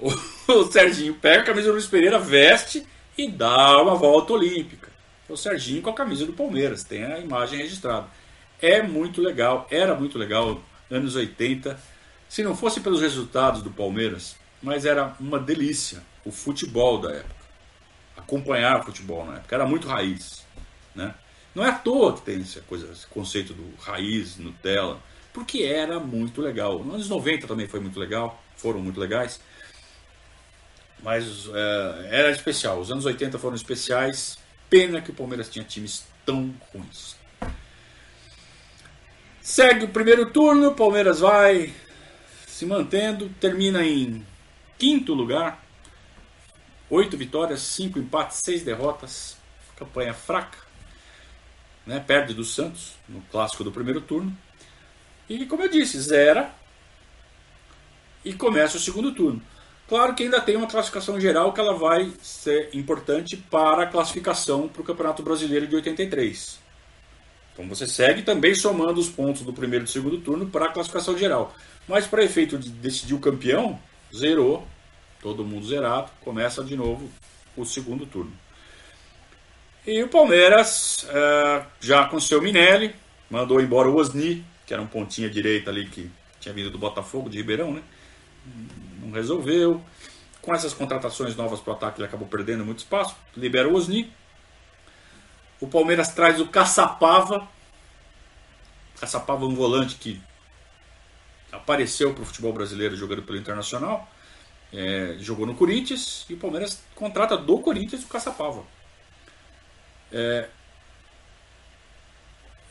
O 0.00 0.64
Serginho 0.70 1.14
pega 1.14 1.42
a 1.42 1.46
camisa 1.46 1.68
do 1.68 1.74
Luiz 1.74 1.86
Pereira, 1.86 2.18
veste 2.18 2.86
e 3.16 3.28
dá 3.28 3.80
uma 3.80 3.94
volta 3.94 4.32
olímpica. 4.32 4.90
O 5.28 5.36
Serginho 5.36 5.82
com 5.82 5.90
a 5.90 5.94
camisa 5.94 6.26
do 6.26 6.32
Palmeiras, 6.32 6.82
tem 6.82 7.04
a 7.04 7.18
imagem 7.18 7.58
registrada. 7.58 8.06
É 8.62 8.80
muito 8.80 9.20
legal, 9.20 9.66
era 9.68 9.92
muito 9.94 10.16
legal, 10.16 10.62
anos 10.88 11.16
80. 11.16 11.76
Se 12.28 12.44
não 12.44 12.56
fosse 12.56 12.80
pelos 12.80 13.00
resultados 13.00 13.60
do 13.60 13.72
Palmeiras, 13.72 14.36
mas 14.62 14.86
era 14.86 15.16
uma 15.18 15.40
delícia 15.40 16.00
o 16.24 16.30
futebol 16.30 17.00
da 17.00 17.10
época. 17.10 17.42
Acompanhar 18.16 18.80
o 18.80 18.84
futebol 18.84 19.26
na 19.26 19.38
época. 19.38 19.54
Era 19.54 19.66
muito 19.66 19.88
raiz. 19.88 20.46
Né? 20.94 21.12
Não 21.54 21.64
é 21.64 21.70
à 21.70 21.72
toa 21.72 22.14
que 22.14 22.22
tem 22.22 22.40
essa 22.40 22.60
coisa, 22.60 22.90
esse 22.92 23.06
conceito 23.08 23.52
do 23.52 23.74
raiz, 23.82 24.36
Nutella, 24.36 25.02
porque 25.32 25.64
era 25.64 25.98
muito 25.98 26.40
legal. 26.40 26.78
Nos 26.84 26.94
anos 26.94 27.08
90 27.08 27.48
também 27.48 27.66
foi 27.66 27.80
muito 27.80 27.98
legal, 27.98 28.40
foram 28.56 28.80
muito 28.80 29.00
legais. 29.00 29.40
Mas 31.02 31.48
é, 31.52 32.08
era 32.12 32.30
especial. 32.30 32.78
Os 32.78 32.92
anos 32.92 33.04
80 33.04 33.38
foram 33.40 33.56
especiais. 33.56 34.38
Pena 34.70 35.00
que 35.00 35.10
o 35.10 35.14
Palmeiras 35.14 35.48
tinha 35.48 35.64
times 35.64 36.06
tão 36.24 36.54
ruins. 36.72 37.16
Segue 39.42 39.86
o 39.86 39.88
primeiro 39.88 40.30
turno, 40.30 40.72
Palmeiras 40.72 41.18
vai 41.18 41.74
se 42.46 42.64
mantendo, 42.64 43.28
termina 43.40 43.84
em 43.84 44.24
quinto 44.78 45.12
lugar. 45.14 45.60
Oito 46.88 47.16
vitórias, 47.16 47.60
cinco 47.60 47.98
empates, 47.98 48.38
seis 48.44 48.62
derrotas. 48.62 49.36
Campanha 49.74 50.14
fraca. 50.14 50.58
Né? 51.84 51.98
Perde 51.98 52.34
do 52.34 52.44
Santos 52.44 52.92
no 53.08 53.20
clássico 53.32 53.64
do 53.64 53.72
primeiro 53.72 54.00
turno. 54.00 54.36
E 55.28 55.44
como 55.46 55.64
eu 55.64 55.68
disse, 55.68 56.00
zera 56.00 56.54
e 58.24 58.32
começa 58.32 58.76
o 58.76 58.80
segundo 58.80 59.12
turno. 59.12 59.42
Claro 59.88 60.14
que 60.14 60.22
ainda 60.22 60.40
tem 60.40 60.54
uma 60.54 60.68
classificação 60.68 61.18
geral 61.18 61.52
que 61.52 61.58
ela 61.58 61.74
vai 61.74 62.12
ser 62.22 62.70
importante 62.72 63.36
para 63.36 63.82
a 63.82 63.86
classificação 63.88 64.68
para 64.68 64.82
o 64.82 64.84
Campeonato 64.84 65.20
Brasileiro 65.20 65.66
de 65.66 65.74
83. 65.74 66.61
Então 67.52 67.68
você 67.68 67.86
segue 67.86 68.22
também 68.22 68.54
somando 68.54 69.00
os 69.00 69.08
pontos 69.08 69.42
do 69.42 69.52
primeiro 69.52 69.84
e 69.84 69.86
do 69.86 69.90
segundo 69.90 70.18
turno 70.18 70.46
para 70.46 70.66
a 70.66 70.72
classificação 70.72 71.16
geral. 71.16 71.54
Mas 71.86 72.06
para 72.06 72.24
efeito 72.24 72.58
de 72.58 72.70
decidir 72.70 73.14
o 73.14 73.18
campeão, 73.18 73.78
zerou, 74.14 74.66
todo 75.20 75.44
mundo 75.44 75.66
zerado, 75.66 76.10
começa 76.20 76.64
de 76.64 76.76
novo 76.76 77.10
o 77.56 77.64
segundo 77.64 78.06
turno. 78.06 78.32
E 79.86 80.02
o 80.02 80.08
Palmeiras, 80.08 81.06
é, 81.10 81.62
já 81.80 82.06
com 82.06 82.20
seu 82.20 82.40
Minelli, 82.40 82.94
mandou 83.28 83.60
embora 83.60 83.88
o 83.88 83.96
Osni, 83.96 84.44
que 84.64 84.72
era 84.72 84.80
um 84.80 84.86
pontinha 84.86 85.28
direita 85.28 85.70
ali 85.70 85.86
que 85.86 86.10
tinha 86.38 86.54
vindo 86.54 86.70
do 86.70 86.78
Botafogo, 86.78 87.28
de 87.28 87.38
Ribeirão, 87.38 87.72
né? 87.72 87.82
não 89.00 89.10
resolveu. 89.10 89.82
Com 90.40 90.54
essas 90.54 90.74
contratações 90.74 91.36
novas 91.36 91.60
para 91.60 91.72
o 91.72 91.76
ataque, 91.76 92.00
ele 92.00 92.06
acabou 92.06 92.26
perdendo 92.26 92.64
muito 92.64 92.78
espaço. 92.78 93.14
Libera 93.36 93.68
o 93.68 93.74
Osni. 93.74 94.12
O 95.62 95.68
Palmeiras 95.68 96.08
traz 96.08 96.40
o 96.40 96.48
Caçapava. 96.48 97.48
Caçapava 98.98 99.44
é 99.44 99.46
um 99.46 99.54
volante 99.54 99.94
que 99.94 100.20
apareceu 101.52 102.12
para 102.12 102.24
o 102.24 102.26
futebol 102.26 102.52
brasileiro 102.52 102.96
jogando 102.96 103.22
pelo 103.22 103.38
Internacional. 103.38 104.10
É, 104.72 105.14
jogou 105.20 105.46
no 105.46 105.54
Corinthians 105.54 106.26
e 106.28 106.34
o 106.34 106.36
Palmeiras 106.36 106.82
contrata 106.96 107.36
do 107.36 107.60
Corinthians 107.60 108.02
o 108.02 108.08
Caçapava. 108.08 108.64
É, 110.10 110.48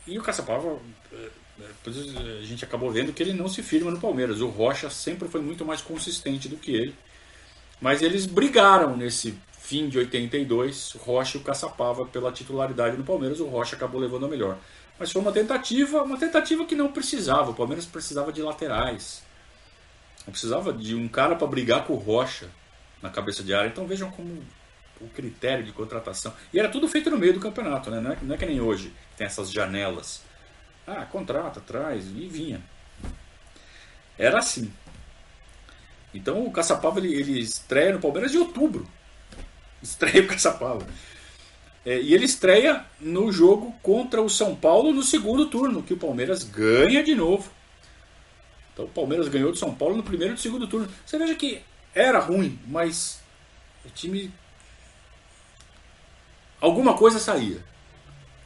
e 0.06 0.18
o 0.18 0.22
Caçapava 0.22 0.78
é, 1.14 1.30
depois 1.56 1.96
a 1.96 2.42
gente 2.42 2.62
acabou 2.62 2.90
vendo 2.92 3.14
que 3.14 3.22
ele 3.22 3.32
não 3.32 3.48
se 3.48 3.62
firma 3.62 3.90
no 3.90 4.00
Palmeiras. 4.00 4.42
O 4.42 4.48
Rocha 4.48 4.90
sempre 4.90 5.28
foi 5.28 5.40
muito 5.40 5.64
mais 5.64 5.80
consistente 5.80 6.46
do 6.46 6.58
que 6.58 6.72
ele. 6.72 6.94
Mas 7.80 8.02
eles 8.02 8.26
brigaram 8.26 8.98
nesse 8.98 9.34
fim 9.72 9.88
de 9.88 9.96
82, 9.96 10.96
o 10.96 10.98
Rocha 10.98 11.38
e 11.38 11.40
o 11.40 11.42
Caçapava 11.42 12.04
pela 12.04 12.30
titularidade 12.30 12.94
no 12.94 13.04
Palmeiras. 13.04 13.40
O 13.40 13.46
Rocha 13.46 13.74
acabou 13.74 13.98
levando 13.98 14.26
a 14.26 14.28
melhor. 14.28 14.58
Mas 14.98 15.10
foi 15.10 15.22
uma 15.22 15.32
tentativa, 15.32 16.02
uma 16.02 16.18
tentativa 16.18 16.66
que 16.66 16.74
não 16.74 16.92
precisava. 16.92 17.52
O 17.52 17.54
Palmeiras 17.54 17.86
precisava 17.86 18.30
de 18.30 18.42
laterais. 18.42 19.22
Não 20.26 20.32
precisava 20.32 20.74
de 20.74 20.94
um 20.94 21.08
cara 21.08 21.36
para 21.36 21.46
brigar 21.46 21.86
com 21.86 21.94
o 21.94 21.96
Rocha 21.96 22.50
na 23.00 23.08
cabeça 23.08 23.42
de 23.42 23.54
área. 23.54 23.68
Então 23.68 23.86
vejam 23.86 24.10
como 24.10 24.42
o 25.00 25.08
critério 25.08 25.64
de 25.64 25.72
contratação. 25.72 26.34
E 26.52 26.58
era 26.58 26.68
tudo 26.68 26.86
feito 26.86 27.08
no 27.08 27.16
meio 27.16 27.32
do 27.32 27.40
campeonato, 27.40 27.90
né? 27.90 27.98
Não 27.98 28.12
é, 28.12 28.18
não 28.20 28.34
é 28.34 28.38
que 28.38 28.44
nem 28.44 28.60
hoje, 28.60 28.92
tem 29.16 29.26
essas 29.26 29.50
janelas 29.50 30.20
ah, 30.86 31.06
contrata, 31.06 31.62
traz, 31.62 32.08
e 32.08 32.28
vinha. 32.28 32.60
Era 34.18 34.38
assim. 34.38 34.70
Então 36.12 36.44
o 36.44 36.52
Caçapava 36.52 36.98
ele, 36.98 37.14
ele 37.14 37.40
estreia 37.40 37.94
no 37.94 38.00
Palmeiras 38.00 38.34
em 38.34 38.38
outubro. 38.38 38.86
Estreia 39.82 40.22
o 40.22 40.28
Caçapava. 40.28 40.86
É, 41.84 42.00
e 42.00 42.14
ele 42.14 42.24
estreia 42.24 42.84
no 43.00 43.32
jogo 43.32 43.74
contra 43.82 44.22
o 44.22 44.30
São 44.30 44.54
Paulo 44.54 44.92
no 44.92 45.02
segundo 45.02 45.46
turno, 45.46 45.82
que 45.82 45.94
o 45.94 45.98
Palmeiras 45.98 46.44
ganha 46.44 47.02
de 47.02 47.14
novo. 47.14 47.50
Então 48.72 48.84
o 48.84 48.88
Palmeiras 48.88 49.28
ganhou 49.28 49.50
do 49.50 49.58
São 49.58 49.74
Paulo 49.74 49.96
no 49.96 50.02
primeiro 50.02 50.32
e 50.32 50.36
no 50.36 50.40
segundo 50.40 50.66
turno. 50.66 50.88
Você 51.04 51.18
veja 51.18 51.34
que 51.34 51.60
era 51.94 52.20
ruim, 52.20 52.58
mas 52.66 53.20
o 53.84 53.90
time. 53.90 54.32
Alguma 56.60 56.94
coisa 56.94 57.18
saía. 57.18 57.64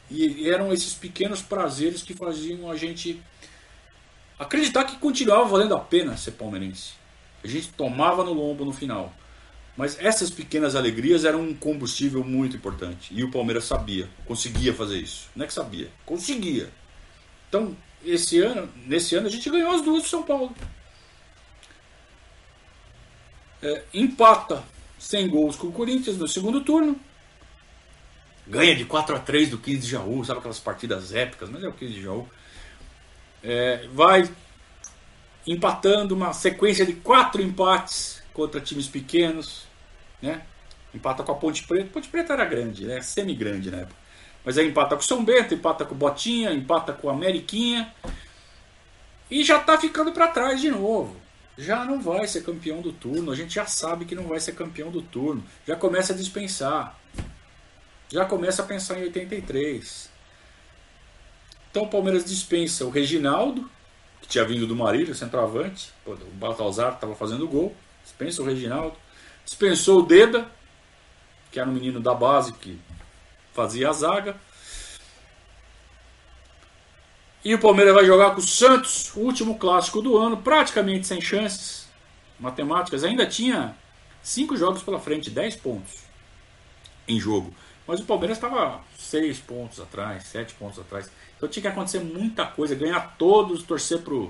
E 0.09 0.49
eram 0.49 0.73
esses 0.73 0.93
pequenos 0.93 1.41
prazeres 1.41 2.01
que 2.01 2.13
faziam 2.13 2.71
a 2.71 2.75
gente 2.75 3.21
acreditar 4.39 4.85
que 4.85 4.97
continuava 4.97 5.45
valendo 5.45 5.75
a 5.75 5.79
pena 5.79 6.17
ser 6.17 6.31
palmeirense. 6.31 6.93
A 7.43 7.47
gente 7.47 7.69
tomava 7.73 8.23
no 8.23 8.33
lombo 8.33 8.65
no 8.65 8.73
final. 8.73 9.13
Mas 9.77 9.97
essas 9.99 10.31
pequenas 10.31 10.75
alegrias 10.75 11.23
eram 11.23 11.41
um 11.41 11.53
combustível 11.53 12.23
muito 12.23 12.57
importante. 12.57 13.13
E 13.13 13.23
o 13.23 13.31
Palmeiras 13.31 13.65
sabia, 13.65 14.09
conseguia 14.25 14.73
fazer 14.73 14.97
isso. 14.97 15.29
Não 15.35 15.45
é 15.45 15.47
que 15.47 15.53
sabia, 15.53 15.89
conseguia. 16.05 16.69
Então, 17.47 17.77
esse 18.03 18.41
ano, 18.41 18.67
nesse 18.87 19.15
ano 19.15 19.27
a 19.27 19.29
gente 19.29 19.49
ganhou 19.49 19.71
as 19.71 19.83
duas 19.83 20.03
do 20.03 20.09
São 20.09 20.23
Paulo. 20.23 20.53
é, 23.61 23.83
empata 23.93 24.63
sem 24.99 25.27
gols 25.27 25.55
com 25.55 25.67
o 25.67 25.71
Corinthians 25.71 26.17
no 26.17 26.27
segundo 26.27 26.61
turno. 26.61 26.99
Ganha 28.45 28.75
de 28.75 28.85
4 28.85 29.15
a 29.15 29.19
3 29.19 29.49
do 29.49 29.57
15 29.57 29.79
de 29.79 29.87
Jaú, 29.87 30.23
sabe 30.23 30.39
aquelas 30.39 30.59
partidas 30.59 31.13
épicas, 31.13 31.49
mas 31.49 31.63
é 31.63 31.67
o 31.67 31.73
15 31.73 31.93
de 31.93 32.01
Jaú. 32.01 32.27
É, 33.43 33.87
vai 33.93 34.29
empatando 35.45 36.15
uma 36.15 36.33
sequência 36.33 36.85
de 36.85 36.93
quatro 36.93 37.41
empates 37.41 38.21
contra 38.33 38.61
times 38.61 38.87
pequenos, 38.87 39.66
né? 40.21 40.41
Empata 40.93 41.23
com 41.23 41.31
a 41.31 41.35
Ponte 41.35 41.63
Preta. 41.63 41.89
Ponte 41.91 42.07
Preta 42.07 42.33
era 42.33 42.45
grande, 42.45 42.85
né? 42.85 43.01
Semi-grande 43.01 43.69
na 43.69 43.77
época. 43.79 43.95
Mas 44.43 44.57
aí 44.57 44.67
empata 44.67 44.95
com 44.95 45.01
o 45.01 45.05
São 45.05 45.23
Bento, 45.23 45.53
empata 45.53 45.85
com 45.85 45.93
o 45.93 45.97
Botinha, 45.97 46.51
empata 46.53 46.93
com 46.93 47.07
o 47.07 47.09
Ameriquinha. 47.09 47.93
E 49.29 49.43
já 49.43 49.59
tá 49.59 49.77
ficando 49.77 50.11
para 50.11 50.27
trás 50.27 50.61
de 50.61 50.71
novo. 50.71 51.15
Já 51.57 51.83
não 51.83 51.99
vai 51.99 52.27
ser 52.27 52.43
campeão 52.43 52.81
do 52.81 52.93
turno. 52.93 53.31
A 53.31 53.35
gente 53.35 53.53
já 53.55 53.65
sabe 53.65 54.05
que 54.05 54.15
não 54.15 54.23
vai 54.23 54.39
ser 54.39 54.53
campeão 54.53 54.89
do 54.89 55.01
turno. 55.01 55.43
Já 55.67 55.75
começa 55.75 56.13
a 56.13 56.15
dispensar. 56.15 56.97
Já 58.09 58.25
começa 58.25 58.61
a 58.61 58.65
pensar 58.65 58.97
em 58.99 59.03
83. 59.03 60.09
Então 61.69 61.83
o 61.83 61.89
Palmeiras 61.89 62.23
dispensa 62.23 62.85
o 62.85 62.89
Reginaldo, 62.89 63.69
que 64.21 64.27
tinha 64.27 64.45
vindo 64.45 64.65
do 64.65 64.75
Marília, 64.75 65.13
centroavante. 65.13 65.91
O 66.05 66.15
Baltazar 66.35 66.93
estava 66.93 67.15
fazendo 67.15 67.47
gol. 67.47 67.75
Dispensa 68.03 68.41
o 68.41 68.45
Reginaldo. 68.45 68.95
Dispensou 69.47 69.99
o 69.99 70.05
Deda, 70.05 70.51
que 71.49 71.57
era 71.57 71.69
um 71.69 71.73
menino 71.73 72.01
da 72.01 72.13
base 72.13 72.51
que 72.51 72.77
fazia 73.53 73.89
a 73.89 73.93
zaga. 73.93 74.35
E 77.45 77.55
o 77.55 77.59
Palmeiras 77.59 77.93
vai 77.93 78.05
jogar 78.05 78.31
com 78.31 78.41
o 78.41 78.43
Santos, 78.43 79.09
o 79.15 79.21
último 79.21 79.57
clássico 79.57 80.01
do 80.01 80.17
ano, 80.17 80.35
praticamente 80.35 81.07
sem 81.07 81.21
chances 81.21 81.87
matemáticas. 82.37 83.05
Ainda 83.05 83.25
tinha 83.25 83.73
cinco 84.21 84.57
jogos 84.57 84.83
pela 84.83 84.99
frente, 84.99 85.29
10 85.29 85.55
pontos 85.55 86.03
em 87.07 87.17
jogo. 87.17 87.55
Mas 87.87 88.01
o 88.01 88.03
Palmeiras 88.03 88.35
estava 88.35 88.81
seis 88.97 89.39
pontos 89.39 89.79
atrás, 89.79 90.23
sete 90.25 90.53
pontos 90.55 90.77
atrás. 90.77 91.09
Então 91.37 91.47
tinha 91.47 91.61
que 91.61 91.69
acontecer 91.69 92.01
muita 92.01 92.45
coisa, 92.45 92.75
ganhar 92.75 93.15
todos, 93.17 93.63
torcer 93.63 94.01
pro, 94.01 94.29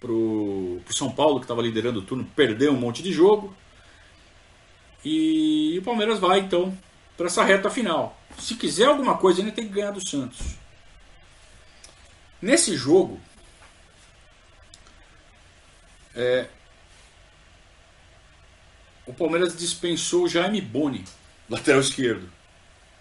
pro, 0.00 0.80
pro 0.84 0.94
São 0.94 1.12
Paulo, 1.12 1.38
que 1.38 1.44
estava 1.44 1.62
liderando 1.62 2.00
o 2.00 2.02
turno, 2.02 2.24
perder 2.34 2.70
um 2.70 2.76
monte 2.76 3.04
de 3.04 3.12
jogo. 3.12 3.54
E 5.04 5.76
o 5.78 5.82
Palmeiras 5.82 6.18
vai 6.18 6.40
então 6.40 6.76
para 7.16 7.26
essa 7.26 7.44
reta 7.44 7.70
final. 7.70 8.18
Se 8.38 8.54
quiser 8.54 8.86
alguma 8.86 9.16
coisa, 9.16 9.40
ainda 9.40 9.52
tem 9.52 9.66
que 9.66 9.74
ganhar 9.74 9.90
do 9.90 10.06
Santos. 10.06 10.38
Nesse 12.40 12.76
jogo, 12.76 13.20
é, 16.14 16.48
o 19.06 19.12
Palmeiras 19.12 19.56
dispensou 19.56 20.24
o 20.24 20.28
Jaime 20.28 20.60
Boni, 20.60 21.04
lateral 21.48 21.80
esquerdo, 21.80 22.30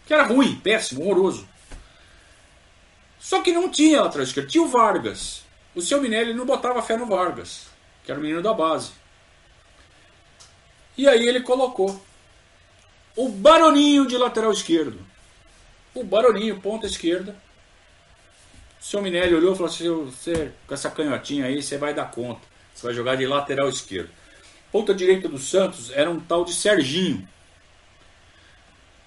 que 0.05 0.13
era 0.13 0.23
ruim, 0.23 0.59
péssimo, 0.59 1.03
horroroso. 1.03 1.47
Só 3.19 3.41
que 3.41 3.51
não 3.51 3.69
tinha 3.69 4.01
lateral 4.01 4.23
esquerdo, 4.23 4.49
tinha 4.49 4.63
o 4.63 4.67
Vargas. 4.67 5.43
O 5.75 5.81
seu 5.81 6.01
Minelli 6.01 6.33
não 6.33 6.45
botava 6.45 6.81
fé 6.81 6.97
no 6.97 7.05
Vargas, 7.05 7.67
que 8.03 8.11
era 8.11 8.19
o 8.19 8.23
menino 8.23 8.41
da 8.41 8.53
base. 8.53 8.91
E 10.99 11.07
aí 11.07 11.25
ele 11.25 11.39
colocou 11.39 11.97
o 13.15 13.29
Baroninho 13.29 14.05
de 14.05 14.17
lateral 14.17 14.51
esquerdo. 14.51 14.99
O 15.95 16.03
Baroninho, 16.03 16.59
ponta 16.59 16.87
esquerda. 16.87 17.37
O 18.81 18.83
seu 18.83 19.01
Minelli 19.01 19.33
olhou 19.33 19.53
e 19.53 19.55
falou 19.55 19.71
assim: 19.71 19.89
você, 19.89 20.51
com 20.67 20.73
essa 20.73 20.91
canhotinha 20.91 21.45
aí, 21.45 21.63
você 21.63 21.77
vai 21.77 21.93
dar 21.93 22.11
conta. 22.11 22.41
Você 22.75 22.85
vai 22.85 22.93
jogar 22.93 23.15
de 23.15 23.25
lateral 23.25 23.69
esquerdo. 23.69 24.09
Ponta 24.73 24.93
direita 24.93 25.29
do 25.29 25.37
Santos 25.37 25.89
era 25.91 26.11
um 26.11 26.19
tal 26.19 26.43
de 26.43 26.51
Serginho. 26.51 27.25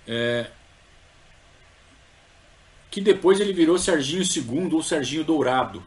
É, 0.08 0.46
que 2.90 3.02
depois 3.02 3.38
ele 3.38 3.52
virou 3.52 3.78
Serginho 3.78 4.22
II 4.24 4.72
ou 4.72 4.82
Serginho 4.82 5.24
Dourado. 5.24 5.82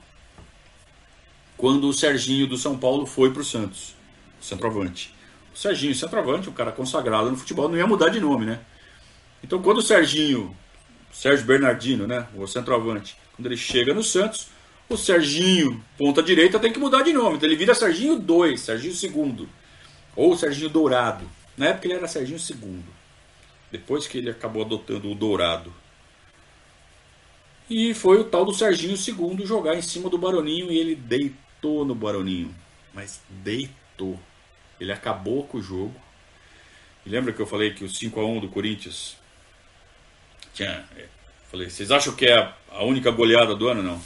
Quando 1.58 1.88
o 1.88 1.93
Serginho 1.93 2.45
do 2.45 2.58
São 2.58 2.78
Paulo 2.78 3.08
foi 3.08 3.34
para 3.34 3.41
o 3.41 3.45
Santos, 3.45 3.95
centroavante. 4.39 5.16
Serginho 5.56 5.95
centroavante, 5.95 6.49
um 6.49 6.53
cara 6.53 6.72
consagrado 6.72 7.32
no 7.32 7.38
futebol, 7.38 7.70
não 7.70 7.78
ia 7.78 7.88
mudar 7.88 8.10
de 8.10 8.20
nome, 8.20 8.45
né? 8.45 8.60
Então 9.43 9.62
quando 9.62 9.78
o 9.78 9.82
Serginho, 9.82 10.56
Sérgio 11.12 11.45
Bernardino, 11.45 12.06
né, 12.06 12.28
o 12.36 12.45
centroavante, 12.45 13.18
quando 13.36 13.47
ele 13.47 13.58
chega 13.58 13.93
no 13.93 14.03
Santos, 14.03 14.49
o 14.89 14.97
Serginho, 14.97 15.84
ponta 15.97 16.22
direita, 16.22 16.60
tem 16.60 16.72
que 16.72 16.80
mudar 16.80 17.01
de 17.01 17.14
nome. 17.14 17.38
Então 17.38 17.47
ele 17.47 17.56
vira 17.56 17.74
Serginho 17.74 18.20
2, 18.20 18.60
Serginho 18.60 18.93
II, 18.93 19.47
ou 20.16 20.38
Serginho 20.38 20.70
Dourado. 20.70 21.26
Na 21.58 21.68
época 21.68 21.88
ele 21.88 21.95
era 21.95 22.08
Serginho 22.08 22.39
II. 22.39 22.84
Depois 23.72 24.08
que 24.08 24.18
ele 24.18 24.30
acabou 24.30 24.64
adotando 24.64 25.10
o 25.10 25.16
Dourado. 25.16 25.74
E 27.70 27.93
foi 27.93 28.20
o 28.20 28.24
tal 28.24 28.45
do 28.45 28.53
Serginho 28.53 28.95
II 28.95 29.45
jogar 29.45 29.76
em 29.76 29.82
cima 29.82 30.10
do 30.10 30.18
Baroninho 30.18 30.72
e 30.72 30.78
ele 30.78 30.95
deitou 30.95 31.84
no 31.84 31.95
Baroninho. 31.95 32.53
Mas 32.93 33.22
deitou. 33.30 34.20
Ele 34.80 34.92
acabou 34.92 35.46
com 35.46 35.58
o 35.58 35.62
jogo. 35.62 35.96
E 37.06 37.10
lembra 37.10 37.32
que 37.32 37.42
eu 37.42 37.46
falei 37.46 37.74
que 37.74 37.84
o 37.84 37.90
5 37.90 38.20
a 38.20 38.26
1 38.26 38.42
do 38.42 38.50
Corinthians 38.50 39.18
tinha. 40.54 40.86
É, 40.96 41.08
falei, 41.50 41.70
vocês 41.70 41.92
acham 41.92 42.16
que 42.16 42.26
é 42.26 42.54
a 42.72 42.84
única 42.84 43.12
goleada 43.12 43.56
do 43.56 43.68
ano? 43.68 43.84
Não. 43.84 44.02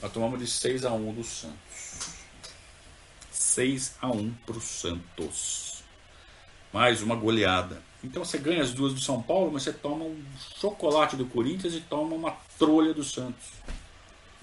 Nós 0.00 0.12
tomamos 0.12 0.38
de 0.38 0.46
6 0.46 0.84
a 0.84 0.92
1 0.92 1.12
do 1.12 1.24
Santos. 1.24 1.98
6 3.30 3.96
a 4.00 4.08
1 4.08 4.34
pro 4.46 4.60
Santos. 4.60 5.82
Mais 6.72 7.02
uma 7.02 7.16
goleada. 7.16 7.82
Então 8.04 8.24
você 8.24 8.38
ganha 8.38 8.62
as 8.62 8.72
duas 8.72 8.94
do 8.94 9.00
São 9.00 9.20
Paulo, 9.20 9.50
mas 9.52 9.64
você 9.64 9.72
toma 9.72 10.04
um 10.04 10.22
chocolate 10.60 11.16
do 11.16 11.26
Corinthians 11.26 11.74
e 11.74 11.80
toma 11.80 12.14
uma 12.14 12.36
trolha 12.56 12.94
do 12.94 13.02
Santos. 13.02 13.48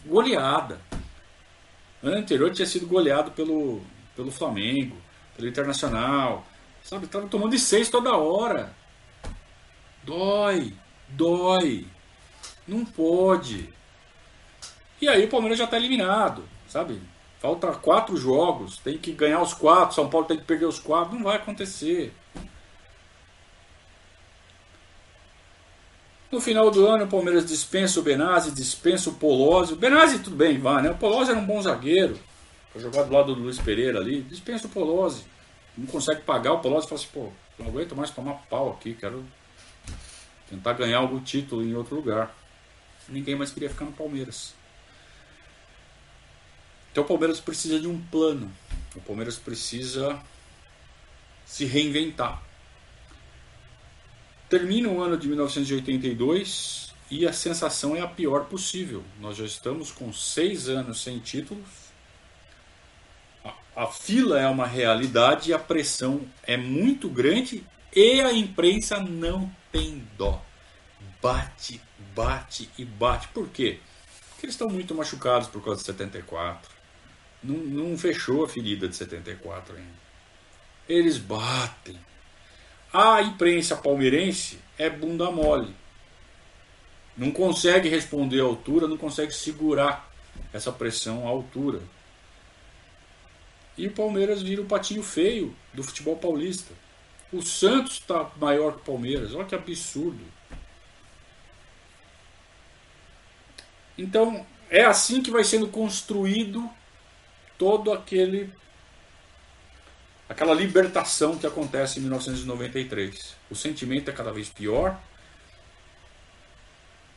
Goleada. 0.05 0.81
Ano 2.03 2.17
anterior 2.17 2.51
tinha 2.51 2.65
sido 2.65 2.85
goleado 2.85 3.31
pelo, 3.31 3.81
pelo 4.15 4.29
Flamengo 4.29 4.97
pelo 5.35 5.47
Internacional. 5.47 6.45
Sabe, 6.83 7.07
tava 7.07 7.27
tomando 7.27 7.51
de 7.51 7.59
seis 7.59 7.89
toda 7.89 8.15
hora. 8.15 8.73
Dói, 10.03 10.73
dói. 11.09 11.87
Não 12.67 12.85
pode. 12.85 13.69
E 15.01 15.07
aí 15.07 15.25
o 15.25 15.29
Palmeiras 15.29 15.57
já 15.57 15.65
está 15.65 15.77
eliminado, 15.77 16.43
sabe? 16.67 17.01
Falta 17.39 17.71
quatro 17.73 18.15
jogos, 18.17 18.77
tem 18.77 18.97
que 18.97 19.11
ganhar 19.11 19.41
os 19.41 19.53
quatro, 19.53 19.95
São 19.95 20.09
Paulo 20.09 20.27
tem 20.27 20.37
que 20.37 20.45
perder 20.45 20.65
os 20.65 20.79
quatro, 20.79 21.15
não 21.15 21.23
vai 21.23 21.35
acontecer. 21.35 22.13
No 26.31 26.41
final 26.41 26.69
do 26.69 26.85
ano, 26.87 27.05
o 27.05 27.07
Palmeiras 27.07 27.45
dispensa 27.45 27.99
o 27.99 28.03
Benazzi, 28.03 28.51
dispensa 28.51 29.09
o 29.09 29.13
Polozzi. 29.13 29.73
O 29.73 29.77
Benazzi, 29.77 30.19
tudo 30.19 30.35
bem, 30.35 30.59
vai, 30.59 30.81
né? 30.81 30.91
O 30.91 30.97
Polozzi 30.97 31.31
era 31.31 31.39
um 31.39 31.45
bom 31.45 31.61
zagueiro. 31.61 32.19
Foi 32.75 32.81
jogar 32.81 33.03
do 33.03 33.13
lado 33.13 33.33
do 33.33 33.41
Luiz 33.41 33.57
Pereira 33.57 33.99
ali. 33.99 34.21
Dispensa 34.23 34.67
o 34.67 34.69
Polozzi. 34.69 35.23
Não 35.77 35.87
consegue 35.87 36.23
pagar 36.23 36.51
o 36.51 36.59
Polozzi 36.59 36.89
fala 36.89 36.99
assim, 36.99 37.09
pô, 37.13 37.31
não 37.57 37.67
aguento 37.67 37.95
mais 37.95 38.11
tomar 38.11 38.33
pau 38.49 38.73
aqui, 38.73 38.93
quero 38.93 39.25
tentar 40.49 40.73
ganhar 40.73 40.97
algum 40.97 41.21
título 41.21 41.63
em 41.63 41.73
outro 41.73 41.95
lugar. 41.95 42.35
Ninguém 43.07 43.33
mais 43.33 43.51
queria 43.51 43.69
ficar 43.69 43.85
no 43.85 43.93
Palmeiras. 43.93 44.53
Então 46.91 47.05
o 47.05 47.07
Palmeiras 47.07 47.39
precisa 47.39 47.79
de 47.79 47.87
um 47.87 47.97
plano. 47.97 48.51
O 48.93 48.99
Palmeiras 48.99 49.37
precisa 49.37 50.21
se 51.45 51.63
reinventar. 51.63 52.43
Termina 54.49 54.89
o 54.89 55.01
ano 55.01 55.17
de 55.17 55.29
1982 55.29 56.93
e 57.09 57.25
a 57.25 57.31
sensação 57.31 57.95
é 57.95 58.01
a 58.01 58.07
pior 58.07 58.47
possível. 58.47 59.01
Nós 59.21 59.37
já 59.37 59.45
estamos 59.45 59.93
com 59.93 60.11
seis 60.11 60.67
anos 60.67 61.01
sem 61.01 61.19
títulos 61.19 61.84
a 63.75 63.87
fila 63.87 64.39
é 64.39 64.47
uma 64.47 64.65
realidade 64.65 65.53
a 65.53 65.59
pressão 65.59 66.21
é 66.43 66.55
muito 66.55 67.09
grande 67.09 67.63
e 67.93 68.21
a 68.21 68.31
imprensa 68.31 68.99
não 68.99 69.51
tem 69.71 70.07
dó. 70.17 70.41
Bate, 71.21 71.81
bate 72.15 72.69
e 72.77 72.85
bate. 72.85 73.27
Por 73.29 73.49
quê? 73.49 73.79
Porque 74.29 74.45
eles 74.45 74.55
estão 74.55 74.69
muito 74.69 74.95
machucados 74.95 75.47
por 75.47 75.63
causa 75.63 75.81
de 75.81 75.85
74. 75.87 76.71
Não, 77.43 77.55
não 77.57 77.97
fechou 77.97 78.43
a 78.45 78.49
ferida 78.49 78.87
de 78.87 78.95
74 78.95 79.75
ainda. 79.75 80.05
Eles 80.87 81.17
batem. 81.17 81.97
A 82.93 83.21
imprensa 83.21 83.75
palmeirense 83.75 84.59
é 84.77 84.89
bunda 84.89 85.29
mole. 85.31 85.75
Não 87.17 87.31
consegue 87.31 87.89
responder 87.89 88.39
à 88.39 88.43
altura, 88.43 88.87
não 88.87 88.97
consegue 88.97 89.33
segurar 89.33 90.09
essa 90.53 90.71
pressão 90.71 91.25
à 91.25 91.29
altura. 91.29 91.81
E 93.77 93.87
o 93.87 93.91
Palmeiras 93.91 94.41
vira 94.41 94.61
o 94.61 94.65
patinho 94.65 95.03
feio 95.03 95.55
do 95.73 95.83
futebol 95.83 96.15
paulista. 96.15 96.73
O 97.31 97.41
Santos 97.41 97.93
está 97.93 98.31
maior 98.37 98.73
que 98.73 98.81
o 98.81 98.85
Palmeiras. 98.85 99.33
Olha 99.33 99.45
que 99.45 99.55
absurdo. 99.55 100.23
Então, 103.97 104.45
é 104.69 104.83
assim 104.83 105.21
que 105.21 105.31
vai 105.31 105.43
sendo 105.43 105.67
construído 105.67 106.69
todo 107.57 107.91
aquele 107.91 108.51
aquela 110.27 110.53
libertação 110.53 111.37
que 111.37 111.45
acontece 111.45 111.99
em 111.99 112.01
1993. 112.01 113.35
O 113.49 113.55
sentimento 113.55 114.09
é 114.09 114.13
cada 114.13 114.31
vez 114.31 114.49
pior. 114.49 114.99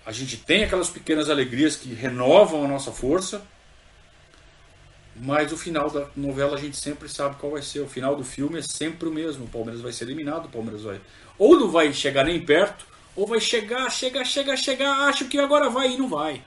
A 0.05 0.13
gente 0.13 0.37
tem 0.37 0.65
aquelas 0.65 0.91
pequenas 0.91 1.29
alegrias 1.31 1.77
que 1.77 1.93
renovam 1.93 2.65
a 2.65 2.69
nossa 2.69 2.93
força, 2.93 3.43
mas 5.21 5.53
o 5.53 5.57
final 5.57 5.91
da 5.91 6.09
novela 6.17 6.57
a 6.57 6.61
gente 6.61 6.77
sempre 6.77 7.09
sabe 7.09 7.37
qual 7.37 7.53
vai 7.53 7.63
ser. 7.63 7.81
O 7.81 7.89
final 7.89 8.15
do 8.15 8.25
filme 8.25 8.59
é 8.59 8.63
sempre 8.63 9.09
o 9.09 9.13
mesmo. 9.13 9.45
O 9.45 9.49
Palmeiras 9.49 9.81
vai 9.81 9.93
ser 9.93 10.05
eliminado, 10.05 10.47
o 10.47 10.51
Palmeiras 10.51 10.83
vai. 10.83 11.01
Ou 11.37 11.59
não 11.59 11.71
vai 11.71 11.93
chegar 11.93 12.25
nem 12.25 12.41
perto, 12.45 12.87
ou 13.15 13.27
vai 13.27 13.41
chegar, 13.41 13.91
chegar, 13.91 14.25
chegar, 14.25 14.57
chegar, 14.57 15.09
acho 15.09 15.27
que 15.27 15.39
agora 15.39 15.69
vai 15.69 15.93
e 15.93 15.97
não 15.97 16.09
vai. 16.09 16.43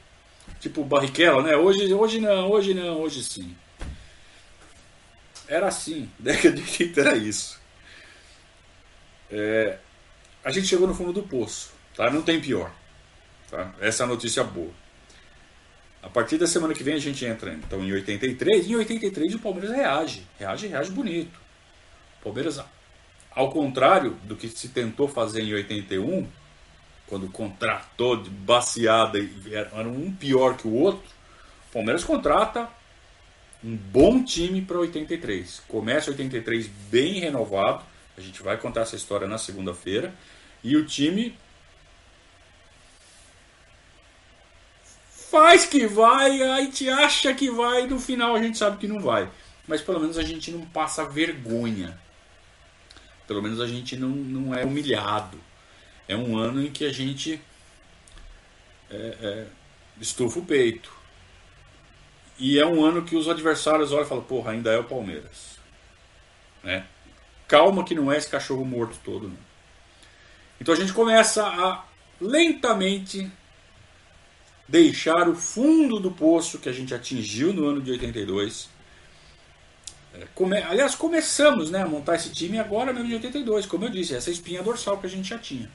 Tipo 0.60 0.84
Barrichello, 0.84 1.42
né? 1.42 1.56
Hoje, 1.56 1.94
hoje 1.94 2.20
não, 2.20 2.50
hoje 2.50 2.74
não, 2.74 3.02
hoje 3.02 3.24
sim. 3.24 3.56
Era 5.48 5.68
assim, 5.68 6.10
década 6.18 6.56
de 6.56 6.62
80 6.62 7.02
era 7.02 7.18
isso. 7.18 7.60
É, 9.30 9.78
a 10.44 10.52
gente 10.52 10.68
chegou 10.68 10.88
no 10.88 10.96
fundo 10.96 11.14
do 11.14 11.24
poço, 11.24 11.72
tá? 11.96 12.10
Não 12.10 12.22
tem 12.22 12.40
pior. 12.40 12.72
Tá? 13.50 13.74
Essa 13.80 14.04
é 14.04 14.06
a 14.06 14.10
notícia 14.10 14.44
boa. 14.44 14.72
A 16.02 16.10
partir 16.10 16.38
da 16.38 16.48
semana 16.48 16.74
que 16.74 16.84
vem 16.84 16.96
a 16.96 17.00
gente 17.00 17.24
entra 17.26 17.54
então 17.54 17.84
em 17.84 17.92
83. 17.94 18.68
Em 18.68 18.76
83 18.76 19.36
o 19.36 19.40
Palmeiras 19.40 19.72
reage. 19.72 20.26
Reage, 20.40 20.68
reage 20.68 20.92
bonito. 20.92 21.40
O 22.20 22.24
Palmeiras, 22.24 22.60
ao 23.32 23.52
contrário 23.52 24.18
do 24.24 24.36
que 24.36 24.48
se 24.50 24.70
tentou 24.70 25.08
fazer 25.08 25.42
em 25.42 25.54
81, 25.54 26.28
quando 27.08 27.28
contratou 27.30 28.16
de 28.16 28.30
baseada 28.30 29.20
e 29.20 29.34
era 29.54 29.88
um 29.88 30.12
pior 30.12 30.58
que 30.58 30.68
o 30.68 30.74
outro, 30.74 31.04
o 31.70 31.74
Palmeiras 31.74 32.04
contrata 32.04 32.70
um 33.64 33.76
bom 33.76 34.24
time 34.24 34.62
para 34.62 34.80
83. 34.80 35.62
Começa 35.68 36.10
83 36.10 36.68
bem 36.90 37.20
renovado. 37.20 37.84
A 38.18 38.22
gente 38.22 38.42
vai 38.42 38.58
contar 38.58 38.82
essa 38.82 38.96
história 38.96 39.28
na 39.28 39.38
segunda-feira. 39.38 40.14
E 40.64 40.76
o 40.76 40.86
time 40.86 41.38
faz 45.32 45.66
que 45.66 45.88
vai, 45.88 46.44
a 46.44 46.60
gente 46.60 46.90
acha 46.90 47.34
que 47.34 47.50
vai, 47.50 47.88
no 47.88 47.98
final 47.98 48.36
a 48.36 48.44
gente 48.44 48.58
sabe 48.58 48.78
que 48.78 48.88
não 48.88 49.00
vai. 49.00 49.30
Mas 49.66 49.82
pelo 49.82 50.02
menos 50.02 50.18
a 50.18 50.24
gente 50.24 50.52
não 50.52 50.66
passa 50.66 51.06
vergonha. 51.06 51.98
Pelo 53.26 53.42
menos 53.42 53.62
a 53.62 53.66
gente 53.66 53.96
não, 53.96 54.10
não 54.10 54.54
é 54.54 54.66
humilhado. 54.66 55.40
É 56.06 56.18
um 56.18 56.38
ano 56.38 56.62
em 56.62 56.70
que 56.70 56.84
a 56.84 56.92
gente 56.92 57.40
é, 58.90 59.18
é, 59.22 59.48
estufa 60.02 60.40
o 60.40 60.46
peito. 60.46 60.92
E 62.38 62.60
é 62.60 62.66
um 62.66 62.84
ano 62.84 63.04
que 63.04 63.16
os 63.16 63.30
adversários 63.30 63.94
olham 63.94 64.04
e 64.04 64.10
falam, 64.10 64.24
porra, 64.26 64.52
ainda 64.52 64.72
é 64.74 64.80
o 64.80 64.84
Palmeiras. 64.84 65.58
Né? 66.62 66.86
Calma 67.48 67.86
que 67.86 67.96
não 67.96 68.12
é 68.12 68.18
esse 68.18 68.30
cachorro 68.30 68.66
morto 68.66 69.00
todo. 69.06 69.30
Não. 69.30 69.38
Então 70.60 70.74
a 70.74 70.78
gente 70.78 70.92
começa 70.92 71.46
a 71.46 71.86
lentamente 72.20 73.32
deixar 74.72 75.28
o 75.28 75.36
fundo 75.36 76.00
do 76.00 76.10
poço 76.10 76.58
que 76.58 76.70
a 76.70 76.72
gente 76.72 76.94
atingiu 76.94 77.52
no 77.52 77.68
ano 77.68 77.82
de 77.82 77.92
82. 77.92 78.70
É, 80.14 80.26
come, 80.34 80.58
aliás, 80.58 80.96
começamos 80.96 81.70
né, 81.70 81.82
a 81.82 81.88
montar 81.88 82.16
esse 82.16 82.32
time 82.32 82.58
agora 82.58 82.92
ano 82.92 83.06
de 83.06 83.14
82, 83.16 83.66
como 83.66 83.84
eu 83.84 83.90
disse, 83.90 84.16
essa 84.16 84.32
espinha 84.32 84.64
dorsal 84.64 84.98
que 84.98 85.06
a 85.06 85.10
gente 85.10 85.28
já 85.28 85.38
tinha. 85.38 85.70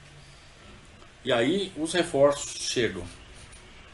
E 1.23 1.31
aí 1.31 1.71
os 1.77 1.93
reforços 1.93 2.59
chegam. 2.59 3.03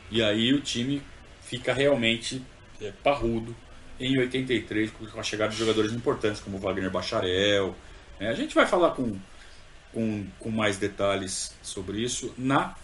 E 0.10 0.24
aí 0.24 0.54
o 0.54 0.62
time 0.62 1.04
fica 1.41 1.74
realmente 1.74 2.41
é, 2.80 2.93
parrudo 3.04 3.54
em 3.99 4.18
83, 4.18 4.89
com 4.91 5.20
a 5.20 5.24
chegada 5.24 5.51
de 5.51 5.58
jogadores 5.58 5.91
importantes 5.91 6.39
como 6.39 6.58
Wagner 6.60 6.89
Bacharel. 6.89 7.76
É, 8.22 8.30
a 8.30 8.34
gente 8.34 8.56
vai 8.56 8.66
falar 8.66 8.91
com, 8.91 9.18
com, 9.91 10.26
com 10.39 10.49
mais 10.49 10.78
detalhes 10.78 11.54
sobre 11.62 12.01
isso 12.01 12.34
na 12.38 12.76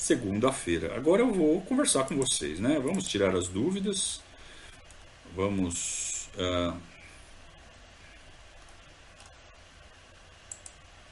segunda-feira. 0.00 0.96
Agora 0.96 1.20
eu 1.20 1.30
vou 1.30 1.60
conversar 1.60 2.04
com 2.04 2.16
vocês, 2.16 2.58
né? 2.58 2.80
Vamos 2.80 3.06
tirar 3.06 3.36
as 3.36 3.48
dúvidas, 3.48 4.22
vamos, 5.36 6.30
uh, 6.36 6.74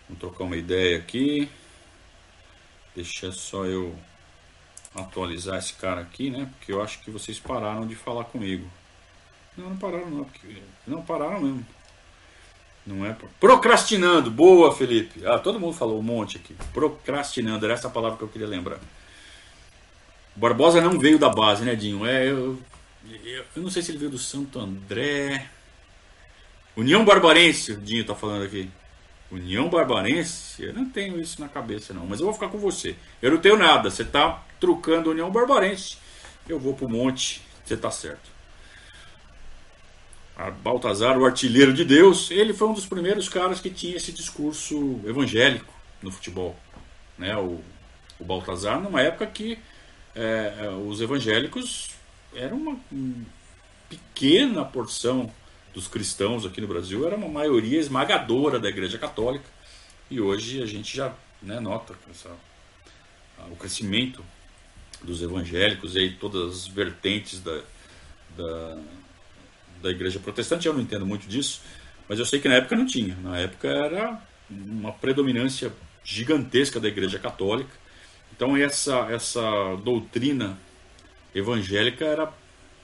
vamos 0.09 0.19
trocar 0.19 0.45
uma 0.45 0.57
ideia 0.57 0.97
aqui. 0.97 1.51
Deixa 2.97 3.31
só 3.31 3.67
eu 3.67 3.95
atualizar 4.95 5.59
esse 5.59 5.75
cara 5.75 6.01
aqui, 6.01 6.31
né? 6.31 6.51
Porque 6.57 6.73
eu 6.73 6.83
acho 6.83 7.01
que 7.01 7.11
vocês 7.11 7.39
pararam 7.39 7.87
de 7.87 7.95
falar 7.95 8.25
comigo. 8.25 8.69
Não, 9.55 9.69
não 9.69 9.77
pararam 9.77 10.11
não, 10.11 10.25
porque 10.25 10.63
não 10.87 11.03
pararam 11.03 11.43
mesmo. 11.43 11.67
Não 12.89 13.05
é 13.05 13.15
procrastinando. 13.39 14.31
Boa, 14.31 14.75
Felipe. 14.75 15.21
Ah, 15.27 15.39
todo 15.39 15.61
mundo 15.61 15.75
falou 15.75 15.99
um 15.99 16.03
monte 16.03 16.39
aqui. 16.39 16.57
Procrastinando, 16.73 17.67
era 17.67 17.75
essa 17.75 17.91
palavra 17.91 18.17
que 18.17 18.25
eu 18.25 18.29
queria 18.29 18.47
lembrar. 18.47 18.79
Barbosa 20.35 20.81
não 20.81 20.99
veio 20.99 21.19
da 21.19 21.29
base, 21.29 21.67
né, 21.67 21.75
Dinho? 21.75 22.07
É, 22.07 22.31
eu, 22.31 22.59
eu, 23.25 23.45
eu 23.57 23.63
não 23.63 23.69
sei 23.69 23.83
se 23.83 23.91
ele 23.91 23.99
veio 23.99 24.11
do 24.11 24.19
Santo 24.19 24.59
André. 24.59 25.51
União 26.75 27.05
Barbarense, 27.05 27.73
o 27.73 27.77
Dinho 27.77 28.07
tá 28.07 28.15
falando 28.15 28.45
aqui. 28.45 28.71
União 29.31 29.69
Barbarense? 29.69 30.63
Eu 30.63 30.73
não 30.73 30.89
tenho 30.89 31.21
isso 31.21 31.43
na 31.43 31.49
cabeça, 31.49 31.93
não. 31.93 32.07
Mas 32.07 32.21
eu 32.21 32.25
vou 32.25 32.33
ficar 32.33 32.49
com 32.49 32.57
você. 32.57 32.97
Eu 33.21 33.33
não 33.33 33.39
tenho 33.39 33.59
nada. 33.59 33.91
Você 33.91 34.03
tá 34.03 34.43
trucando 34.59 35.11
União 35.11 35.31
Barbarense. 35.31 35.99
Eu 36.49 36.59
vou 36.59 36.73
pro 36.73 36.89
monte. 36.89 37.43
Você 37.67 37.77
tá 37.77 37.91
certo. 37.91 38.38
Baltazar, 40.63 41.19
o 41.19 41.25
artilheiro 41.25 41.73
de 41.73 41.85
Deus, 41.85 42.31
ele 42.31 42.53
foi 42.53 42.69
um 42.69 42.73
dos 42.73 42.87
primeiros 42.87 43.29
caras 43.29 43.61
que 43.61 43.71
tinha 43.71 43.97
esse 43.97 44.13
discurso 44.13 45.01
evangélico 45.05 45.75
no 46.01 46.13
futebol. 46.13 46.57
Né? 47.19 47.37
O, 47.37 47.61
o 48.21 48.25
Baltazar, 48.25 48.81
numa 48.81 49.03
época 49.03 49.27
que 49.27 49.59
é, 50.15 50.55
é 50.61 50.69
os 50.71 51.01
evangélicos 51.01 51.91
eram 52.35 52.57
uma, 52.57 52.79
pequena 53.89 54.65
porção 54.65 55.33
dos 55.75 55.89
cristãos 55.89 56.45
aqui 56.47 56.61
no 56.61 56.69
Brasil, 56.69 57.07
era 57.07 57.17
uma 57.17 57.29
maioria 57.29 57.81
esmagadora 57.81 58.61
da 58.61 58.69
Igreja 58.69 58.99
Católica. 58.99 59.47
E 60.11 60.21
hoje 60.21 60.63
a 60.63 60.67
gente 60.67 60.97
já 60.97 61.13
né, 61.43 61.59
nota 61.61 61.95
essa, 62.11 62.31
o 63.51 63.57
crescimento 63.57 64.25
dos 65.03 65.23
evangélicos 65.23 65.97
e 65.97 66.11
todas 66.11 66.53
as 66.53 66.67
vertentes 66.67 67.41
da, 67.41 67.61
da 68.37 68.79
da 69.83 69.91
igreja 69.91 70.19
protestante, 70.19 70.67
eu 70.67 70.73
não 70.73 70.81
entendo 70.81 71.07
muito 71.07 71.27
disso, 71.27 71.63
mas 72.09 72.19
eu 72.19 72.25
sei 72.25 72.41
que 72.41 72.49
na 72.49 72.55
época 72.55 72.77
não 72.77 72.87
tinha. 72.87 73.17
Na 73.23 73.39
época 73.39 73.69
era 73.69 74.21
uma 74.51 74.93
predominância 74.93 75.73
gigantesca 76.05 76.81
da 76.81 76.89
igreja 76.89 77.19
católica. 77.19 77.71
Então 78.35 78.57
essa, 78.57 79.09
essa 79.11 79.43
doutrina 79.85 80.59
evangélica 81.35 82.05
era, 82.05 82.33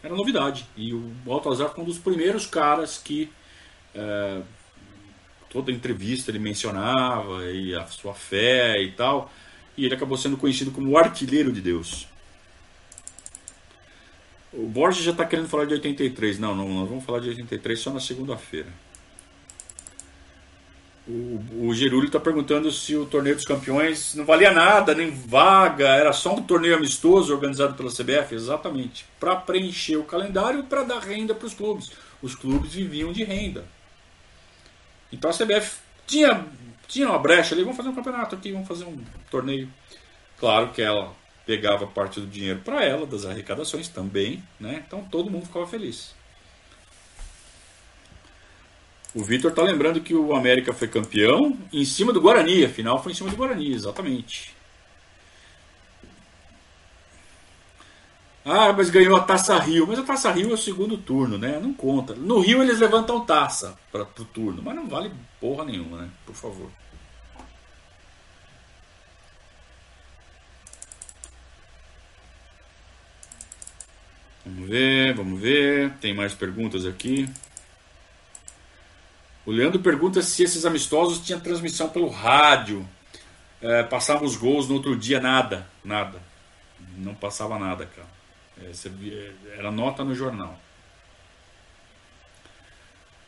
era 0.02 0.14
novidade. 0.14 0.66
E 0.76 0.92
o 0.92 1.00
Baltazar 1.24 1.70
foi 1.70 1.82
um 1.82 1.86
dos 1.86 1.98
primeiros 1.98 2.46
caras 2.46 2.98
que 2.98 3.30
é, 3.94 4.42
toda 5.48 5.72
entrevista 5.72 6.30
ele 6.30 6.38
mencionava 6.38 7.50
e 7.50 7.74
a 7.74 7.86
sua 7.86 8.12
fé 8.14 8.82
e 8.82 8.92
tal. 8.92 9.32
E 9.76 9.84
ele 9.84 9.94
acabou 9.94 10.18
sendo 10.18 10.36
conhecido 10.36 10.70
como 10.70 10.90
o 10.90 10.98
artilheiro 10.98 11.50
de 11.50 11.60
Deus. 11.60 12.06
O 14.56 14.68
Borges 14.68 15.02
já 15.02 15.10
está 15.10 15.24
querendo 15.24 15.48
falar 15.48 15.64
de 15.64 15.74
83. 15.74 16.38
Não, 16.38 16.54
não, 16.54 16.68
nós 16.68 16.88
vamos 16.88 17.04
falar 17.04 17.18
de 17.20 17.28
83 17.28 17.78
só 17.78 17.90
na 17.90 18.00
segunda-feira. 18.00 18.68
O, 21.06 21.68
o 21.68 21.74
está 21.74 22.18
perguntando 22.18 22.70
se 22.70 22.96
o 22.96 23.04
torneio 23.04 23.36
dos 23.36 23.44
campeões 23.44 24.14
não 24.14 24.24
valia 24.24 24.52
nada, 24.52 24.94
nem 24.94 25.10
vaga, 25.10 25.88
era 25.88 26.12
só 26.14 26.34
um 26.34 26.42
torneio 26.42 26.76
amistoso 26.76 27.34
organizado 27.34 27.74
pela 27.74 27.90
CBF. 27.90 28.34
Exatamente. 28.34 29.04
Para 29.18 29.36
preencher 29.36 29.96
o 29.96 30.04
calendário 30.04 30.60
e 30.60 30.62
para 30.62 30.84
dar 30.84 31.00
renda 31.00 31.34
para 31.34 31.46
os 31.46 31.54
clubes. 31.54 31.90
Os 32.22 32.34
clubes 32.34 32.72
viviam 32.72 33.12
de 33.12 33.24
renda. 33.24 33.64
Então 35.12 35.30
a 35.30 35.34
CBF 35.34 35.78
tinha, 36.06 36.46
tinha 36.86 37.08
uma 37.08 37.18
brecha 37.18 37.54
ali, 37.54 37.62
vamos 37.62 37.76
fazer 37.76 37.88
um 37.88 37.94
campeonato 37.94 38.36
aqui, 38.36 38.52
vamos 38.52 38.68
fazer 38.68 38.84
um 38.84 38.98
torneio. 39.30 39.68
Claro 40.38 40.70
que 40.70 40.80
ela 40.80 41.12
pegava 41.46 41.86
parte 41.86 42.20
do 42.20 42.26
dinheiro 42.26 42.60
para 42.64 42.84
ela, 42.84 43.06
das 43.06 43.24
arrecadações 43.24 43.88
também, 43.88 44.42
né? 44.58 44.82
Então 44.86 45.04
todo 45.10 45.30
mundo 45.30 45.46
ficava 45.46 45.66
feliz. 45.66 46.14
O 49.14 49.22
Vitor 49.22 49.52
tá 49.52 49.62
lembrando 49.62 50.00
que 50.00 50.14
o 50.14 50.34
América 50.34 50.72
foi 50.72 50.88
campeão 50.88 51.56
em 51.72 51.84
cima 51.84 52.12
do 52.12 52.20
Guarani, 52.20 52.64
a 52.64 52.68
final 52.68 53.00
foi 53.02 53.12
em 53.12 53.14
cima 53.14 53.30
do 53.30 53.36
Guarani, 53.36 53.72
exatamente. 53.72 54.54
Ah, 58.44 58.72
mas 58.74 58.90
ganhou 58.90 59.16
a 59.16 59.20
Taça 59.20 59.58
Rio. 59.58 59.86
Mas 59.86 59.98
a 59.98 60.02
Taça 60.02 60.30
Rio 60.30 60.50
é 60.50 60.54
o 60.54 60.58
segundo 60.58 60.98
turno, 60.98 61.38
né? 61.38 61.58
Não 61.58 61.72
conta. 61.72 62.14
No 62.14 62.40
Rio 62.40 62.62
eles 62.62 62.78
levantam 62.78 63.24
taça 63.24 63.78
para 63.90 64.02
o 64.02 64.24
turno, 64.26 64.62
mas 64.62 64.74
não 64.74 64.86
vale 64.86 65.10
porra 65.40 65.64
nenhuma, 65.64 66.02
né? 66.02 66.10
Por 66.26 66.34
favor. 66.34 66.70
Vamos 74.44 74.68
ver, 74.68 75.14
vamos 75.14 75.40
ver. 75.40 75.90
Tem 76.00 76.14
mais 76.14 76.34
perguntas 76.34 76.84
aqui. 76.84 77.28
O 79.46 79.50
Leandro 79.50 79.80
pergunta 79.80 80.22
se 80.22 80.42
esses 80.42 80.64
amistosos 80.64 81.18
tinham 81.20 81.40
transmissão 81.40 81.88
pelo 81.88 82.08
rádio. 82.08 82.86
É, 83.60 83.82
passavam 83.82 84.24
os 84.24 84.36
gols 84.36 84.68
no 84.68 84.74
outro 84.74 84.96
dia, 84.96 85.20
nada, 85.20 85.66
nada. 85.84 86.20
Não 86.96 87.14
passava 87.14 87.58
nada, 87.58 87.86
cara. 87.86 88.08
É, 88.58 89.32
era 89.56 89.70
nota 89.70 90.04
no 90.04 90.14
jornal. 90.14 90.58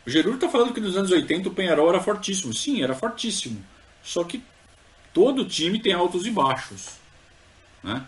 O 0.07 0.11
Gerúlio 0.11 0.37
está 0.37 0.49
falando 0.49 0.73
que 0.73 0.81
nos 0.81 0.97
anos 0.97 1.11
80 1.11 1.49
o 1.49 1.53
Penharol 1.53 1.89
era 1.89 2.01
fortíssimo. 2.01 2.53
Sim, 2.55 2.83
era 2.83 2.95
fortíssimo. 2.95 3.64
Só 4.03 4.23
que 4.23 4.43
todo 5.12 5.45
time 5.45 5.81
tem 5.81 5.93
altos 5.93 6.27
e 6.27 6.31
baixos. 6.31 6.93
Né? 7.83 8.07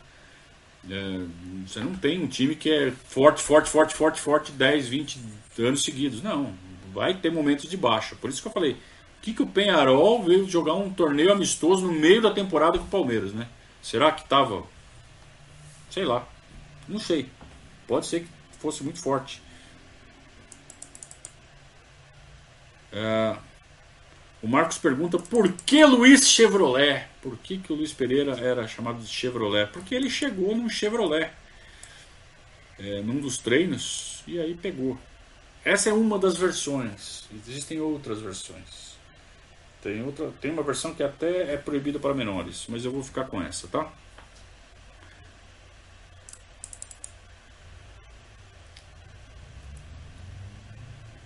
É, 0.89 1.21
você 1.67 1.81
não 1.81 1.95
tem 1.95 2.23
um 2.23 2.27
time 2.27 2.55
que 2.55 2.71
é 2.71 2.91
forte, 2.91 3.43
forte, 3.43 3.69
forte, 3.69 3.95
forte, 3.95 4.21
forte 4.21 4.53
10, 4.53 4.89
20 4.89 5.21
anos 5.59 5.83
seguidos. 5.83 6.23
Não. 6.23 6.55
Vai 6.93 7.15
ter 7.15 7.31
momentos 7.31 7.69
de 7.69 7.77
baixa. 7.77 8.17
Por 8.17 8.31
isso 8.31 8.41
que 8.41 8.49
eu 8.49 8.53
falei. 8.53 8.73
O 8.73 9.21
que, 9.21 9.35
que 9.35 9.43
o 9.43 9.47
Penharol 9.47 10.23
veio 10.23 10.49
jogar 10.49 10.75
um 10.75 10.91
torneio 10.91 11.33
amistoso 11.33 11.87
no 11.87 11.93
meio 11.93 12.23
da 12.23 12.31
temporada 12.31 12.79
com 12.79 12.85
o 12.85 12.89
Palmeiras, 12.89 13.33
né? 13.33 13.49
Será 13.83 14.13
que 14.13 14.29
tava. 14.29 14.63
Sei 15.91 16.05
lá. 16.05 16.27
Não 16.89 16.99
sei. 16.99 17.29
Pode 17.87 18.07
ser 18.07 18.21
que 18.21 18.29
fosse 18.59 18.83
muito 18.83 19.01
forte. 19.01 19.43
É, 22.93 23.37
o 24.43 24.47
Marcos 24.47 24.79
pergunta 24.79 25.19
por 25.19 25.51
que 25.53 25.85
Luiz 25.85 26.29
Chevrolet? 26.29 27.07
Por 27.21 27.37
que, 27.39 27.59
que 27.59 27.73
o 27.73 27.77
Luiz 27.77 27.93
Pereira 27.93 28.39
era 28.39 28.69
chamado 28.69 29.03
de 29.03 29.09
Chevrolet? 29.09 29.71
Porque 29.73 29.95
ele 29.95 30.09
chegou 30.09 30.55
num 30.55 30.69
Chevrolet, 30.69 31.31
é, 32.79 33.01
num 33.03 33.21
dos 33.21 33.39
treinos, 33.39 34.23
e 34.27 34.39
aí 34.39 34.55
pegou. 34.55 34.97
Essa 35.65 35.91
é 35.91 35.93
uma 35.93 36.19
das 36.19 36.37
versões. 36.37 37.29
Existem 37.35 37.81
outras 37.81 38.21
versões. 38.21 38.97
Tem, 39.83 40.03
outra, 40.03 40.33
tem 40.41 40.51
uma 40.51 40.63
versão 40.63 40.95
que 40.95 41.03
até 41.03 41.55
é 41.55 41.57
proibida 41.57 41.99
para 41.99 42.15
menores, 42.15 42.67
mas 42.69 42.85
eu 42.85 42.93
vou 42.93 43.03
ficar 43.03 43.25
com 43.25 43.43
essa, 43.43 43.67
tá? 43.69 43.91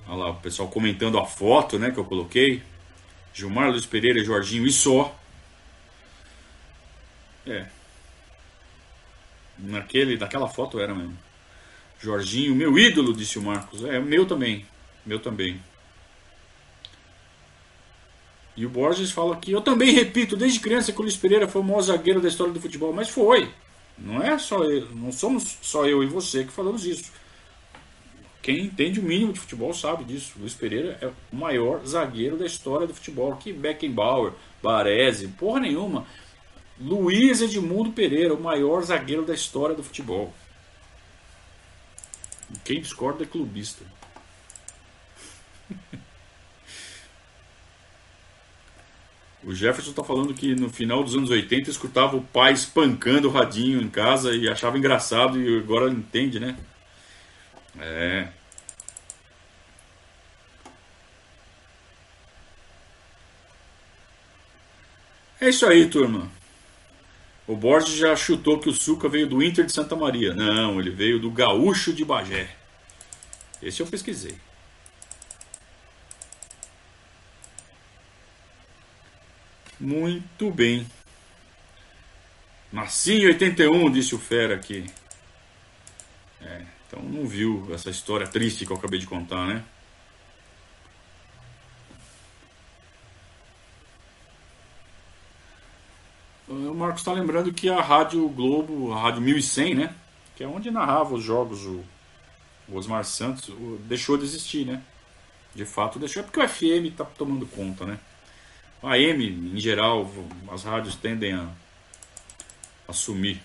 Olha 0.07 0.17
lá, 0.17 0.31
o 0.31 0.37
pessoal 0.37 0.69
comentando 0.69 1.19
a 1.19 1.25
foto 1.25 1.79
né, 1.79 1.91
que 1.91 1.99
eu 1.99 2.05
coloquei. 2.05 2.63
Gilmar 3.33 3.71
Luiz 3.71 3.87
Pereira, 3.87 4.23
Jorginho 4.25 4.67
e 4.67 4.73
só. 4.73 5.19
É. 7.47 7.67
Naquele, 9.59 10.17
naquela 10.17 10.49
foto 10.49 10.79
era 10.79 10.95
mesmo. 10.95 11.17
Jorginho, 12.01 12.55
meu 12.55 12.79
ídolo, 12.79 13.15
disse 13.15 13.39
o 13.39 13.43
Marcos. 13.43 13.85
É, 13.85 13.99
meu 14.01 14.27
também. 14.27 14.67
Meu 15.07 15.19
também. 15.19 15.61
E 18.57 18.67
o 18.67 18.69
Borges 18.69 19.11
fala 19.11 19.37
que 19.37 19.51
eu 19.53 19.63
também 19.63 19.93
repito, 19.93 20.37
desde 20.37 20.61
criança 20.61 20.93
que 20.93 20.99
o 20.99 21.03
Luiz 21.03 21.17
Pereira 21.17 21.49
foi 21.49 21.63
o 21.63 21.65
maior 21.65 21.81
zagueiro 21.81 22.21
da 22.21 22.29
história 22.29 22.53
do 22.53 22.61
futebol, 22.61 22.93
mas 22.93 23.09
foi. 23.09 23.49
Não 23.97 24.23
é 24.23 24.39
só 24.39 24.63
eu, 24.65 24.91
não 24.95 25.11
somos 25.11 25.59
só 25.63 25.87
eu 25.87 26.03
e 26.03 26.07
você 26.07 26.45
que 26.45 26.53
falamos 26.53 26.85
isso. 26.85 27.11
Quem 28.43 28.65
entende 28.65 28.99
o 28.99 29.05
mínimo 29.05 29.33
de 29.33 29.39
futebol 29.39 29.73
sabe 29.73 30.03
disso. 30.03 30.35
Luiz 30.37 30.53
Pereira 30.53 30.99
é 31.01 31.07
o 31.07 31.37
maior 31.37 31.87
zagueiro 31.87 32.37
da 32.37 32.45
história 32.45 32.89
do 32.89 32.95
futebol. 32.95 33.37
Que 33.37 33.53
Beckenbauer, 33.53 34.33
Baresi, 34.61 35.29
porra 35.29 35.61
nenhuma. 35.61 36.05
Luiz 36.81 37.41
Edmundo 37.41 37.93
Pereira, 37.93 38.35
o 38.35 38.43
maior 38.43 38.83
zagueiro 38.83 39.25
da 39.25 39.33
história 39.33 39.77
do 39.77 39.85
futebol. 39.85 40.35
Quem 42.65 42.81
discorda 42.81 43.23
é 43.23 43.27
clubista. 43.27 43.85
O 49.45 49.53
Jefferson 49.53 49.91
está 49.91 50.05
falando 50.05 50.33
que 50.33 50.55
no 50.55 50.71
final 50.71 51.03
dos 51.03 51.17
anos 51.17 51.29
80 51.29 51.69
escutava 51.69 52.17
o 52.17 52.23
pai 52.23 52.53
espancando 52.53 53.29
o 53.29 53.33
radinho 53.33 53.83
em 53.83 53.89
casa 53.89 54.33
e 54.33 54.49
achava 54.49 54.79
engraçado 54.79 55.37
e 55.41 55.59
agora 55.59 55.91
entende, 55.91 56.39
né? 56.39 56.57
É. 57.79 58.29
É 65.41 65.49
isso 65.49 65.67
aí, 65.67 65.89
turma. 65.89 66.31
O 67.47 67.57
Borges 67.57 67.97
já 67.97 68.15
chutou 68.15 68.61
que 68.61 68.69
o 68.69 68.73
Suca 68.73 69.09
veio 69.09 69.27
do 69.27 69.43
Inter 69.43 69.67
de 69.67 69.73
Santa 69.73 69.97
Maria. 69.97 70.33
Não, 70.33 70.79
ele 70.79 70.91
veio 70.91 71.19
do 71.19 71.31
Gaúcho 71.31 71.93
de 71.93 72.05
Bagé. 72.05 72.49
Esse 73.61 73.83
eu 73.83 73.87
pesquisei. 73.87 74.37
Muito 79.81 80.49
bem. 80.53 80.87
Nasci 82.73 83.15
em 83.15 83.27
81, 83.27 83.91
disse 83.91 84.15
o 84.15 84.19
Fera 84.19 84.55
aqui. 84.55 84.87
É. 86.41 86.63
Então 86.93 87.03
não 87.03 87.27
viu 87.27 87.67
essa 87.73 87.89
história 87.89 88.27
triste 88.27 88.67
que 88.67 88.71
eu 88.73 88.77
acabei 88.77 89.01
de 89.01 89.07
contar, 89.07 89.47
né? 89.47 89.65
O 96.47 96.75
Marcos 96.75 97.01
está 97.01 97.15
lembrando 97.15 97.51
que 97.51 97.71
a 97.71 97.81
Rádio 97.81 98.29
Globo, 98.29 98.93
a 98.93 99.01
Rádio 99.01 99.23
1100, 99.23 99.75
né? 99.75 99.95
Que 100.37 100.45
é 100.45 100.47
onde 100.47 100.71
narrava 100.71 101.15
os 101.15 101.25
jogos 101.25 101.65
o, 101.65 101.83
o 102.69 102.77
Osmar 102.77 103.05
Santos, 103.05 103.49
o, 103.49 103.81
deixou 103.85 104.19
de 104.19 104.25
existir, 104.25 104.67
né? 104.67 104.83
De 105.55 105.65
fato 105.65 105.99
deixou, 105.99 106.23
é 106.23 106.27
porque 106.27 106.41
o 106.41 106.47
FM 106.47 106.91
está 106.91 107.07
tomando 107.07 107.47
conta, 107.47 107.87
né? 107.87 107.99
A 108.83 108.97
AM, 108.97 109.25
em 109.55 109.59
geral, 109.59 110.11
as 110.51 110.65
rádios 110.65 110.95
tendem 110.95 111.33
a 111.33 111.49
assumir 112.87 113.41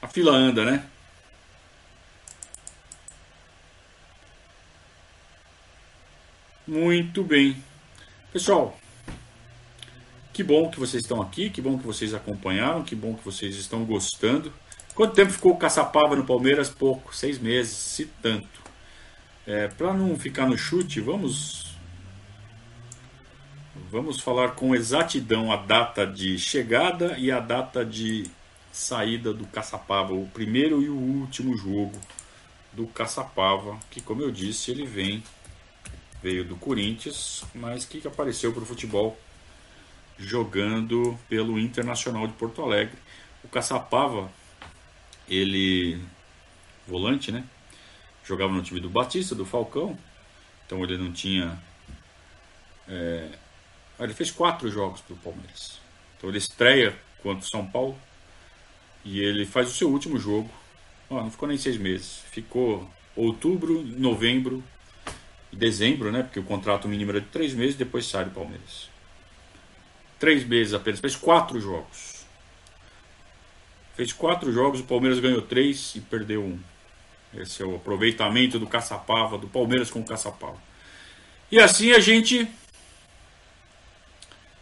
a 0.00 0.08
fila 0.08 0.32
anda, 0.32 0.64
né? 0.64 0.84
Muito 6.66 7.24
bem. 7.24 7.56
Pessoal, 8.32 8.78
que 10.32 10.44
bom 10.44 10.70
que 10.70 10.78
vocês 10.78 11.02
estão 11.02 11.22
aqui, 11.22 11.50
que 11.50 11.62
bom 11.62 11.78
que 11.78 11.86
vocês 11.86 12.12
acompanharam, 12.12 12.84
que 12.84 12.94
bom 12.94 13.14
que 13.14 13.24
vocês 13.24 13.56
estão 13.56 13.84
gostando. 13.84 14.52
Quanto 14.94 15.14
tempo 15.14 15.32
ficou 15.32 15.52
o 15.52 15.56
Caçapava 15.56 16.14
no 16.14 16.26
Palmeiras? 16.26 16.68
Pouco, 16.68 17.16
seis 17.16 17.38
meses, 17.38 17.72
se 17.72 18.06
tanto. 18.20 18.60
É, 19.46 19.68
Para 19.68 19.94
não 19.94 20.14
ficar 20.18 20.46
no 20.46 20.58
chute, 20.58 21.00
vamos 21.00 21.68
vamos 23.90 24.20
falar 24.20 24.50
com 24.50 24.74
exatidão 24.74 25.50
a 25.50 25.56
data 25.56 26.06
de 26.06 26.38
chegada 26.38 27.16
e 27.16 27.32
a 27.32 27.40
data 27.40 27.84
de 27.84 28.24
saída 28.78 29.34
do 29.34 29.44
Caçapava, 29.46 30.14
o 30.14 30.28
primeiro 30.28 30.80
e 30.80 30.88
o 30.88 30.96
último 30.96 31.56
jogo 31.56 31.98
do 32.72 32.86
Caçapava, 32.86 33.76
que 33.90 34.00
como 34.00 34.22
eu 34.22 34.30
disse, 34.30 34.70
ele 34.70 34.86
vem 34.86 35.22
veio 36.22 36.44
do 36.44 36.56
Corinthians, 36.56 37.44
mas 37.54 37.84
que 37.84 38.06
apareceu 38.06 38.52
para 38.52 38.62
o 38.62 38.66
futebol 38.66 39.18
jogando 40.16 41.18
pelo 41.28 41.58
Internacional 41.58 42.26
de 42.26 42.34
Porto 42.34 42.62
Alegre. 42.62 42.96
O 43.42 43.48
Caçapava, 43.48 44.30
ele 45.28 46.00
volante, 46.86 47.32
né? 47.32 47.44
Jogava 48.24 48.52
no 48.52 48.62
time 48.62 48.80
do 48.80 48.90
Batista, 48.90 49.34
do 49.34 49.44
Falcão. 49.44 49.98
Então 50.66 50.82
ele 50.84 50.96
não 50.96 51.12
tinha. 51.12 51.60
É... 52.88 53.28
Ele 53.98 54.14
fez 54.14 54.30
quatro 54.30 54.70
jogos 54.70 55.00
para 55.00 55.14
o 55.14 55.18
Palmeiras. 55.18 55.80
Então 56.16 56.28
ele 56.30 56.38
estreia 56.38 56.96
contra 57.22 57.44
o 57.44 57.48
São 57.48 57.66
Paulo, 57.66 57.98
e 59.04 59.20
ele 59.20 59.46
faz 59.46 59.68
o 59.68 59.74
seu 59.74 59.90
último 59.90 60.18
jogo. 60.18 60.50
Oh, 61.08 61.16
não 61.16 61.30
ficou 61.30 61.48
nem 61.48 61.56
seis 61.56 61.76
meses. 61.76 62.22
Ficou 62.30 62.88
outubro, 63.16 63.82
novembro 63.82 64.62
dezembro, 65.52 66.12
né? 66.12 66.22
Porque 66.22 66.38
o 66.38 66.44
contrato 66.44 66.88
mínimo 66.88 67.10
era 67.10 67.20
de 67.20 67.28
três 67.28 67.54
meses, 67.54 67.76
depois 67.76 68.06
sai 68.06 68.24
do 68.24 68.30
Palmeiras. 68.30 68.88
Três 70.18 70.44
meses 70.44 70.74
apenas. 70.74 71.00
Fez 71.00 71.16
quatro 71.16 71.60
jogos. 71.60 72.26
Fez 73.94 74.12
quatro 74.12 74.52
jogos, 74.52 74.80
o 74.80 74.84
Palmeiras 74.84 75.18
ganhou 75.18 75.42
três 75.42 75.94
e 75.96 76.00
perdeu 76.00 76.44
um. 76.44 76.58
Esse 77.34 77.62
é 77.62 77.66
o 77.66 77.76
aproveitamento 77.76 78.58
do 78.58 78.66
Caçapava, 78.66 79.36
do 79.36 79.48
Palmeiras 79.48 79.90
com 79.90 80.00
o 80.00 80.04
Caçapava. 80.04 80.56
E 81.50 81.58
assim 81.58 81.92
a 81.92 81.98
gente 81.98 82.48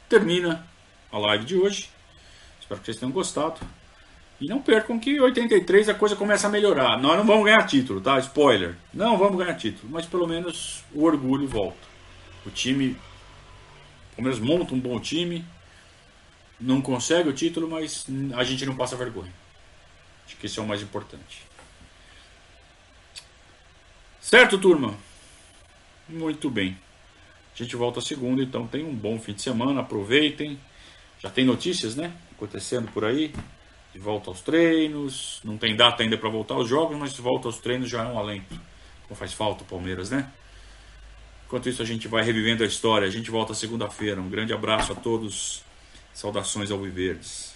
termina 0.08 0.66
a 1.12 1.18
live 1.18 1.44
de 1.44 1.56
hoje. 1.56 1.90
Espero 2.60 2.80
que 2.80 2.86
vocês 2.86 2.96
tenham 2.96 3.12
gostado. 3.12 3.60
E 4.40 4.46
não 4.46 4.60
percam 4.60 4.98
que 4.98 5.10
em 5.10 5.20
83 5.20 5.88
a 5.88 5.94
coisa 5.94 6.14
começa 6.14 6.46
a 6.46 6.50
melhorar. 6.50 6.98
Nós 7.00 7.16
não 7.16 7.24
vamos 7.24 7.44
ganhar 7.44 7.64
título, 7.66 8.00
tá? 8.00 8.18
Spoiler. 8.18 8.76
Não 8.92 9.16
vamos 9.16 9.38
ganhar 9.38 9.54
título, 9.54 9.90
mas 9.90 10.04
pelo 10.04 10.26
menos 10.26 10.84
o 10.92 11.04
orgulho 11.04 11.48
volta. 11.48 11.78
O 12.44 12.50
time, 12.50 12.96
pelo 14.14 14.28
menos 14.28 14.38
monta 14.38 14.74
um 14.74 14.80
bom 14.80 15.00
time. 15.00 15.44
Não 16.60 16.82
consegue 16.82 17.28
o 17.28 17.32
título, 17.32 17.68
mas 17.68 18.06
a 18.34 18.44
gente 18.44 18.66
não 18.66 18.76
passa 18.76 18.94
vergonha. 18.94 19.32
Acho 20.26 20.36
que 20.36 20.46
esse 20.46 20.58
é 20.58 20.62
o 20.62 20.66
mais 20.66 20.82
importante. 20.82 21.42
Certo, 24.20 24.58
turma? 24.58 24.94
Muito 26.08 26.50
bem. 26.50 26.76
A 27.54 27.62
gente 27.62 27.74
volta 27.74 28.00
segunda, 28.00 28.42
então 28.42 28.66
tem 28.66 28.84
um 28.84 28.94
bom 28.94 29.18
fim 29.18 29.32
de 29.32 29.40
semana, 29.40 29.80
aproveitem. 29.80 30.58
Já 31.20 31.30
tem 31.30 31.44
notícias, 31.44 31.96
né? 31.96 32.12
Acontecendo 32.32 32.90
por 32.92 33.04
aí. 33.04 33.32
Volta 33.98 34.30
aos 34.30 34.40
treinos. 34.40 35.40
Não 35.44 35.56
tem 35.56 35.74
data 35.74 36.02
ainda 36.02 36.16
para 36.16 36.28
voltar 36.28 36.54
aos 36.54 36.68
jogos, 36.68 36.96
mas 36.96 37.16
volta 37.16 37.48
aos 37.48 37.58
treinos 37.58 37.88
já 37.88 38.02
é 38.02 38.06
um 38.06 38.18
alento. 38.18 38.58
Como 39.08 39.18
faz 39.18 39.32
falta 39.32 39.62
o 39.62 39.66
Palmeiras, 39.66 40.10
né? 40.10 40.30
Enquanto 41.46 41.68
isso, 41.68 41.80
a 41.80 41.84
gente 41.84 42.08
vai 42.08 42.24
revivendo 42.24 42.62
a 42.62 42.66
história. 42.66 43.06
A 43.06 43.10
gente 43.10 43.30
volta 43.30 43.54
segunda-feira. 43.54 44.20
Um 44.20 44.28
grande 44.28 44.52
abraço 44.52 44.92
a 44.92 44.94
todos. 44.94 45.62
Saudações 46.12 46.70
ao 46.70 46.78
Viverdes. 46.78 47.55